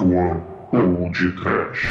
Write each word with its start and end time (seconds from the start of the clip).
One 0.00 0.42
ou 0.72 1.10
de 1.10 1.32
Trash. 1.32 1.88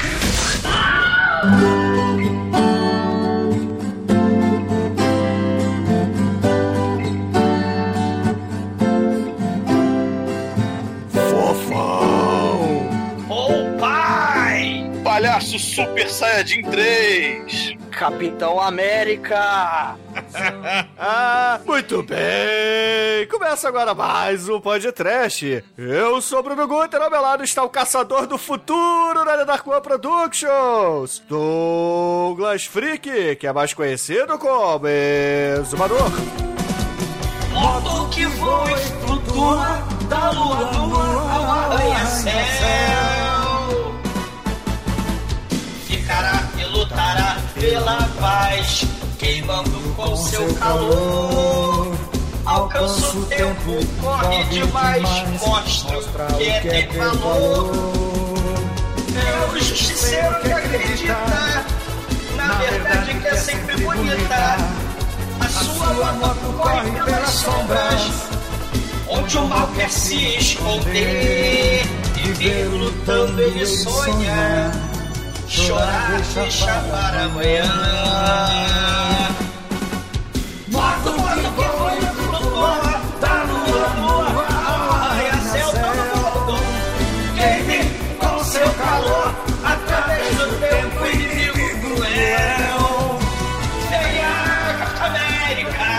Fofão! 11.09 12.89
Oh, 13.29 13.79
pai! 13.79 14.91
Palhaço 15.03 15.57
Super 15.57 16.09
Saiyajin 16.09 16.61
3! 16.63 17.75
Capitão 17.91 18.61
América! 18.61 19.97
Ah, 21.07 21.59
muito 21.63 22.01
bem! 22.01 23.27
Começa 23.29 23.67
agora 23.67 23.93
mais 23.93 24.49
um 24.49 24.59
podcast. 24.59 25.63
Eu 25.77 26.19
sou 26.19 26.41
Bruno 26.41 26.67
Guter, 26.67 26.99
ao 26.99 27.11
meu 27.11 27.21
lado 27.21 27.43
está 27.43 27.63
o 27.63 27.69
caçador 27.69 28.25
do 28.25 28.39
futuro 28.39 29.23
da 29.23 29.43
Dark 29.43 29.67
One 29.67 29.81
Productions, 29.81 31.21
Douglas 31.29 32.65
Freak, 32.65 33.35
que 33.35 33.45
é 33.45 33.53
mais 33.53 33.71
conhecido 33.71 34.39
como 34.39 34.87
Exumador. 34.87 36.09
Moto 37.51 38.09
que 38.09 38.25
voa 38.25 38.71
e 38.71 39.05
flutua, 39.05 39.83
da 40.09 40.31
lua 40.31 40.71
nua 40.71 41.33
ao 41.33 41.43
arranha-céu. 41.43 42.33
Ficará 45.85 46.49
e 46.57 46.65
lutará 46.65 47.37
pela 47.53 48.07
paz, 48.19 48.85
queimando 49.17 49.93
com 49.95 50.15
seu 50.15 50.53
calor. 50.55 51.95
Alcança 52.45 53.17
o 53.17 53.25
tempo, 53.25 53.79
corre 54.01 54.43
demais, 54.45 55.03
mostra 55.45 56.27
o 56.27 56.37
que 56.37 56.49
é 56.49 56.59
ter 56.61 56.87
valor. 56.97 57.71
É 59.15 59.45
o 59.45 59.57
justiceiro 59.57 60.35
que 60.41 60.51
acredita, 60.51 61.65
na 62.35 62.53
verdade 62.55 63.13
que 63.15 63.27
é 63.27 63.35
sempre 63.35 63.77
bonita. 63.77 64.57
A 65.39 65.47
sua 65.47 66.13
moto 66.13 66.53
corre 66.57 66.91
pelas 66.91 67.29
sombras, 67.29 68.11
onde 69.09 69.37
o 69.37 69.47
mal 69.47 69.67
quer 69.75 69.89
se 69.89 70.37
esconder. 70.37 71.83
Viver 72.15 72.65
lutando 72.65 73.41
ele 73.41 73.65
sonha, 73.65 74.71
chorar 75.55 76.21
deixa 76.33 76.83
para 76.91 77.23
amanhã. 77.23 77.63
Moto 80.67 81.13
que 81.13 81.47
voa 81.55 81.95
e 81.95 82.01
flutua, 82.01 83.01
da 83.21 83.43
lua 83.43 83.89
nua 83.99 84.47
ao 84.67 84.91
arranha-céu 84.91 85.69
todo 85.71 86.03
mundo. 86.17 86.55
Queime 87.37 87.79
com 88.19 88.43
seu 88.43 88.69
calor, 88.73 89.33
através 89.63 90.35
do 90.35 90.47
tempo 90.59 91.05
inimigo 91.05 91.79
cruel. 91.79 93.19
Venha, 93.89 94.35
América! 95.05 95.89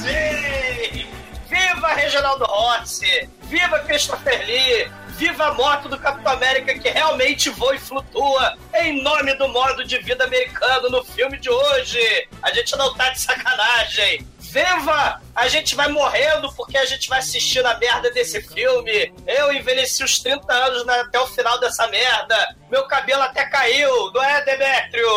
Sim! 0.00 1.06
Viva 1.50 1.88
Reginaldo 1.94 2.44
Rossi! 2.46 3.28
Viva 3.42 3.78
Christopher 3.80 4.46
Lee! 4.46 4.90
Viva 5.12 5.46
a 5.46 5.54
moto 5.54 5.88
do 5.88 5.98
Capitão 5.98 6.32
América 6.32 6.78
que 6.78 6.88
realmente 6.88 7.50
voa 7.50 7.74
e 7.74 7.78
flutua 7.78 8.56
em 8.74 9.02
nome 9.02 9.34
do 9.34 9.46
modo 9.48 9.84
de 9.84 9.98
vida 9.98 10.24
americano 10.24 10.88
no 10.88 11.04
filme 11.04 11.38
de 11.38 11.50
hoje! 11.50 12.28
A 12.42 12.52
gente 12.52 12.76
não 12.76 12.92
tá 12.94 13.10
de 13.10 13.20
sacanagem! 13.20 14.26
Viva! 14.38 15.20
A 15.34 15.48
gente 15.48 15.74
vai 15.74 15.88
morrendo 15.88 16.52
porque 16.54 16.76
a 16.76 16.84
gente 16.84 17.08
vai 17.08 17.20
assistir 17.20 17.64
a 17.64 17.78
merda 17.78 18.10
desse 18.10 18.42
filme. 18.42 19.12
Eu 19.26 19.52
envelheci 19.52 20.04
os 20.04 20.18
30 20.18 20.52
anos 20.52 20.88
até 20.88 21.18
o 21.20 21.26
final 21.26 21.58
dessa 21.60 21.86
merda. 21.88 22.56
Meu 22.70 22.84
cabelo 22.84 23.22
até 23.22 23.44
caiu, 23.46 24.10
não 24.12 24.22
é, 24.22 24.44
Demetrio? 24.44 25.08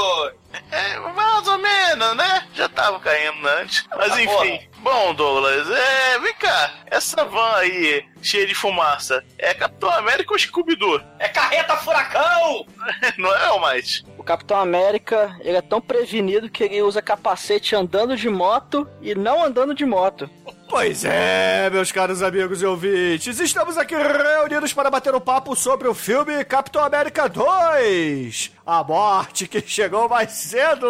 É, 0.72 1.00
mais 1.00 1.48
ou 1.48 1.58
menos, 1.58 2.16
né? 2.16 2.48
Já 2.54 2.70
tava 2.70 3.00
caindo 3.00 3.48
antes. 3.48 3.86
Mas 3.96 4.12
Ah, 4.14 4.22
enfim. 4.22 4.60
Bom, 4.80 5.14
Douglas, 5.14 5.70
é, 5.70 6.20
vem 6.20 6.34
cá. 6.36 6.72
Essa 6.86 7.26
van 7.26 7.56
aí, 7.56 8.06
cheia 8.22 8.46
de 8.46 8.54
fumaça, 8.54 9.24
é 9.38 9.54
Capitão 9.54 9.90
América 9.90 10.34
ou 10.34 10.40
Scooby-Doo? 10.40 11.02
É 11.20 11.28
carreta 11.28 11.76
furacão! 11.78 12.66
Não 13.18 13.34
é, 13.36 13.60
mais? 13.60 14.04
O 14.18 14.24
Capitão 14.24 14.60
América, 14.60 15.36
ele 15.42 15.58
é 15.58 15.62
tão 15.62 15.82
prevenido 15.82 16.50
que 16.50 16.64
ele 16.64 16.82
usa 16.82 17.02
capacete 17.02 17.76
andando 17.76 18.16
de 18.16 18.30
moto 18.30 18.88
e 19.02 19.16
não 19.16 19.44
andando 19.44 19.74
de 19.74 19.86
moto. 19.86 20.30
Pois 20.76 21.06
é, 21.06 21.70
meus 21.70 21.90
caros 21.90 22.22
amigos 22.22 22.62
e 22.62 22.66
ouvintes, 22.66 23.40
estamos 23.40 23.78
aqui 23.78 23.96
reunidos 23.96 24.74
para 24.74 24.92
bater 24.92 25.16
um 25.16 25.22
papo 25.22 25.56
sobre 25.56 25.88
o 25.88 25.94
filme 25.94 26.44
Capitão 26.44 26.84
América 26.84 27.30
2, 27.30 28.52
A 28.66 28.84
Morte 28.84 29.48
que 29.48 29.62
Chegou 29.66 30.10
Mais 30.10 30.34
Cedo. 30.34 30.86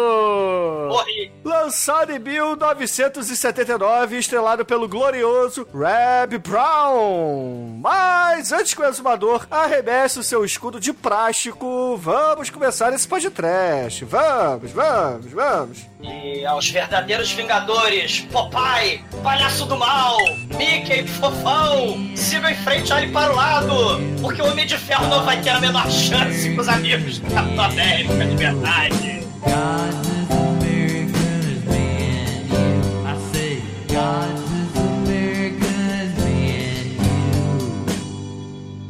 Morri. 0.88 1.30
Lançado 1.44 2.10
em 2.10 2.18
1979 2.18 4.16
e 4.16 4.18
estrelado 4.18 4.64
pelo 4.64 4.88
glorioso 4.88 5.64
Reb 5.72 6.38
Brown. 6.38 7.78
Mas 7.80 8.50
antes 8.50 8.74
que 8.74 8.80
o 8.80 8.84
exumador 8.84 9.46
arremesse 9.48 10.18
o 10.18 10.24
seu 10.24 10.44
escudo 10.44 10.80
de 10.80 10.92
plástico, 10.92 11.96
vamos 11.96 12.50
começar 12.50 12.92
esse 12.92 13.06
podcast. 13.06 14.04
Vamos, 14.04 14.72
vamos, 14.72 15.30
vamos. 15.30 15.86
E 16.02 16.44
aos 16.44 16.68
verdadeiros 16.68 17.30
vingadores, 17.30 18.22
Popeye, 18.32 19.04
Palhaço 19.22 19.64
do 19.64 19.75
Mal, 19.78 20.18
Mickey, 20.56 21.06
Fofão, 21.06 22.16
sigam 22.16 22.50
em 22.50 22.56
frente, 22.56 22.92
olhe 22.92 23.10
para 23.12 23.32
o 23.32 23.36
lado, 23.36 24.00
porque 24.20 24.40
o 24.40 24.50
Homem 24.50 24.66
de 24.66 24.78
Ferro 24.78 25.08
não 25.08 25.24
vai 25.24 25.40
ter 25.40 25.50
a 25.50 25.60
menor 25.60 25.90
chance 25.90 26.54
com 26.54 26.60
os 26.60 26.68
amigos 26.68 27.18
do 27.18 27.30
Capitão 27.30 27.64
América 27.64 28.24
de 28.24 28.36
verdade. 28.36 29.26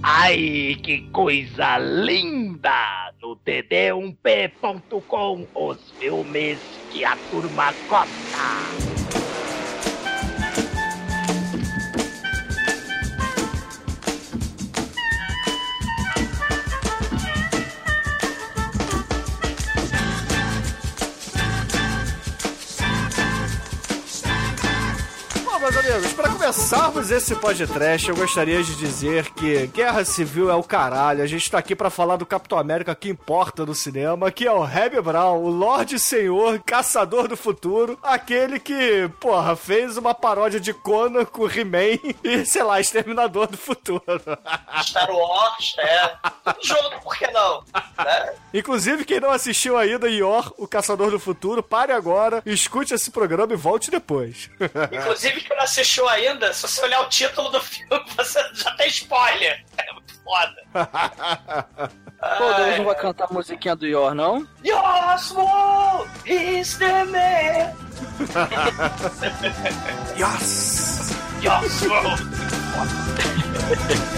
Ai, 0.03 0.77
que 0.83 1.09
coisa 1.13 1.79
linda! 1.79 3.13
No 3.23 3.37
td1p.com, 3.37 5.47
os 5.55 5.79
filmes 5.99 6.59
que 6.91 7.05
a 7.05 7.17
turma 7.31 7.73
gosta. 7.89 9.26
Amigos, 25.87 26.13
para 26.15 26.31
começarmos 26.31 27.11
esse 27.13 27.35
podcast, 27.37 28.09
eu 28.09 28.17
gostaria 28.17 28.61
de 28.63 28.75
dizer 28.75 29.31
que 29.31 29.69
Guerra 29.69 30.05
Civil 30.05 30.51
é 30.51 30.55
o 30.55 30.63
caralho. 30.63 31.23
A 31.23 31.27
gente 31.27 31.49
tá 31.49 31.59
aqui 31.59 31.77
para 31.77 31.91
falar 31.91 32.17
do 32.17 32.27
Capitão 32.27 32.59
América 32.59 32.95
que 32.95 33.09
importa 33.09 33.65
no 33.65 33.75
cinema, 33.75 34.33
que 34.33 34.47
é 34.47 34.53
o 34.53 34.65
Reb 34.65 35.01
Brown, 35.01 35.45
o 35.45 35.49
Lorde 35.49 35.99
Senhor, 35.99 36.61
Caçador 36.65 37.29
do 37.29 37.37
Futuro, 37.37 37.97
aquele 38.03 38.59
que, 38.59 39.09
porra, 39.21 39.55
fez 39.55 39.97
uma 39.97 40.13
paródia 40.13 40.59
de 40.59 40.75
Conan 40.75 41.25
com 41.25 41.49
He-Man 41.49 42.01
e, 42.25 42.45
sei 42.45 42.65
lá, 42.65 42.81
Exterminador 42.81 43.47
do 43.47 43.57
Futuro. 43.57 44.03
Star 44.83 45.11
Wars, 45.11 45.77
é. 45.79 46.09
Tudo 46.45 46.59
junto, 46.63 47.01
por 47.01 47.17
que 47.17 47.29
não? 47.29 47.63
Né? 47.97 48.35
Inclusive, 48.53 49.05
quem 49.05 49.21
não 49.21 49.31
assistiu 49.31 49.77
ainda 49.77 50.11
Yor, 50.11 50.53
o 50.59 50.67
Caçador 50.67 51.13
do 51.13 51.21
Futuro, 51.21 51.63
pare 51.63 51.93
agora, 51.93 52.43
escute 52.45 52.93
esse 52.93 53.11
programa 53.11 53.53
e 53.53 53.57
volte 53.57 53.91
depois. 53.91 54.51
Inclusive, 54.93 55.43
que 55.43 55.55
não 55.55 55.63
assistiu 55.77 56.09
ainda, 56.09 56.53
se 56.53 56.63
você 56.63 56.83
olhar 56.83 57.01
o 57.03 57.09
título 57.09 57.51
do 57.51 57.61
filme, 57.65 58.05
você 58.17 58.41
já 58.55 58.71
tem 58.77 58.87
spoiler. 58.89 59.65
É 59.77 59.93
muito 59.93 60.15
foda. 60.23 60.57
Pô, 62.39 62.53
Deus 62.55 62.79
não 62.79 62.85
vai 62.87 62.95
cantar 62.95 63.27
a 63.31 63.33
musiquinha 63.33 63.77
do 63.77 63.87
Yor, 63.87 64.15
não? 64.15 64.49
Yosmo 64.65 66.09
is 66.25 66.79
the 66.79 67.05
man. 67.05 67.75
yes! 70.17 71.11
Yosmo. 71.43 71.65
Esse, 71.65 71.87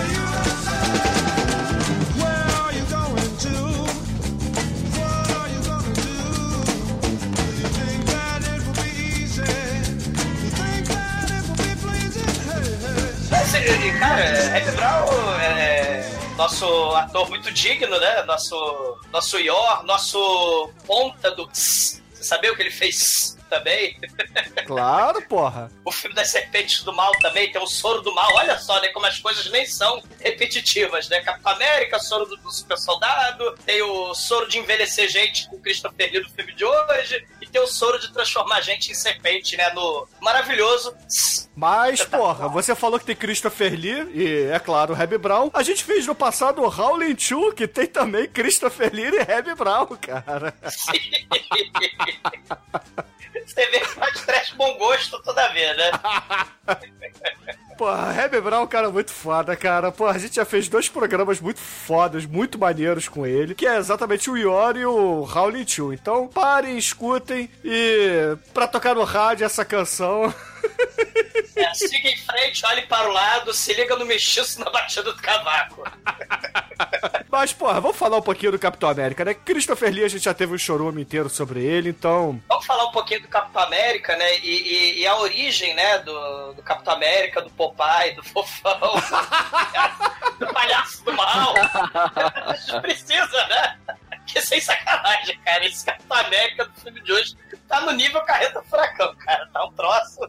cara, 13.98 14.48
Reb 14.50 14.70
Brown 14.72 15.40
é 15.40 16.10
nosso 16.36 16.66
ator 16.94 17.28
muito 17.28 17.50
digno, 17.52 17.98
né? 17.98 18.22
Nosso, 18.22 18.98
nosso 19.12 19.38
Yor, 19.38 19.84
nosso 19.84 20.70
ponta 20.86 21.30
do. 21.32 21.48
Você 21.52 22.00
sabia 22.12 22.52
o 22.52 22.56
que 22.56 22.62
ele 22.62 22.70
fez? 22.70 23.37
Também. 23.48 23.98
Claro, 24.66 25.22
porra. 25.22 25.70
O 25.84 25.90
filme 25.90 26.14
das 26.14 26.28
serpentes 26.28 26.82
do 26.82 26.92
mal 26.92 27.10
também 27.20 27.50
tem 27.50 27.60
o 27.60 27.66
soro 27.66 28.02
do 28.02 28.14
mal. 28.14 28.28
Olha 28.34 28.58
só, 28.58 28.80
né? 28.80 28.88
Como 28.88 29.06
as 29.06 29.18
coisas 29.18 29.50
nem 29.50 29.64
são 29.64 30.02
repetitivas, 30.20 31.08
né? 31.08 31.20
Capitão 31.20 31.52
América, 31.52 31.98
soro 31.98 32.26
do, 32.26 32.36
do 32.36 32.50
super 32.50 32.76
soldado, 32.76 33.56
tem 33.64 33.82
o 33.82 34.14
soro 34.14 34.48
de 34.48 34.58
envelhecer 34.58 35.08
gente 35.08 35.48
com 35.48 35.56
o 35.56 35.60
Christopher 35.60 36.12
Lee 36.12 36.22
do 36.22 36.30
filme 36.30 36.54
de 36.54 36.64
hoje, 36.64 37.26
e 37.40 37.46
tem 37.46 37.60
o 37.60 37.66
soro 37.66 37.98
de 37.98 38.12
transformar 38.12 38.60
gente 38.60 38.90
em 38.90 38.94
serpente, 38.94 39.56
né? 39.56 39.70
No 39.72 40.06
maravilhoso. 40.20 40.94
Mas, 41.56 42.04
porra, 42.04 42.48
você 42.48 42.74
falou 42.74 42.98
que 43.00 43.06
tem 43.06 43.16
Christopher 43.16 43.72
Lee 43.72 44.08
e, 44.14 44.50
é 44.52 44.58
claro, 44.58 44.94
o 44.94 45.00
Hebe 45.00 45.18
Brown. 45.18 45.50
A 45.52 45.62
gente 45.62 45.82
fez 45.82 46.06
no 46.06 46.14
passado 46.14 46.62
o 46.62 46.66
Howling 46.66 47.14
2, 47.14 47.54
que 47.54 47.66
tem 47.66 47.86
também 47.86 48.28
Christopher 48.28 48.92
Lee 48.92 49.10
e 49.10 49.30
Hebe 49.30 49.54
Brown, 49.54 49.86
cara. 49.96 50.54
Você 53.46 53.66
vê 53.66 53.80
que 53.80 53.88
faz 53.88 54.24
trash 54.24 54.52
bom 54.52 54.76
gosto 54.78 55.22
toda 55.22 55.48
vez, 55.48 55.76
né? 55.76 55.90
Porra, 57.78 58.12
Hebe 58.20 58.40
Brown 58.40 58.62
é 58.62 58.64
um 58.64 58.66
cara 58.66 58.90
muito 58.90 59.12
foda, 59.12 59.54
cara. 59.56 59.92
Porra, 59.92 60.12
a 60.16 60.18
gente 60.18 60.34
já 60.34 60.44
fez 60.44 60.68
dois 60.68 60.88
programas 60.88 61.40
muito 61.40 61.60
fodas, 61.60 62.26
muito 62.26 62.58
maneiros 62.58 63.06
com 63.08 63.24
ele, 63.24 63.54
que 63.54 63.66
é 63.66 63.76
exatamente 63.76 64.28
o 64.28 64.36
Iori 64.36 64.80
e 64.80 64.84
o 64.86 65.20
Howling 65.32 65.64
2. 65.64 66.00
Então, 66.00 66.26
parem, 66.26 66.76
escutem 66.76 67.48
e 67.64 68.36
pra 68.52 68.66
tocar 68.66 68.94
no 68.96 69.04
rádio 69.04 69.44
essa 69.46 69.64
canção... 69.64 70.34
É, 71.54 71.74
siga 71.74 72.08
em 72.08 72.16
frente, 72.16 72.64
olhe 72.66 72.82
para 72.82 73.08
o 73.08 73.12
lado, 73.12 73.52
se 73.52 73.72
liga 73.74 73.96
no 73.96 74.04
mexiço 74.06 74.60
na 74.60 74.70
batida 74.70 75.12
do 75.12 75.20
cavaco. 75.20 75.82
Mas, 77.30 77.52
porra, 77.52 77.80
vamos 77.80 77.96
falar 77.96 78.16
um 78.18 78.22
pouquinho 78.22 78.52
do 78.52 78.58
Capitão 78.58 78.88
América, 78.88 79.24
né? 79.24 79.34
Christopher 79.34 79.92
Lee, 79.92 80.04
a 80.04 80.08
gente 80.08 80.24
já 80.24 80.34
teve 80.34 80.54
um 80.54 80.58
chorume 80.58 81.02
inteiro 81.02 81.28
sobre 81.28 81.64
ele, 81.64 81.90
então... 81.90 82.40
Vamos 82.48 82.64
falar 82.66 82.84
um 82.86 82.92
pouquinho 82.92 83.22
do 83.22 83.28
Capitão 83.28 83.62
América, 83.62 84.16
né? 84.16 84.38
E, 84.38 84.50
e- 84.50 85.00
e 85.00 85.06
a 85.06 85.16
origem, 85.18 85.74
né, 85.74 85.98
do, 85.98 86.52
do 86.54 86.62
Capitão 86.62 86.94
América, 86.94 87.42
do 87.42 87.50
Popeye, 87.68 88.14
do 88.14 88.22
Fofão, 88.22 88.94
do 90.38 90.46
Palhaço 90.52 91.04
do 91.04 91.12
Mal. 91.12 91.54
A 92.46 92.54
gente 92.54 92.80
precisa, 92.80 93.46
né? 93.48 93.78
Que 94.26 94.40
sem 94.40 94.60
sacanagem, 94.60 95.38
cara. 95.40 95.64
Esse 95.66 95.84
Capitão 95.84 96.16
América 96.16 96.66
do 96.66 96.80
filme 96.80 97.00
de 97.02 97.12
hoje 97.12 97.36
tá 97.66 97.80
no 97.80 97.92
nível 97.92 98.20
carreta 98.22 98.62
furacão, 98.62 99.14
cara. 99.16 99.48
Tá 99.52 99.64
um 99.64 99.72
troço. 99.72 100.20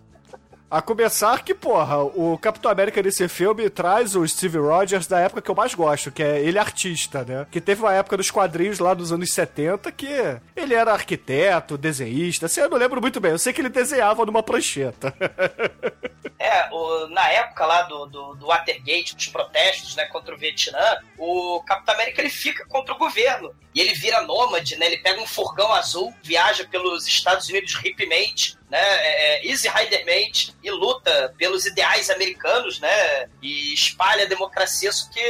A 0.71 0.83
começar 0.83 1.44
que, 1.44 1.56
porra, 1.56 1.98
o 2.04 2.38
Capitão 2.38 2.69
América 2.69 3.01
nesse 3.01 3.27
filme 3.27 3.69
traz 3.71 4.16
o 4.16 4.27
Steve 4.27 4.60
Rogers 4.60 5.07
da 5.07 5.19
época 5.19 5.42
que 5.42 5.50
eu 5.50 5.56
mais 5.56 5.74
gosto, 5.74 6.12
que 6.12 6.21
é 6.21 6.39
ele 6.42 6.60
artista, 6.60 7.24
né? 7.24 7.48
Que 7.50 7.60
teve 7.60 7.81
uma 7.81 7.92
época 7.94 8.16
dos 8.18 8.30
quadrinhos 8.30 8.77
lá 8.77 8.94
dos 8.94 9.12
anos 9.12 9.33
70 9.33 9.92
que 9.92 10.07
ele 10.56 10.75
era 10.75 10.94
arquiteto, 10.94 11.75
desenhista, 11.75 12.45
assim, 12.45 12.62
eu 12.62 12.69
não 12.69 12.77
lembro 12.77 13.01
muito 13.01 13.19
bem. 13.19 13.31
Eu 13.31 13.39
sei 13.39 13.51
que 13.51 13.62
ele 13.62 13.69
desenhava 13.69 14.25
numa 14.25 14.44
prancheta. 14.44 15.13
É, 16.42 16.69
o- 16.72 17.07
na 17.10 17.27
época 17.30 17.65
lá 17.65 17.81
do, 17.83 18.06
do, 18.06 18.36
do 18.36 18.48
Watergate, 18.48 19.13
dos 19.13 19.27
protestos 19.27 19.95
né, 19.98 20.06
contra 20.06 20.33
o 20.33 20.38
Vietnã, 20.38 20.80
o 21.18 21.62
Capitão 21.65 21.94
América 21.95 22.22
ele 22.22 22.30
fica 22.30 22.65
contra 22.65 22.94
o 22.94 22.98
governo. 22.98 23.54
E 23.75 23.81
ele 23.81 23.94
vira 23.94 24.22
nômade, 24.22 24.77
né? 24.77 24.86
Ele 24.86 24.98
pega 25.00 25.22
um 25.22 25.27
furgão 25.27 25.72
azul, 25.74 26.13
viaja 26.24 26.65
pelos 26.65 27.06
Estados 27.07 27.50
Unidos 27.50 27.74
hippiemente, 27.83 28.57
né? 28.69 28.80
É, 28.80 29.45
é, 29.45 29.48
Easy 29.50 29.68
Ridermente 29.68 30.54
e 30.63 30.69
luta 30.69 31.33
pelos 31.38 31.66
ideais 31.66 32.10
americanos, 32.10 32.80
né? 32.80 33.27
E 33.42 33.74
espalha 33.74 34.24
a 34.24 34.27
democracia 34.27 34.92
só 34.92 35.10
que 35.10 35.21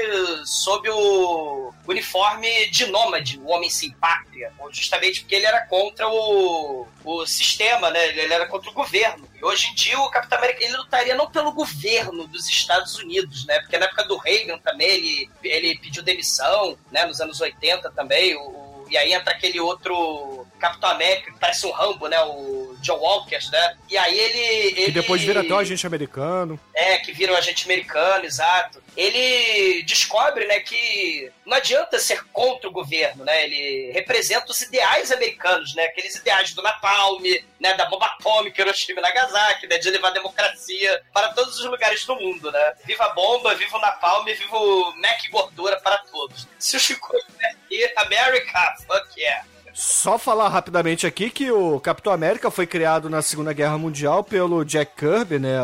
sob 0.46 0.90
o 0.90 1.74
uniforme 1.88 2.68
de 2.70 2.86
nômade, 2.88 3.40
o 3.40 3.48
homem 3.48 3.70
sem 3.70 3.92
pátria. 3.92 4.52
Justamente 4.72 5.22
porque 5.22 5.36
ele 5.36 5.46
era 5.48 5.62
contra 5.66 6.08
o, 6.08 6.88
o 7.04 7.26
sistema, 7.26 7.90
né? 7.90 8.08
Ele 8.10 8.34
era 8.34 8.46
contra 8.46 8.70
o 8.70 8.74
governo. 8.74 9.28
E 9.36 9.44
hoje 9.44 9.68
em 9.68 9.74
dia 9.76 10.00
o 10.00 10.10
Capitão 10.12 10.38
América 10.38 10.64
ele 10.64 10.78
lutaria 10.78 11.16
não 11.16 11.30
pelo 11.32 11.52
governo 11.52 12.28
dos 12.28 12.48
Estados 12.50 12.96
Unidos, 12.98 13.46
né? 13.46 13.60
Porque 13.62 13.78
na 13.78 13.86
época 13.86 14.04
do 14.04 14.18
Reagan 14.18 14.60
também 14.60 14.88
ele, 14.90 15.30
ele 15.44 15.78
pediu 15.80 16.04
demissão, 16.04 16.78
né? 16.92 17.06
Nos 17.06 17.20
anos 17.22 17.40
80 17.42 17.90
também. 17.92 18.36
O- 18.36 18.86
e 18.90 18.98
aí 18.98 19.14
entra 19.14 19.34
aquele 19.34 19.60
outro 19.60 20.39
Capitão 20.60 20.90
América 20.90 21.32
que 21.32 21.40
parece 21.40 21.66
um 21.66 21.72
Rambo, 21.72 22.08
né? 22.08 22.22
O 22.22 22.76
John 22.82 22.98
Walker, 22.98 23.40
né? 23.52 23.78
E 23.90 23.98
aí 23.98 24.18
ele. 24.18 24.74
Que 24.74 24.82
ele 24.82 24.92
depois 24.92 25.22
vira 25.22 25.42
até 25.42 25.54
um 25.54 25.60
agente 25.60 25.88
americano. 25.88 26.60
é, 26.74 26.98
que 26.98 27.12
vira 27.12 27.34
um 27.34 27.36
agente 27.36 27.66
americano, 27.66 28.26
exato. 28.26 28.82
Ele 28.96 29.84
descobre, 29.84 30.46
né, 30.46 30.60
que 30.60 31.32
não 31.46 31.56
adianta 31.56 32.00
ser 32.00 32.24
contra 32.34 32.70
o 32.70 32.72
governo, 32.72 33.24
né? 33.24 33.46
Ele 33.46 33.92
representa 33.92 34.52
os 34.52 34.62
ideais 34.62 35.12
americanos, 35.12 35.74
né? 35.76 35.84
Aqueles 35.84 36.16
ideais 36.16 36.54
do 36.54 36.62
Napalm, 36.62 37.22
né, 37.60 37.74
da 37.76 37.86
bomba 37.86 38.06
atômica, 38.08 38.62
Hiroshima 38.62 39.00
e 39.00 39.04
Nagasaki, 39.04 39.68
né, 39.68 39.78
de 39.78 39.90
levar 39.90 40.10
a 40.10 40.14
democracia 40.14 41.02
para 41.14 41.30
todos 41.34 41.60
os 41.60 41.66
lugares 41.66 42.06
do 42.06 42.16
mundo, 42.16 42.52
né? 42.52 42.74
Viva 42.86 43.06
a 43.06 43.10
bomba, 43.10 43.56
viva 43.56 43.78
o 43.78 43.82
Napalm, 43.82 44.26
viva 44.26 44.58
o 44.58 44.94
Mac 44.98 45.20
Gordura 45.30 45.80
para 45.80 45.98
todos. 46.00 46.48
Se 46.58 46.76
o 46.76 46.80
Chico 46.80 47.16
aqui, 47.42 47.92
America, 47.98 48.76
fuck 48.86 49.20
yeah. 49.20 49.46
Só 49.82 50.20
falar 50.20 50.50
rapidamente 50.50 51.08
aqui 51.08 51.30
que 51.30 51.50
o 51.50 51.80
Capitão 51.80 52.12
América 52.12 52.52
foi 52.52 52.68
criado 52.68 53.10
na 53.10 53.22
Segunda 53.22 53.54
Guerra 53.54 53.78
Mundial 53.78 54.26
pelo 54.26 54.66
Jack 54.66 54.92
Kirby, 54.98 55.40
né? 55.40 55.58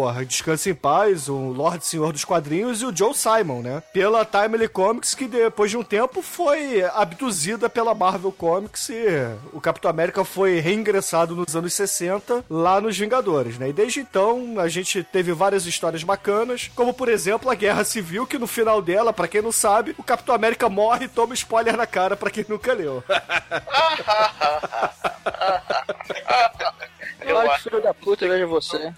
Porra, 0.00 0.24
Descanse 0.24 0.70
em 0.70 0.74
Paz, 0.74 1.28
o 1.28 1.36
Lorde 1.36 1.84
Senhor 1.84 2.10
dos 2.10 2.24
Quadrinhos 2.24 2.80
e 2.80 2.86
o 2.86 2.96
Joe 2.96 3.12
Simon, 3.12 3.60
né? 3.60 3.82
Pela 3.92 4.24
Timely 4.24 4.66
Comics, 4.66 5.14
que 5.14 5.28
depois 5.28 5.70
de 5.70 5.76
um 5.76 5.82
tempo 5.82 6.22
foi 6.22 6.82
abduzida 6.82 7.68
pela 7.68 7.94
Marvel 7.94 8.32
Comics 8.32 8.88
e 8.88 9.04
o 9.52 9.60
Capitão 9.60 9.90
América 9.90 10.24
foi 10.24 10.58
reingressado 10.58 11.36
nos 11.36 11.54
anos 11.54 11.74
60 11.74 12.46
lá 12.48 12.80
nos 12.80 12.96
Vingadores, 12.96 13.58
né? 13.58 13.68
E 13.68 13.74
desde 13.74 14.00
então 14.00 14.58
a 14.58 14.68
gente 14.68 15.04
teve 15.04 15.34
várias 15.34 15.66
histórias 15.66 16.02
bacanas, 16.02 16.70
como 16.74 16.94
por 16.94 17.10
exemplo 17.10 17.50
a 17.50 17.54
Guerra 17.54 17.84
Civil, 17.84 18.26
que 18.26 18.38
no 18.38 18.46
final 18.46 18.80
dela, 18.80 19.12
pra 19.12 19.28
quem 19.28 19.42
não 19.42 19.52
sabe, 19.52 19.94
o 19.98 20.02
Capitão 20.02 20.34
América 20.34 20.66
morre 20.70 21.04
e 21.04 21.08
toma 21.08 21.34
spoiler 21.34 21.76
na 21.76 21.86
cara 21.86 22.16
pra 22.16 22.30
quem 22.30 22.46
nunca 22.48 22.72
leu. 22.72 23.04
Olha 27.36 27.50
que 27.50 27.62
filho 27.62 27.82
da 27.82 27.94
puta, 27.94 28.28
veja 28.28 28.46
você. 28.46 28.92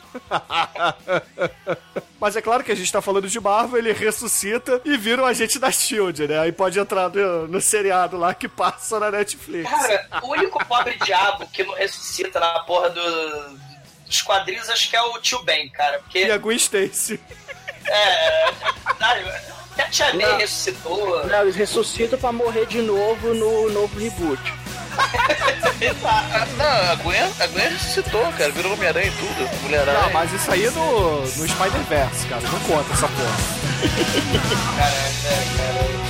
Mas 2.21 2.37
é 2.37 2.43
claro 2.43 2.63
que 2.63 2.71
a 2.71 2.75
gente 2.75 2.93
tá 2.93 3.03
falando 3.03 3.29
de 3.29 3.41
Marvel, 3.41 3.79
ele 3.79 3.93
ressuscita 3.93 4.81
e 4.85 4.97
vira 4.97 5.23
um 5.23 5.27
agente 5.27 5.59
da 5.59 5.71
Shield, 5.71 6.29
né? 6.29 6.39
Aí 6.39 6.53
pode 6.53 6.79
entrar 6.79 7.11
no, 7.11 7.49
no 7.49 7.61
seriado 7.61 8.17
lá 8.17 8.33
que 8.33 8.47
passa 8.49 9.01
na 9.01 9.11
Netflix. 9.11 9.69
Cara, 9.69 10.07
o 10.23 10.29
único 10.29 10.65
pobre 10.67 10.97
diabo 11.05 11.47
que 11.49 11.65
não 11.65 11.75
ressuscita 11.75 12.39
na 12.39 12.61
porra 12.61 12.91
do, 12.91 13.59
dos 14.07 14.23
quadrinhos 14.23 14.69
acho 14.69 14.89
que 14.89 14.97
é 14.97 15.03
o 15.03 15.19
tio 15.19 15.43
Ben, 15.43 15.69
cara. 15.71 15.99
Porque 15.99 16.27
E 16.27 16.31
a 16.31 16.39
Gwen 16.39 16.57
Stacy. 16.57 17.21
É. 17.87 18.47
Até 19.73 19.83
a 19.83 19.91
Tia 19.91 20.15
May 20.15 20.37
ressuscitou. 20.37 21.27
Não, 21.27 21.41
eles 21.43 21.57
ressuscitam 21.57 22.19
pra 22.19 22.31
morrer 22.31 22.67
de 22.67 22.83
novo 22.83 23.35
no 23.35 23.71
novo 23.71 23.99
reboot. 23.99 24.41
Não, 26.57 26.93
a 26.93 26.95
Gwen, 26.97 27.33
a 27.41 27.47
Gwen 27.49 27.69
ressuscitou, 27.69 28.33
cara. 28.33 28.51
Virou 28.53 28.73
Homem-Aranha 28.75 29.09
e 29.09 29.11
tudo. 29.11 29.63
Mulher-Aranha. 29.63 30.03
Não, 30.03 30.13
mas 30.13 30.33
isso 30.33 30.51
aí 30.51 30.67
é 30.67 30.71
no, 30.71 31.21
no 31.21 31.27
Spider-Verse, 31.27 32.27
cara. 32.29 32.43
Não 32.43 32.61
conta 32.61 32.93
essa 32.93 33.09
porra. 33.09 33.63
Cara, 34.77 34.95
é, 34.95 35.45
cara. 35.57 36.02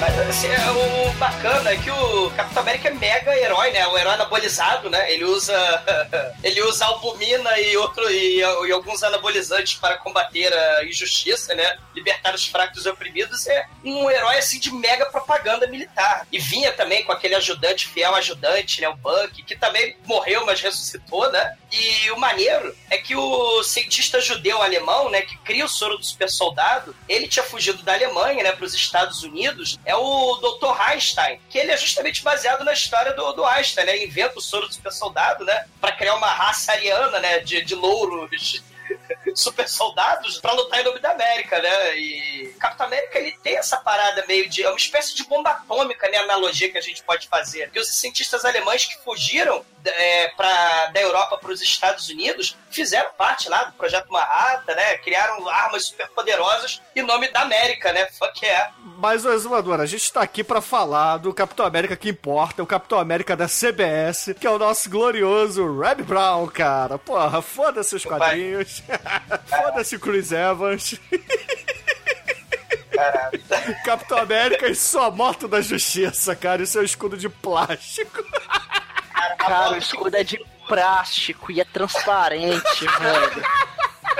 Mas, 0.00 0.18
assim, 0.28 0.48
é, 0.48 0.70
o 0.70 1.12
bacana 1.12 1.70
é 1.70 1.76
que 1.76 1.88
o 1.88 2.28
Capitão 2.30 2.60
América 2.64 2.88
é 2.88 2.94
mega 2.94 3.38
herói, 3.38 3.70
né? 3.70 3.86
Um 3.86 3.96
herói 3.96 4.14
anabolizado, 4.14 4.90
né? 4.90 5.12
Ele 5.12 5.24
usa 5.24 5.54
ele 6.42 6.60
usa 6.62 6.86
albumina 6.86 7.56
e 7.60 7.76
outro 7.76 8.10
e, 8.10 8.38
e 8.40 8.72
alguns 8.72 9.04
anabolizantes 9.04 9.74
para 9.74 9.96
combater 9.98 10.52
a 10.52 10.84
injustiça, 10.84 11.54
né? 11.54 11.78
Libertar 11.94 12.34
os 12.34 12.48
fracos 12.48 12.84
e 12.84 12.88
oprimidos 12.88 13.46
é 13.46 13.66
um 13.84 14.10
herói 14.10 14.38
assim 14.38 14.58
de 14.58 14.72
mega 14.72 15.06
propaganda 15.06 15.68
militar. 15.68 16.26
E 16.32 16.38
vinha 16.40 16.72
também 16.72 17.04
com 17.04 17.12
aquele 17.12 17.36
ajudante, 17.36 17.86
fiel 17.86 18.12
ajudante, 18.16 18.80
né? 18.80 18.88
O 18.88 18.96
Buck, 18.96 19.40
que 19.44 19.54
também 19.54 19.96
morreu, 20.04 20.44
mas 20.44 20.60
ressuscitou, 20.60 21.30
né? 21.30 21.56
E 21.70 22.10
o 22.10 22.18
maneiro 22.18 22.74
é 22.88 22.98
que 22.98 23.16
o 23.16 23.62
cientista 23.62 24.20
judeu 24.20 24.62
alemão, 24.62 25.10
né, 25.10 25.22
que 25.22 25.36
cria 25.38 25.64
o 25.64 25.68
soro 25.68 25.98
do 25.98 26.04
super 26.04 26.30
soldado, 26.30 26.94
ele 27.08 27.26
tinha 27.26 27.44
fugido 27.44 27.82
da 27.82 27.94
Alemanha, 27.94 28.44
né, 28.44 28.52
para 28.52 28.64
os 28.64 28.74
Estados 28.74 29.24
Unidos, 29.24 29.43
é 29.84 29.94
o 29.94 30.36
Dr. 30.36 30.80
Einstein, 30.80 31.40
que 31.50 31.58
ele 31.58 31.72
é 31.72 31.76
justamente 31.76 32.22
baseado 32.22 32.64
na 32.64 32.72
história 32.72 33.12
do, 33.12 33.32
do 33.32 33.44
Einstein, 33.44 33.86
né, 33.86 34.04
inventa 34.04 34.38
o 34.38 34.42
soro 34.42 34.68
do 34.68 34.74
super 34.74 34.92
soldado, 34.92 35.44
né, 35.44 35.66
para 35.80 35.92
criar 35.92 36.14
uma 36.14 36.28
raça 36.28 36.72
ariana, 36.72 37.18
né, 37.20 37.38
de, 37.40 37.62
de 37.62 37.74
louros 37.74 38.62
super 39.34 39.68
soldados 39.68 40.38
pra 40.38 40.52
lutar 40.52 40.80
em 40.80 40.84
nome 40.84 41.00
da 41.00 41.10
América, 41.10 41.60
né? 41.60 41.96
E 41.96 42.54
Capitão 42.58 42.86
América 42.86 43.18
ele 43.18 43.32
tem 43.42 43.56
essa 43.56 43.76
parada 43.76 44.24
meio 44.26 44.48
de. 44.48 44.62
É 44.62 44.68
uma 44.68 44.76
espécie 44.76 45.14
de 45.14 45.24
bomba 45.24 45.50
atômica, 45.50 46.08
né? 46.08 46.18
Analogia 46.18 46.70
que 46.70 46.78
a 46.78 46.82
gente 46.82 47.02
pode 47.02 47.28
fazer. 47.28 47.70
Que 47.70 47.80
os 47.80 47.88
cientistas 47.88 48.44
alemães 48.44 48.84
que 48.84 48.96
fugiram 49.02 49.64
é, 49.84 50.28
pra, 50.28 50.86
da 50.86 51.00
Europa 51.00 51.38
para 51.38 51.52
os 51.52 51.62
Estados 51.62 52.08
Unidos 52.08 52.56
fizeram 52.70 53.10
parte 53.16 53.48
lá 53.48 53.64
do 53.64 53.72
projeto 53.72 54.10
Manhattan, 54.10 54.74
né? 54.74 54.98
Criaram 54.98 55.48
armas 55.48 55.86
super 55.86 56.08
poderosas 56.08 56.80
em 56.94 57.02
nome 57.02 57.28
da 57.28 57.42
América, 57.42 57.92
né? 57.92 58.06
Fuck 58.06 58.44
yeah. 58.44 58.72
Mas, 58.98 59.24
ô 59.24 59.32
Exumador, 59.32 59.80
a 59.80 59.86
gente 59.86 60.10
tá 60.12 60.22
aqui 60.22 60.42
pra 60.42 60.60
falar 60.60 61.18
do 61.18 61.34
Capitão 61.34 61.66
América 61.66 61.96
que 61.96 62.08
importa, 62.08 62.62
o 62.62 62.66
Capitão 62.66 62.98
América 62.98 63.36
da 63.36 63.46
CBS, 63.46 64.34
que 64.38 64.46
é 64.46 64.50
o 64.50 64.58
nosso 64.58 64.88
glorioso 64.88 65.78
Reb 65.78 66.02
Brown, 66.02 66.46
cara. 66.46 66.98
Porra, 66.98 67.42
foda-se 67.42 67.96
os 67.96 68.04
quadrinhos. 68.04 68.73
foda-se 69.46 69.96
o 69.96 70.00
Chris 70.00 70.32
Evans. 70.32 71.00
Capitão 73.84 74.18
América 74.18 74.68
e 74.68 74.74
sua 74.74 75.10
moto 75.10 75.48
da 75.48 75.60
justiça, 75.60 76.36
cara, 76.36 76.62
e 76.62 76.66
seu 76.66 76.82
escudo 76.82 77.16
de 77.16 77.28
plástico. 77.28 78.22
Cara, 79.38 79.72
o 79.72 79.76
escudo 79.76 80.16
é 80.16 80.24
de 80.24 80.38
plástico 80.66 81.52
e 81.52 81.60
é 81.60 81.64
transparente, 81.64 82.86
velho. 82.86 83.44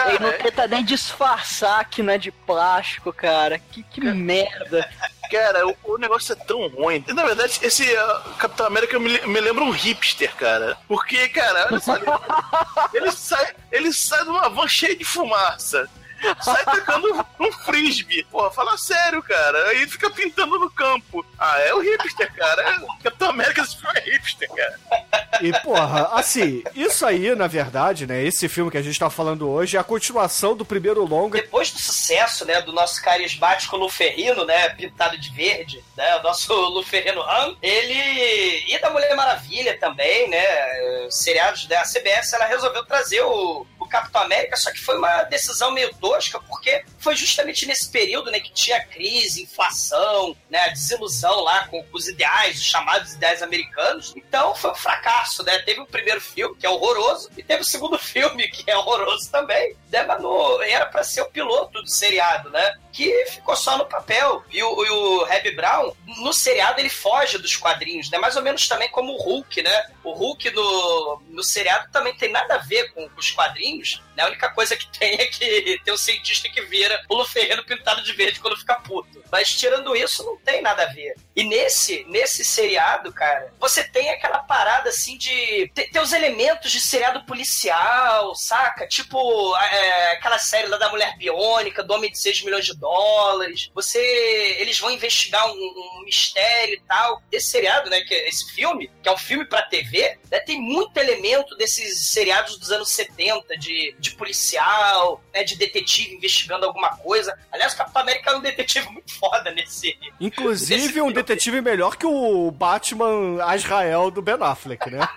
Ele 0.09 0.19
não 0.19 0.33
tenta 0.33 0.67
nem 0.67 0.85
disfarçar 0.85 1.89
que 1.89 2.03
não 2.03 2.13
é 2.13 2.19
de 2.19 2.31
plástico, 2.31 3.13
cara. 3.13 3.59
Que, 3.59 3.83
que 3.83 4.01
merda. 4.01 4.89
Cara, 5.35 5.67
o, 5.67 5.77
o 5.83 5.99
negócio 5.99 6.33
é 6.33 6.37
tão 6.37 6.69
ruim. 6.69 7.05
Na 7.09 7.25
verdade, 7.25 7.59
esse 7.61 7.83
uh, 7.93 8.35
Capitão 8.39 8.67
América 8.67 9.01
me, 9.01 9.21
me 9.27 9.41
lembra 9.41 9.65
um 9.65 9.71
hipster, 9.71 10.33
cara. 10.37 10.79
Porque, 10.87 11.29
cara, 11.29 11.67
olha 11.73 11.81
só, 11.81 11.97
ele, 12.95 13.11
sai, 13.11 13.55
ele 13.73 13.93
sai 13.93 14.23
de 14.23 14.31
uma 14.31 14.49
van 14.49 14.69
cheia 14.69 14.95
de 14.95 15.05
fumaça. 15.05 15.91
Sai 16.41 16.65
tacando 16.65 17.27
um 17.41 17.53
frisbee. 17.53 18.25
Porra, 18.25 18.51
fala 18.51 18.77
sério, 18.77 19.23
cara. 19.23 19.69
Aí 19.69 19.87
fica 19.89 20.11
pintando 20.11 20.59
no 20.59 20.71
campo. 20.71 21.25
Ah, 21.39 21.59
é 21.61 21.75
o 21.75 21.81
hipster, 21.81 22.33
cara. 22.35 22.63
É, 22.63 22.79
o 22.79 23.03
Capitão 23.03 23.31
América 23.31 23.63
esse 23.63 23.77
filme 23.77 23.99
é 23.99 24.11
hipster, 24.11 24.51
cara. 24.51 24.81
E, 25.41 25.53
porra, 25.61 26.11
assim, 26.13 26.63
isso 26.75 27.05
aí, 27.05 27.35
na 27.35 27.47
verdade, 27.47 28.07
né, 28.07 28.23
esse 28.23 28.49
filme 28.49 28.71
que 28.71 28.79
a 28.79 28.83
gente 28.83 28.99
tá 28.99 29.11
falando 29.11 29.49
hoje 29.49 29.77
é 29.77 29.81
a 29.81 29.85
continuação 29.85 30.57
do 30.57 30.65
primeiro 30.65 31.05
longa. 31.05 31.41
Depois 31.41 31.71
do 31.71 31.79
sucesso, 31.79 32.45
né, 32.45 32.61
do 32.63 32.73
nosso 32.73 33.03
carismático 33.03 33.77
Luferrino, 33.77 34.45
né, 34.45 34.69
pintado 34.71 35.19
de 35.19 35.31
verde, 35.31 35.83
né, 35.97 36.17
o 36.17 36.23
nosso 36.23 36.53
Luferrino 36.71 37.21
Han, 37.23 37.57
ele 37.61 38.65
e 38.69 38.79
da 38.81 38.91
Mulher 38.91 39.15
Maravilha 39.17 39.79
também, 39.79 40.29
né, 40.29 40.45
seriados 41.11 41.67
da 41.67 41.83
CBS, 41.83 42.33
ela 42.33 42.47
resolveu 42.47 42.85
trazer 42.85 43.21
o, 43.23 43.67
Capitão 43.89 44.23
América, 44.23 44.57
só 44.57 44.71
que 44.71 44.79
foi 44.79 44.99
uma 44.99 45.25
decisão 45.25 45.71
meio 45.71 45.95
tosca, 45.97 46.41
porque 46.41 46.85
foi 46.99 47.17
justamente 47.17 47.67
nesse 47.67 47.91
período, 47.91 48.31
né, 48.31 48.41
que 48.41 48.53
tinha 48.53 48.85
crise, 48.87 49.43
inflação, 49.43 50.37
né, 50.51 50.71
desilusão 50.71 51.41
lá 51.41 51.67
com, 51.69 51.85
os 51.93 52.09
ideais, 52.09 52.59
os 52.59 52.65
chamados 52.65 53.15
ideais 53.15 53.43
americanos. 53.43 54.13
Então 54.17 54.55
foi 54.55 54.71
um 54.71 54.75
fracasso, 54.75 55.43
né? 55.43 55.59
Teve 55.61 55.81
o 55.81 55.87
primeiro 55.87 56.21
filme, 56.21 56.57
que 56.57 56.67
é 56.67 56.71
horroroso, 56.71 57.31
e 57.37 57.43
teve 57.43 57.63
o 57.63 57.67
segundo 57.67 57.99
filme, 58.01 58.49
que 58.49 58.69
é 58.71 58.77
horroroso 58.77 59.31
também, 59.31 59.77
né, 59.91 60.05
no, 60.19 60.63
era 60.63 60.87
para 60.87 61.05
ser 61.05 61.23
o 61.23 61.31
piloto 61.31 61.81
do 61.83 61.89
seriado, 61.89 62.51
né? 62.51 62.79
Que 62.93 63.27
ficou 63.27 63.57
só 63.57 63.77
no 63.77 63.87
papel. 63.87 64.45
E 64.51 64.63
o, 64.63 64.69
o 64.69 65.25
Reb 65.25 65.55
Brown, 65.55 65.93
no 66.07 66.33
seriado, 66.33 66.81
ele 66.81 66.89
foge 66.89 67.39
dos 67.39 67.57
quadrinhos, 67.57 68.11
né? 68.11 68.19
Mais 68.19 68.37
ou 68.37 68.43
menos 68.43 68.67
também 68.69 68.89
como 68.91 69.13
o 69.13 69.23
Hulk, 69.23 69.63
né? 69.63 69.91
O 70.03 70.13
Hulk 70.13 70.51
no, 70.51 71.23
no 71.29 71.43
seriado 71.43 71.91
também 71.93 72.15
tem 72.15 72.31
nada 72.31 72.55
a 72.55 72.59
ver 72.59 72.93
com, 72.93 73.09
com 73.09 73.21
os 73.21 73.31
quadrinhos, 73.31 73.74
né? 74.17 74.23
A 74.23 74.27
única 74.27 74.51
coisa 74.51 74.77
que 74.77 74.87
tem 74.99 75.15
é 75.15 75.27
que 75.27 75.81
tem 75.85 75.93
um 75.93 75.97
cientista 75.97 76.49
que 76.49 76.61
vira 76.63 77.03
o 77.09 77.15
Luferreno 77.15 77.65
pintado 77.65 78.03
de 78.03 78.13
verde 78.13 78.41
quando 78.41 78.57
fica 78.57 78.75
puto. 78.77 79.23
Mas 79.31 79.49
tirando 79.55 79.97
isso, 79.97 80.25
não 80.25 80.37
tem 80.37 80.63
nada 80.63 80.85
a 80.85 80.93
ver. 80.93 81.15
E 81.35 81.45
nesse, 81.45 82.05
nesse 82.09 82.45
seriado, 82.45 83.13
cara, 83.13 83.53
você 83.59 83.83
tem 83.83 84.11
aquela 84.11 84.39
parada 84.39 84.91
assim 84.91 85.17
de. 85.19 85.71
Tem, 85.75 85.91
tem 85.91 86.03
os 86.03 86.13
elementos 86.13 86.71
de 86.71 86.81
seriado 86.81 87.25
policial, 87.25 88.35
saca? 88.35 88.87
Tipo 88.87 89.57
é, 89.57 90.13
aquela 90.13 90.39
série 90.39 90.69
lá 90.69 90.77
da 90.77 90.91
Mulher 90.91 91.17
Biônica, 91.17 91.83
do 91.83 91.95
Homem 91.95 92.11
de 92.11 92.19
6 92.19 92.43
milhões 92.43 92.65
de 92.65 92.77
dólares. 92.77 93.71
Você. 93.75 93.99
Eles 94.59 94.79
vão 94.79 94.91
investigar 94.91 95.47
um, 95.49 95.53
um 95.53 96.05
mistério 96.05 96.75
e 96.75 96.81
tal. 96.81 97.23
Esse 97.33 97.51
seriado, 97.51 97.91
né? 97.91 98.01
Que 98.03 98.15
é 98.15 98.29
esse 98.29 98.53
filme, 98.53 98.91
que 99.03 99.09
é 99.09 99.13
um 99.13 99.19
filme 99.19 99.45
pra 99.45 99.63
TV, 99.63 100.19
né, 100.31 100.41
tem 100.41 100.61
muito 100.61 100.97
elemento 100.99 101.57
desses 101.57 102.09
seriados 102.09 102.59
dos 102.59 102.71
anos 102.71 102.91
70, 102.91 103.57
de, 103.65 103.95
de 103.99 104.11
policial, 104.13 105.23
né, 105.33 105.43
de 105.43 105.57
detetive 105.57 106.15
investigando 106.15 106.67
alguma 106.67 106.91
coisa. 106.97 107.37
Aliás, 107.51 107.73
o 107.73 107.77
Capitão 107.77 108.03
América 108.03 108.31
é 108.31 108.37
um 108.37 108.41
detetive 108.41 108.89
muito 108.91 109.13
foda 109.15 109.51
nesse. 109.51 109.97
Inclusive, 110.21 110.83
nesse 110.83 111.01
um 111.01 111.11
detetive 111.11 111.61
melhor 111.61 111.97
que 111.97 112.07
o 112.07 112.51
Batman 112.51 113.43
Azrael 113.43 114.11
do 114.11 114.21
Ben 114.21 114.37
Affleck, 114.41 114.91
né? 114.91 115.01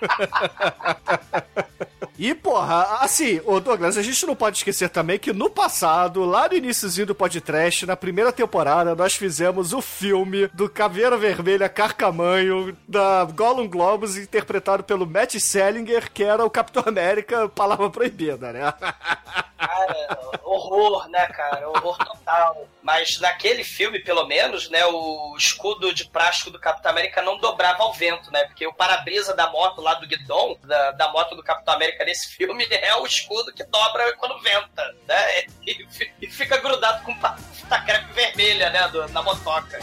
E, 2.18 2.34
porra, 2.34 2.98
assim, 3.02 3.40
ô 3.46 3.60
Douglas, 3.60 3.96
a 3.96 4.02
gente 4.02 4.26
não 4.26 4.36
pode 4.36 4.58
esquecer 4.58 4.90
também 4.90 5.20
que 5.20 5.32
no 5.32 5.52
passado, 5.52 6.26
lá 6.26 6.48
no 6.48 6.56
iníciozinho 6.56 7.06
do 7.06 7.14
podcast, 7.14 7.86
na 7.86 7.96
primeira 7.96 8.32
temporada, 8.32 8.96
nós 8.96 9.16
fizemos 9.16 9.72
o 9.72 9.82
filme 9.82 10.48
do 10.48 10.68
Caveira 10.68 11.16
Vermelha 11.16 11.70
Carcamanho, 11.70 12.76
da 12.88 13.24
Gollum 13.26 13.68
Globus, 13.68 14.18
interpretado 14.18 14.84
pelo 14.84 15.06
Matt 15.06 15.36
Sellinger, 15.36 16.12
que 16.12 16.24
era 16.24 16.44
o 16.44 16.50
Capitão 16.50 16.84
América, 16.88 17.48
palavra 17.50 17.88
proibida, 17.92 18.37
né? 18.38 18.74
Cara, 19.58 20.20
horror, 20.44 21.10
né, 21.10 21.26
cara? 21.28 21.68
Horror 21.70 21.98
total. 21.98 22.68
Mas 22.84 23.20
naquele 23.20 23.64
filme, 23.64 24.00
pelo 24.00 24.26
menos, 24.28 24.70
né, 24.70 24.86
o 24.86 25.36
escudo 25.36 25.92
de 25.94 26.06
plástico 26.08 26.52
do 26.52 26.60
Capitão 26.60 26.92
América 26.92 27.22
não 27.24 27.38
dobrava 27.40 27.82
ao 27.84 27.92
vento, 27.92 28.32
né? 28.32 28.46
Porque 28.46 28.68
o 28.68 28.74
para-brisa 28.74 29.34
da 29.36 29.50
moto 29.50 29.82
lá 29.82 29.96
do 29.96 30.08
guidão, 30.08 30.56
da, 30.64 30.92
da 30.92 31.12
moto 31.12 31.36
do 31.36 31.44
Capitão 31.44 31.74
América 31.74 32.06
nesse 32.06 32.36
filme, 32.36 32.68
é 32.70 32.96
o 32.96 33.06
escudo 33.06 33.52
que 33.52 33.64
dobra 33.64 34.16
quando 34.18 34.40
venta, 34.42 34.96
né? 35.08 35.42
E, 35.66 35.88
e 36.22 36.28
fica 36.28 36.58
grudado 36.58 37.04
com 37.04 37.14
fita 37.54 37.82
crepe 37.82 38.14
vermelha, 38.14 38.70
né, 38.70 38.88
do- 38.90 39.08
na 39.10 39.22
motoca. 39.24 39.80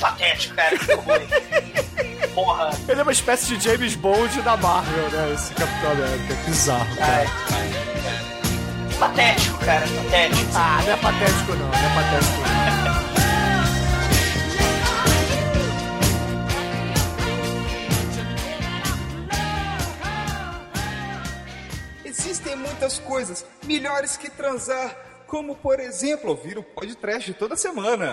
Patético, 0.00 0.54
cara. 0.54 0.78
Que 0.78 0.92
ruim. 0.94 1.26
Porra. 2.36 2.70
Ele 2.86 3.00
é 3.00 3.02
uma 3.02 3.12
espécie 3.12 3.56
de 3.56 3.64
James 3.64 3.94
Bond 3.94 4.42
da 4.42 4.58
Marvel, 4.58 5.10
né? 5.10 5.32
Esse 5.32 5.54
Capitão 5.54 5.92
América. 5.92 6.34
Bizarro, 6.44 6.96
cara. 6.96 7.12
Ai, 7.12 7.26
ai. 7.54 7.86
Patético, 8.98 9.58
cara. 9.64 9.86
Patético. 9.86 10.50
Ah, 10.54 10.82
não 10.84 10.92
é 10.92 10.96
patético 10.96 11.52
não, 11.54 11.66
não 11.66 11.74
é 11.74 11.94
patético 11.94 12.40
não. 12.40 12.56
Existem 22.04 22.56
muitas 22.56 22.98
coisas 22.98 23.46
melhores 23.64 24.18
que 24.18 24.28
transar, 24.30 24.94
como 25.26 25.56
por 25.56 25.80
exemplo 25.80 26.30
ouvir 26.30 26.58
o 26.58 26.62
podcast 26.62 27.32
toda 27.32 27.56
semana. 27.56 28.12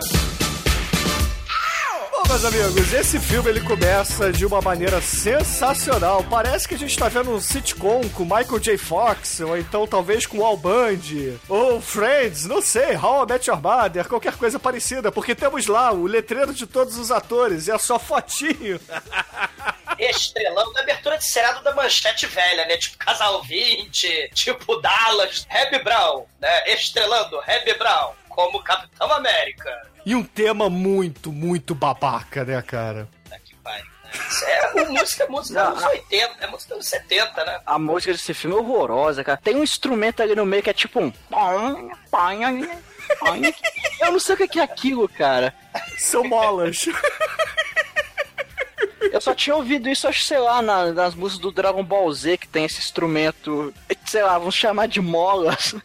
Meus 2.34 2.46
amigos, 2.46 2.92
esse 2.94 3.20
filme 3.20 3.48
ele 3.48 3.62
começa 3.62 4.32
de 4.32 4.44
uma 4.44 4.60
maneira 4.60 5.00
sensacional. 5.00 6.24
Parece 6.24 6.68
que 6.68 6.74
a 6.74 6.78
gente 6.78 6.98
tá 6.98 7.08
vendo 7.08 7.30
um 7.30 7.40
sitcom 7.40 8.10
com 8.10 8.24
Michael 8.24 8.60
J. 8.60 8.76
Fox, 8.76 9.40
ou 9.42 9.56
então 9.56 9.86
talvez 9.86 10.26
com 10.26 10.44
Al 10.44 10.58
Bundy, 10.58 11.40
ou 11.48 11.80
Friends, 11.80 12.48
não 12.48 12.60
sei, 12.60 12.98
How 12.98 13.24
I 13.24 13.32
Met 13.32 13.48
Your 13.48 13.62
Mother, 13.62 14.08
qualquer 14.08 14.36
coisa 14.36 14.58
parecida, 14.58 15.12
porque 15.12 15.36
temos 15.36 15.68
lá 15.68 15.92
o 15.92 16.08
letreiro 16.08 16.56
de 16.56 16.66
todos 16.66 16.98
os 16.98 17.12
atores 17.12 17.68
e 17.68 17.72
a 17.72 17.78
sua 17.78 18.00
fotinho. 18.00 18.80
estrelando 20.00 20.74
na 20.74 20.82
abertura 20.82 21.20
de 21.20 21.26
seriado 21.26 21.62
da 21.62 21.76
manchete 21.76 22.26
velha, 22.26 22.66
né? 22.66 22.78
Tipo 22.78 22.98
Casal 22.98 23.44
20, 23.44 24.32
tipo 24.34 24.78
Dallas, 24.78 25.46
Hebe 25.48 25.84
Brown, 25.84 26.26
né? 26.42 26.74
Estrelando 26.74 27.40
Hebe 27.46 27.76
Brown 27.76 28.12
como 28.28 28.64
Capitão 28.64 29.14
América. 29.14 29.93
E 30.06 30.14
um 30.16 30.24
tema 30.24 30.70
muito, 30.70 31.32
muito 31.32 31.74
babaca, 31.74 32.44
né, 32.44 32.62
cara? 32.62 33.08
Tá 33.30 33.38
que 33.40 33.56
pai. 33.56 33.80
né? 33.82 33.90
Isso 34.30 34.46
é 34.46 34.86
música, 34.86 35.28
música 35.28 35.64
dos 35.72 35.84
80, 35.84 36.36
é 36.42 36.48
música 36.48 36.76
dos 36.76 36.88
70, 36.88 37.46
né? 37.46 37.60
A 37.66 37.80
música 37.80 38.12
desse 38.12 38.34
filme 38.34 38.56
é 38.56 38.60
horrorosa, 38.60 39.24
cara. 39.24 39.40
Tem 39.42 39.56
um 39.56 39.64
instrumento 39.64 40.22
ali 40.22 40.36
no 40.36 40.46
meio 40.46 40.62
que 40.62 40.70
é 40.70 40.74
tipo 40.74 41.00
um. 41.00 41.12
Eu 44.02 44.12
não 44.12 44.20
sei 44.20 44.36
o 44.36 44.38
que 44.38 44.48
que 44.48 44.60
é 44.60 44.64
aquilo, 44.64 45.08
cara. 45.10 45.54
São 45.98 46.24
molas. 46.26 46.86
Eu 49.12 49.22
só 49.22 49.34
tinha 49.36 49.56
ouvido 49.56 49.90
isso, 49.90 50.08
acho, 50.08 50.24
sei 50.24 50.40
lá, 50.40 50.62
na- 50.62 50.92
nas 50.92 51.14
músicas 51.14 51.42
do 51.42 51.52
Dragon 51.52 51.84
Ball 51.84 52.12
Z, 52.12 52.38
que 52.38 52.48
tem 52.48 52.66
esse 52.66 52.80
instrumento, 52.80 53.74
sei 54.06 54.24
lá, 54.24 54.38
vamos 54.40 54.56
chamar 54.56 54.88
de 54.88 55.00
molas. 55.02 55.76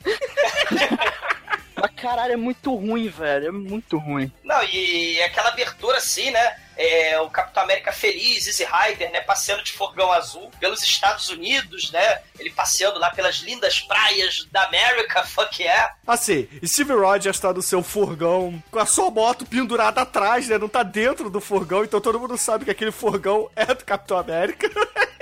Mas 1.80 1.90
Caralho, 1.97 2.32
é 2.32 2.37
muito 2.37 2.75
ruim, 2.75 3.08
velho. 3.08 3.49
É 3.49 3.50
muito 3.50 3.99
ruim. 3.99 4.32
Não, 4.42 4.62
e 4.64 5.20
aquela 5.23 5.49
abertura 5.49 5.99
assim, 5.99 6.30
né? 6.30 6.56
É, 6.76 7.20
o 7.20 7.28
Capitão 7.28 7.64
América 7.64 7.92
feliz, 7.92 8.47
Easy 8.47 8.64
Rider, 8.64 9.11
né? 9.11 9.20
Passeando 9.20 9.64
de 9.64 9.73
furgão 9.73 10.12
azul 10.12 10.50
pelos 10.61 10.82
Estados 10.82 11.28
Unidos, 11.28 11.90
né? 11.90 12.20
Ele 12.38 12.50
passeando 12.50 13.00
lá 13.00 13.11
pelas 13.11 13.37
lindas 13.37 13.80
praias 13.80 14.47
da 14.52 14.64
América, 14.64 15.25
fuck 15.25 15.61
yeah. 15.61 15.94
Assim, 16.06 16.49
Steve 16.64 16.92
Rogers 16.92 17.40
tá 17.40 17.52
no 17.52 17.62
seu 17.62 17.82
furgão 17.82 18.62
com 18.70 18.78
a 18.78 18.87
sua 18.87 19.11
moto 19.11 19.44
pendurada 19.44 20.02
atrás, 20.02 20.49
né? 20.49 20.56
Não 20.56 20.68
tá 20.68 20.85
dentro 20.85 21.28
do 21.28 21.40
furgão, 21.40 21.82
então 21.82 22.00
todo 22.00 22.20
mundo 22.20 22.38
sabe 22.38 22.64
que 22.64 22.70
aquele 22.70 22.92
furgão 22.92 23.50
é 23.56 23.66
do 23.66 23.85
Capitão 23.85 24.18
América. 24.18 24.70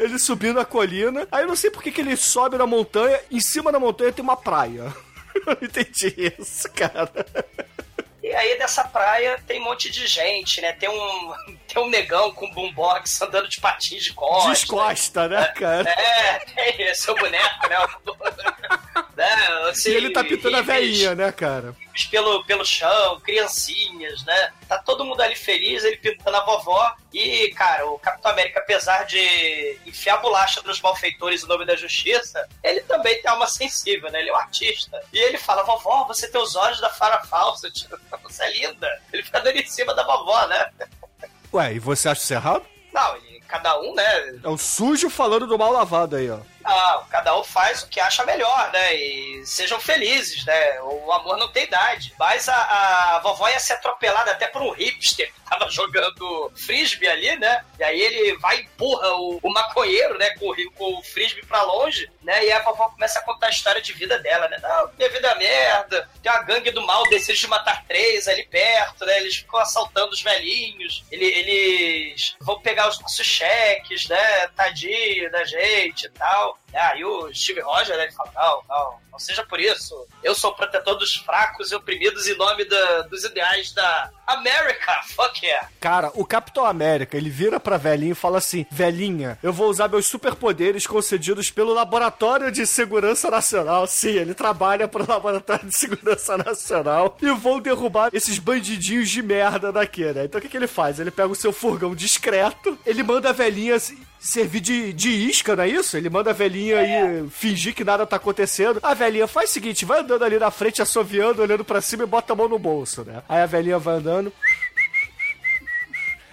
Ele 0.00 0.18
subindo 0.18 0.58
a 0.58 0.64
colina. 0.64 1.28
Aí 1.30 1.44
eu 1.44 1.48
não 1.48 1.54
sei 1.54 1.70
por 1.70 1.82
que, 1.82 1.92
que 1.92 2.00
ele 2.00 2.16
sobe 2.16 2.56
na 2.56 2.66
montanha. 2.66 3.20
Em 3.30 3.38
cima 3.38 3.70
da 3.70 3.78
montanha 3.78 4.10
tem 4.10 4.24
uma 4.24 4.34
praia. 4.34 4.90
Eu 5.46 5.58
não 5.60 5.68
entendi 5.68 6.34
isso, 6.38 6.70
cara. 6.72 7.10
E 8.22 8.34
aí 8.34 8.58
dessa 8.58 8.84
praia 8.84 9.42
tem 9.46 9.60
um 9.60 9.64
monte 9.64 9.90
de 9.90 10.06
gente, 10.06 10.60
né? 10.60 10.72
Tem 10.72 10.88
um, 10.88 11.34
tem 11.66 11.82
um 11.82 11.88
negão 11.88 12.32
com 12.32 12.50
boombox 12.50 13.20
andando 13.22 13.48
de 13.48 13.60
patins 13.60 14.04
de 14.04 14.12
costa. 14.12 14.50
Descosta, 14.50 15.28
né, 15.28 15.46
cara? 15.56 15.88
É, 15.88 16.38
tem 16.40 16.94
seu 16.94 17.14
boneco, 17.14 17.68
né? 17.68 17.76
né? 19.20 19.68
Assim, 19.68 19.90
E 19.90 19.94
ele 19.94 20.10
tá 20.10 20.24
pintando 20.24 20.56
a 20.56 20.62
velhinha, 20.62 21.14
né, 21.14 21.30
cara? 21.30 21.76
pelo, 22.10 22.42
pelo 22.44 22.64
chão, 22.64 23.20
criancinhas, 23.20 24.24
né? 24.24 24.52
Tá 24.66 24.78
todo 24.78 25.04
mundo 25.04 25.20
ali 25.20 25.36
feliz, 25.36 25.84
ele 25.84 25.98
pintando 25.98 26.38
a 26.38 26.44
vovó. 26.44 26.94
E, 27.12 27.52
cara, 27.54 27.84
o 27.86 27.98
Capitão 27.98 28.30
América, 28.30 28.60
apesar 28.60 29.04
de 29.04 29.78
enfiar 29.84 30.14
a 30.14 30.18
bolacha 30.18 30.62
dos 30.62 30.80
malfeitores 30.80 31.44
em 31.44 31.46
nome 31.46 31.66
da 31.66 31.76
justiça, 31.76 32.48
ele 32.64 32.80
também 32.80 33.20
tem 33.20 33.30
alma 33.30 33.46
sensível, 33.46 34.10
né? 34.10 34.20
Ele 34.20 34.30
é 34.30 34.32
um 34.32 34.36
artista. 34.36 34.98
E 35.12 35.18
ele 35.18 35.36
fala, 35.36 35.64
vovó, 35.64 36.04
você 36.06 36.26
tem 36.26 36.40
os 36.40 36.56
olhos 36.56 36.80
da 36.80 36.88
Farah 36.88 37.22
Fawcett, 37.24 37.86
você 38.22 38.42
é 38.44 38.52
linda. 38.52 39.02
Ele 39.12 39.22
fica 39.22 39.40
dando 39.40 39.56
em 39.56 39.66
cima 39.66 39.94
da 39.94 40.02
vovó, 40.02 40.46
né? 40.46 40.70
Ué, 41.52 41.74
e 41.74 41.78
você 41.78 42.08
acha 42.08 42.22
isso 42.22 42.32
errado? 42.32 42.64
Não, 42.90 43.16
ele, 43.16 43.42
cada 43.46 43.78
um, 43.78 43.94
né? 43.94 44.38
É 44.42 44.48
o 44.48 44.56
sujo 44.56 45.10
falando 45.10 45.46
do 45.46 45.58
mal 45.58 45.72
lavado 45.72 46.16
aí, 46.16 46.30
ó. 46.30 46.38
Não, 46.62 47.04
cada 47.06 47.36
um 47.38 47.42
faz 47.44 47.82
o 47.82 47.88
que 47.88 47.98
acha 48.00 48.24
melhor, 48.24 48.70
né? 48.72 48.94
E 48.94 49.42
sejam 49.46 49.80
felizes, 49.80 50.44
né? 50.44 50.80
O 50.82 51.10
amor 51.12 51.36
não 51.38 51.48
tem 51.48 51.64
idade. 51.64 52.14
Mas 52.18 52.48
a, 52.48 52.54
a 53.16 53.18
vovó 53.20 53.48
ia 53.48 53.58
ser 53.58 53.74
atropelada 53.74 54.30
até 54.30 54.46
por 54.46 54.62
um 54.62 54.70
hipster 54.72 55.32
que 55.32 55.40
tava 55.48 55.68
jogando 55.72 56.52
frisbee 56.56 57.08
ali, 57.08 57.36
né? 57.36 57.64
E 57.78 57.84
aí 57.84 58.00
ele 58.00 58.36
vai 58.38 58.58
e 58.58 58.62
empurra 58.62 59.08
o, 59.14 59.40
o 59.42 59.50
maconheiro, 59.52 60.18
né? 60.18 60.30
Com, 60.38 60.52
com 60.74 60.98
o 60.98 61.02
frisbee 61.02 61.44
pra 61.46 61.62
longe, 61.62 62.10
né? 62.22 62.44
E 62.44 62.52
a 62.52 62.60
vovó 62.62 62.88
começa 62.90 63.18
a 63.18 63.22
contar 63.24 63.46
a 63.46 63.50
história 63.50 63.80
de 63.80 63.92
vida 63.92 64.18
dela, 64.18 64.48
né? 64.48 64.58
Não, 64.62 64.90
minha 64.98 65.08
vida 65.10 65.28
é 65.28 65.34
merda. 65.38 66.08
Tem 66.22 66.30
uma 66.30 66.42
gangue 66.42 66.70
do 66.70 66.82
mal, 66.86 67.04
desejo 67.08 67.40
de 67.40 67.46
matar 67.48 67.84
três 67.86 68.28
ali 68.28 68.44
perto, 68.46 69.04
né? 69.06 69.18
Eles 69.18 69.36
ficam 69.36 69.58
assaltando 69.60 70.12
os 70.12 70.22
velhinhos. 70.22 71.04
Ele- 71.10 71.24
Eles 71.30 72.36
vão 72.40 72.60
pegar 72.60 72.88
os 72.88 73.00
nossos 73.00 73.26
cheques, 73.26 74.06
né? 74.08 74.48
Tadinho 74.48 75.30
da 75.30 75.44
gente 75.44 76.06
e 76.06 76.10
tal. 76.10 76.49
Aí 76.72 77.04
o 77.04 77.32
Steve 77.34 77.60
Rogers, 77.60 77.96
né, 77.98 78.04
ele 78.04 78.12
fala, 78.12 78.30
não, 78.34 78.62
não, 78.68 78.94
não 79.12 79.18
seja 79.18 79.44
por 79.44 79.58
isso. 79.58 80.06
Eu 80.22 80.34
sou 80.34 80.54
protetor 80.54 80.96
dos 80.96 81.16
fracos 81.16 81.70
e 81.72 81.74
oprimidos 81.74 82.26
em 82.28 82.36
nome 82.36 82.64
da- 82.64 83.02
dos 83.02 83.24
ideais 83.24 83.72
da 83.72 84.10
América. 84.26 85.00
Fuck 85.14 85.44
yeah. 85.44 85.68
Cara, 85.80 86.10
o 86.14 86.24
Capitão 86.24 86.64
América, 86.64 87.16
ele 87.16 87.28
vira 87.28 87.58
pra 87.58 87.76
velhinha 87.76 88.12
e 88.12 88.14
fala 88.14 88.38
assim: 88.38 88.64
Velhinha, 88.70 89.38
eu 89.42 89.52
vou 89.52 89.68
usar 89.68 89.88
meus 89.88 90.06
superpoderes 90.06 90.86
concedidos 90.86 91.50
pelo 91.50 91.74
Laboratório 91.74 92.50
de 92.52 92.64
Segurança 92.66 93.30
Nacional. 93.30 93.86
Sim, 93.86 94.10
ele 94.10 94.34
trabalha 94.34 94.86
pro 94.86 95.06
Laboratório 95.08 95.66
de 95.66 95.76
Segurança 95.76 96.36
Nacional 96.38 97.16
e 97.20 97.30
vou 97.32 97.60
derrubar 97.60 98.10
esses 98.12 98.38
bandidinhos 98.38 99.10
de 99.10 99.22
merda 99.22 99.72
daqui, 99.72 100.04
né? 100.04 100.24
Então 100.24 100.38
o 100.38 100.42
que, 100.42 100.48
que 100.48 100.56
ele 100.56 100.66
faz? 100.68 101.00
Ele 101.00 101.10
pega 101.10 101.28
o 101.28 101.34
seu 101.34 101.52
furgão 101.52 101.94
discreto, 101.94 102.78
ele 102.86 103.02
manda 103.02 103.30
a 103.30 103.32
velhinha 103.32 103.78
se- 103.78 103.98
servir 104.20 104.60
de, 104.60 104.92
de 104.92 105.08
isca, 105.08 105.56
não 105.56 105.64
é 105.64 105.68
isso? 105.68 105.96
Ele 105.96 106.10
manda 106.10 106.30
a 106.30 106.34
velhinha 106.34 106.78
aí 106.78 107.28
fingir 107.30 107.74
que 107.74 107.82
nada 107.82 108.06
tá 108.06 108.16
acontecendo. 108.16 108.78
A 108.82 108.92
velhinha 108.92 109.26
faz 109.26 109.50
o 109.50 109.52
seguinte: 109.52 109.84
vai 109.86 110.00
andando 110.00 110.24
ali 110.24 110.38
na 110.38 110.50
frente, 110.50 110.82
assoviando, 110.82 111.40
olhando 111.40 111.64
pra 111.64 111.80
cima 111.80 112.04
e 112.04 112.06
bota 112.06 112.34
a 112.34 112.36
mão 112.36 112.48
no 112.48 112.58
bolso, 112.58 113.02
né? 113.02 113.22
Aí 113.28 113.40
a 113.40 113.46
velhinha 113.46 113.78
vai 113.78 113.96
andando. 113.96 114.32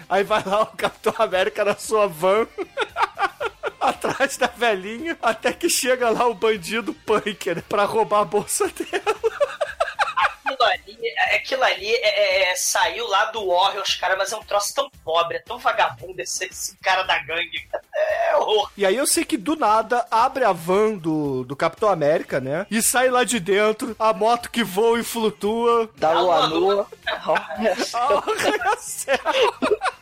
Aí 0.10 0.24
vai 0.24 0.44
lá 0.46 0.64
o 0.64 0.68
Capitão 0.68 1.14
América 1.18 1.64
na 1.64 1.76
sua 1.76 2.08
van. 2.08 2.46
Atrás 3.80 4.36
da 4.36 4.48
velhinha, 4.48 5.18
até 5.22 5.54
que 5.54 5.70
chega 5.70 6.10
lá 6.10 6.28
o 6.28 6.34
bandido 6.34 6.94
punk, 6.94 7.56
né? 7.56 7.64
Pra 7.70 7.86
roubar 7.86 8.22
a 8.22 8.26
bolsa 8.26 8.68
dela. 8.68 9.27
Aquilo 10.68 10.98
ali, 10.98 11.14
aquilo 11.36 11.64
ali 11.64 11.96
é, 11.96 12.44
é- 12.48 12.52
é- 12.52 12.56
saiu 12.56 13.08
lá 13.08 13.26
do 13.26 13.48
Warriors, 13.48 13.96
cara, 13.96 14.16
mas 14.16 14.32
é 14.32 14.38
um 14.38 14.44
troço 14.44 14.74
tão 14.74 14.90
pobre, 15.04 15.38
é 15.38 15.42
tão 15.42 15.58
vagabundo 15.58 16.22
esse, 16.22 16.46
esse 16.46 16.78
cara 16.78 17.04
da 17.04 17.18
gangue. 17.20 17.68
É 17.96 18.36
horror. 18.36 18.72
E 18.78 18.86
aí 18.86 18.96
eu 18.96 19.08
sei 19.08 19.26
que 19.26 19.38
do 19.38 19.56
nada 19.56 20.06
abre 20.12 20.44
a 20.44 20.52
van 20.52 20.96
do, 20.96 21.44
do 21.44 21.56
Capitão 21.56 21.90
América, 21.90 22.40
né? 22.40 22.68
E 22.70 22.82
sai 22.82 23.10
lá 23.10 23.24
de 23.24 23.40
dentro 23.40 23.96
a 23.98 24.14
moto 24.14 24.52
que 24.52 24.64
voa 24.64 25.00
e 25.00 25.04
flutua. 25.04 25.90
Da 25.96 26.12
lua 26.12 26.48
nua. 26.48 26.88
Olha 27.26 27.76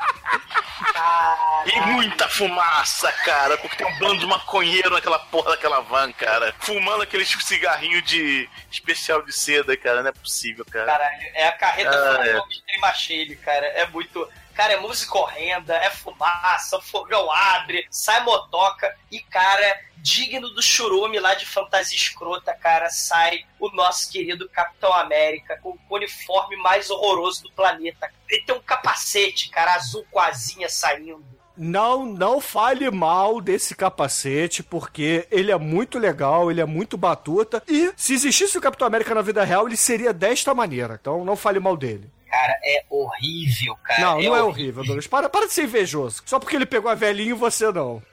só. 0.93 1.55
E 1.65 1.81
muita 1.81 2.29
fumaça, 2.29 3.11
cara, 3.11 3.57
porque 3.57 3.75
tem 3.75 3.87
um 3.87 3.97
bando 3.97 4.19
de 4.19 4.27
maconheiro 4.27 4.91
naquela 4.91 5.17
porra 5.17 5.51
daquela 5.51 5.79
van, 5.81 6.11
cara. 6.11 6.53
Fumando 6.59 7.01
aquele 7.01 7.25
cigarrinho 7.25 8.01
de 8.03 8.47
especial 8.71 9.23
de 9.23 9.33
seda, 9.33 9.75
cara. 9.75 10.03
Não 10.03 10.09
é 10.09 10.13
possível, 10.13 10.63
cara. 10.65 10.85
Caralho, 10.85 11.21
é 11.33 11.47
a 11.47 11.51
carreta 11.53 11.89
Ah, 11.89 12.47
de 12.47 12.61
Trimachile, 12.67 13.35
cara. 13.37 13.65
É 13.65 13.87
muito. 13.87 14.29
Cara, 14.55 14.73
é 14.73 14.79
música 14.79 15.17
horrenda, 15.17 15.75
é 15.75 15.89
fumaça, 15.89 16.79
fogão 16.81 17.29
abre, 17.29 17.85
sai 17.89 18.23
motoca 18.23 18.95
e, 19.11 19.19
cara, 19.19 19.79
digno 19.97 20.49
do 20.49 20.61
churume 20.61 21.19
lá 21.19 21.33
de 21.33 21.45
fantasia 21.45 21.97
escrota, 21.97 22.53
cara, 22.53 22.89
sai 22.89 23.43
o 23.59 23.69
nosso 23.71 24.09
querido 24.09 24.47
Capitão 24.47 24.93
América 24.93 25.59
com 25.61 25.71
o 25.71 25.95
uniforme 25.95 26.55
mais 26.55 26.89
horroroso 26.89 27.43
do 27.43 27.51
planeta. 27.51 28.09
Ele 28.29 28.43
tem 28.43 28.55
um 28.55 28.61
capacete, 28.61 29.49
cara, 29.49 29.75
azul 29.75 30.05
com 30.09 30.19
asinha 30.19 30.69
saindo. 30.69 31.25
Não, 31.57 32.05
não 32.05 32.39
fale 32.39 32.89
mal 32.91 33.41
desse 33.41 33.75
capacete, 33.75 34.61
porque 34.61 35.27
ele 35.31 35.51
é 35.51 35.57
muito 35.57 35.97
legal, 35.97 36.51
ele 36.51 36.61
é 36.61 36.65
muito 36.65 36.97
batuta. 36.97 37.63
E 37.67 37.91
se 37.95 38.13
existisse 38.13 38.57
o 38.57 38.61
Capitão 38.61 38.87
América 38.87 39.15
na 39.15 39.21
vida 39.21 39.43
real, 39.43 39.67
ele 39.67 39.77
seria 39.77 40.13
desta 40.13 40.53
maneira. 40.53 40.97
Então 40.99 41.23
não 41.23 41.35
fale 41.35 41.59
mal 41.59 41.77
dele. 41.77 42.09
Cara, 42.35 42.59
é 42.63 42.83
horrível, 42.89 43.77
cara. 43.83 44.01
não, 44.01 44.21
não 44.21 44.35
é 44.35 44.43
horrível, 44.43 44.83
Douglas. 44.83 45.07
Para, 45.07 45.29
para 45.29 45.47
de 45.47 45.53
ser 45.53 45.63
invejoso. 45.63 46.21
Só 46.25 46.37
porque 46.37 46.55
ele 46.55 46.65
pegou 46.65 46.91
a 46.91 46.95
velhinha 46.95 47.29
e 47.29 47.33
você 47.33 47.71
não. 47.71 48.03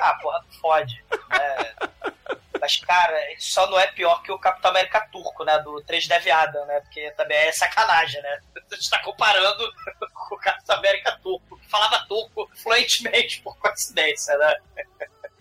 Ah, 0.00 0.14
porra, 0.20 0.44
fode. 0.60 1.02
É. 1.40 1.72
Mas, 2.60 2.76
cara, 2.76 3.18
só 3.38 3.66
não 3.70 3.78
é 3.80 3.86
pior 3.88 4.22
que 4.22 4.30
o 4.30 4.38
Capitão 4.38 4.70
América 4.70 5.00
turco, 5.10 5.42
né? 5.44 5.58
Do 5.60 5.80
3 5.82 6.06
Dev 6.06 6.26
Adam, 6.28 6.66
né? 6.66 6.80
Porque 6.80 7.10
também 7.12 7.36
é 7.38 7.50
sacanagem, 7.52 8.20
né? 8.22 8.40
A 8.70 8.74
gente 8.74 8.90
tá 8.90 8.98
comparando 9.02 9.64
com 10.28 10.34
o 10.34 10.38
Capitão 10.38 10.76
América 10.76 11.18
turco, 11.22 11.58
que 11.58 11.68
falava 11.70 12.04
turco 12.06 12.50
fluentemente, 12.62 13.40
por 13.40 13.56
coincidência, 13.58 14.36
né? 14.36 14.56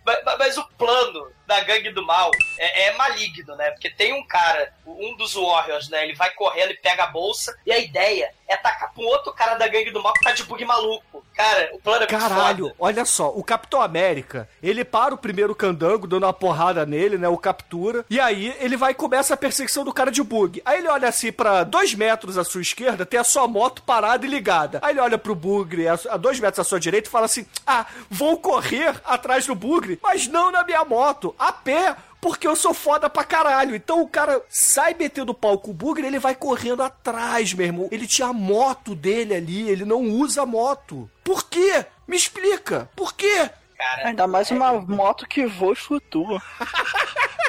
Mas, 0.05 0.23
mas- 0.23 0.37
mas 0.39 0.57
o 0.57 0.67
plano 0.77 1.31
da 1.51 1.59
gangue 1.59 1.91
do 1.91 2.05
mal 2.05 2.31
é, 2.57 2.87
é 2.87 2.93
maligno, 2.95 3.55
né? 3.57 3.71
Porque 3.71 3.89
tem 3.89 4.13
um 4.13 4.25
cara, 4.25 4.73
um 4.85 5.17
dos 5.17 5.33
Warriors, 5.33 5.89
né? 5.89 6.03
Ele 6.05 6.15
vai 6.15 6.31
correndo 6.31 6.71
e 6.71 6.77
pega 6.77 7.03
a 7.03 7.07
bolsa, 7.07 7.53
e 7.65 7.73
a 7.73 7.77
ideia 7.77 8.31
é 8.47 8.53
atacar 8.53 8.91
um 8.97 9.05
outro 9.05 9.33
cara 9.33 9.55
da 9.55 9.67
gangue 9.67 9.91
do 9.91 10.01
mal 10.01 10.13
que 10.13 10.23
tá 10.23 10.31
de 10.31 10.43
bug 10.43 10.63
maluco. 10.63 11.25
Cara, 11.35 11.69
o 11.73 11.79
plano 11.79 12.03
é 12.03 12.07
Caralho, 12.07 12.65
foda. 12.65 12.75
olha 12.79 13.05
só, 13.05 13.29
o 13.29 13.43
Capitão 13.43 13.81
América, 13.81 14.47
ele 14.61 14.83
para 14.83 15.13
o 15.13 15.17
primeiro 15.17 15.55
candango, 15.55 16.05
dando 16.05 16.25
uma 16.25 16.33
porrada 16.33 16.85
nele, 16.85 17.17
né? 17.17 17.27
O 17.27 17.37
captura. 17.37 18.05
E 18.09 18.19
aí 18.19 18.55
ele 18.59 18.77
vai 18.77 18.91
e 18.91 18.95
começa 18.95 19.33
a 19.33 19.37
perseguição 19.37 19.83
do 19.83 19.93
cara 19.93 20.11
de 20.11 20.21
bug. 20.21 20.61
Aí 20.65 20.79
ele 20.79 20.89
olha 20.89 21.07
assim 21.07 21.31
pra 21.31 21.63
dois 21.63 21.93
metros 21.95 22.37
à 22.37 22.43
sua 22.43 22.61
esquerda, 22.61 23.05
tem 23.05 23.19
a 23.19 23.23
sua 23.23 23.47
moto 23.47 23.81
parada 23.81 24.25
e 24.25 24.29
ligada. 24.29 24.79
Aí 24.81 24.91
ele 24.93 24.99
olha 24.99 25.17
pro 25.17 25.33
bugre 25.33 25.87
a 25.87 25.95
dois 26.17 26.39
metros 26.39 26.59
à 26.59 26.63
sua 26.63 26.79
direita 26.79 27.07
e 27.07 27.11
fala 27.11 27.25
assim: 27.25 27.45
Ah, 27.65 27.85
vou 28.09 28.37
correr 28.37 28.93
atrás 29.05 29.45
do 29.45 29.55
bugre, 29.55 29.99
mas 30.03 30.27
não 30.27 30.51
na 30.51 30.63
minha 30.63 30.83
moto, 30.83 31.33
a 31.47 31.51
pé. 31.51 31.95
Porque 32.19 32.47
eu 32.47 32.55
sou 32.55 32.71
foda 32.73 33.09
pra 33.09 33.23
caralho. 33.23 33.75
Então 33.75 34.01
o 34.01 34.07
cara 34.07 34.41
sai 34.47 34.93
metendo 34.93 35.33
pau 35.33 35.57
com 35.57 35.71
o 35.71 35.73
bugre, 35.73 36.05
ele 36.05 36.19
vai 36.19 36.35
correndo 36.35 36.83
atrás, 36.83 37.51
meu 37.53 37.65
irmão. 37.65 37.89
Ele 37.91 38.05
tinha 38.05 38.27
a 38.27 38.33
moto 38.33 38.93
dele 38.93 39.33
ali, 39.33 39.67
ele 39.67 39.83
não 39.85 40.01
usa 40.01 40.45
moto. 40.45 41.09
Por 41.23 41.49
quê? 41.49 41.83
Me 42.07 42.15
explica. 42.15 42.87
Por 42.95 43.13
quê? 43.15 43.49
Cara, 43.75 44.09
Ainda 44.09 44.27
mais 44.27 44.51
uma 44.51 44.73
moto 44.73 45.27
que 45.27 45.47
voa 45.47 45.73
e 45.73 45.75
flutua. 45.75 46.39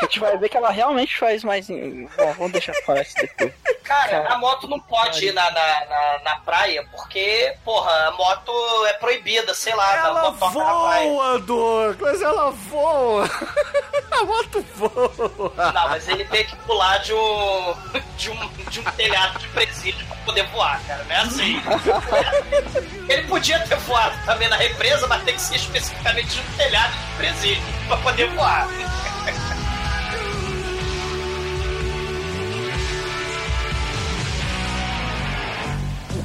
Que 0.00 0.04
a 0.06 0.08
gente 0.08 0.20
vai 0.20 0.36
ver 0.38 0.48
que 0.48 0.56
ela 0.56 0.70
realmente 0.70 1.16
faz 1.18 1.44
mais. 1.44 1.68
em- 1.70 2.06
Bom, 2.16 2.32
vamos 2.34 2.52
deixar 2.52 2.72
fora 2.86 3.02
isso 3.02 3.14
depois. 3.16 3.52
Cara, 3.84 4.08
Cara, 4.22 4.34
a 4.34 4.38
moto 4.38 4.68
não 4.68 4.78
pode 4.80 5.26
ir 5.26 5.32
na, 5.32 5.50
na, 5.50 5.84
na, 5.86 6.18
na 6.24 6.36
praia 6.40 6.86
porque, 6.92 7.54
porra, 7.64 7.90
a 8.08 8.10
moto 8.12 8.52
é 8.86 8.92
proibida, 8.94 9.52
sei 9.52 9.74
lá, 9.74 9.96
Ela 9.96 10.30
voa, 10.30 11.38
Douglas, 11.40 12.22
ela 12.22 12.50
voa. 12.52 13.28
A 14.12 14.24
moto 14.24 14.64
voa. 14.76 15.72
Não, 15.72 15.88
mas 15.88 16.08
ele 16.08 16.24
tem 16.26 16.44
que 16.46 16.54
pular 16.56 16.98
de 16.98 17.12
um, 17.12 17.74
de 18.16 18.30
um, 18.30 18.48
de 18.70 18.80
um 18.80 18.84
telhado 18.92 19.38
de 19.40 19.48
presídio 19.48 20.06
pra 20.06 20.16
poder 20.24 20.46
voar, 20.48 20.80
cara. 20.86 21.04
Não 21.04 21.16
é 21.16 21.18
assim. 21.20 21.60
Ele 23.08 23.22
podia 23.26 23.58
ter 23.66 23.76
voado 23.78 24.16
também 24.24 24.48
na 24.48 24.56
represa, 24.56 25.06
mas 25.08 25.22
tem 25.24 25.34
que 25.34 25.40
ser 25.42 25.56
especificamente 25.56 26.28
de 26.28 26.40
um 26.40 26.56
telhado 26.56 26.92
de 26.92 27.16
presídio 27.16 27.62
pra 27.88 27.96
poder 27.98 28.30
voar. 28.30 28.68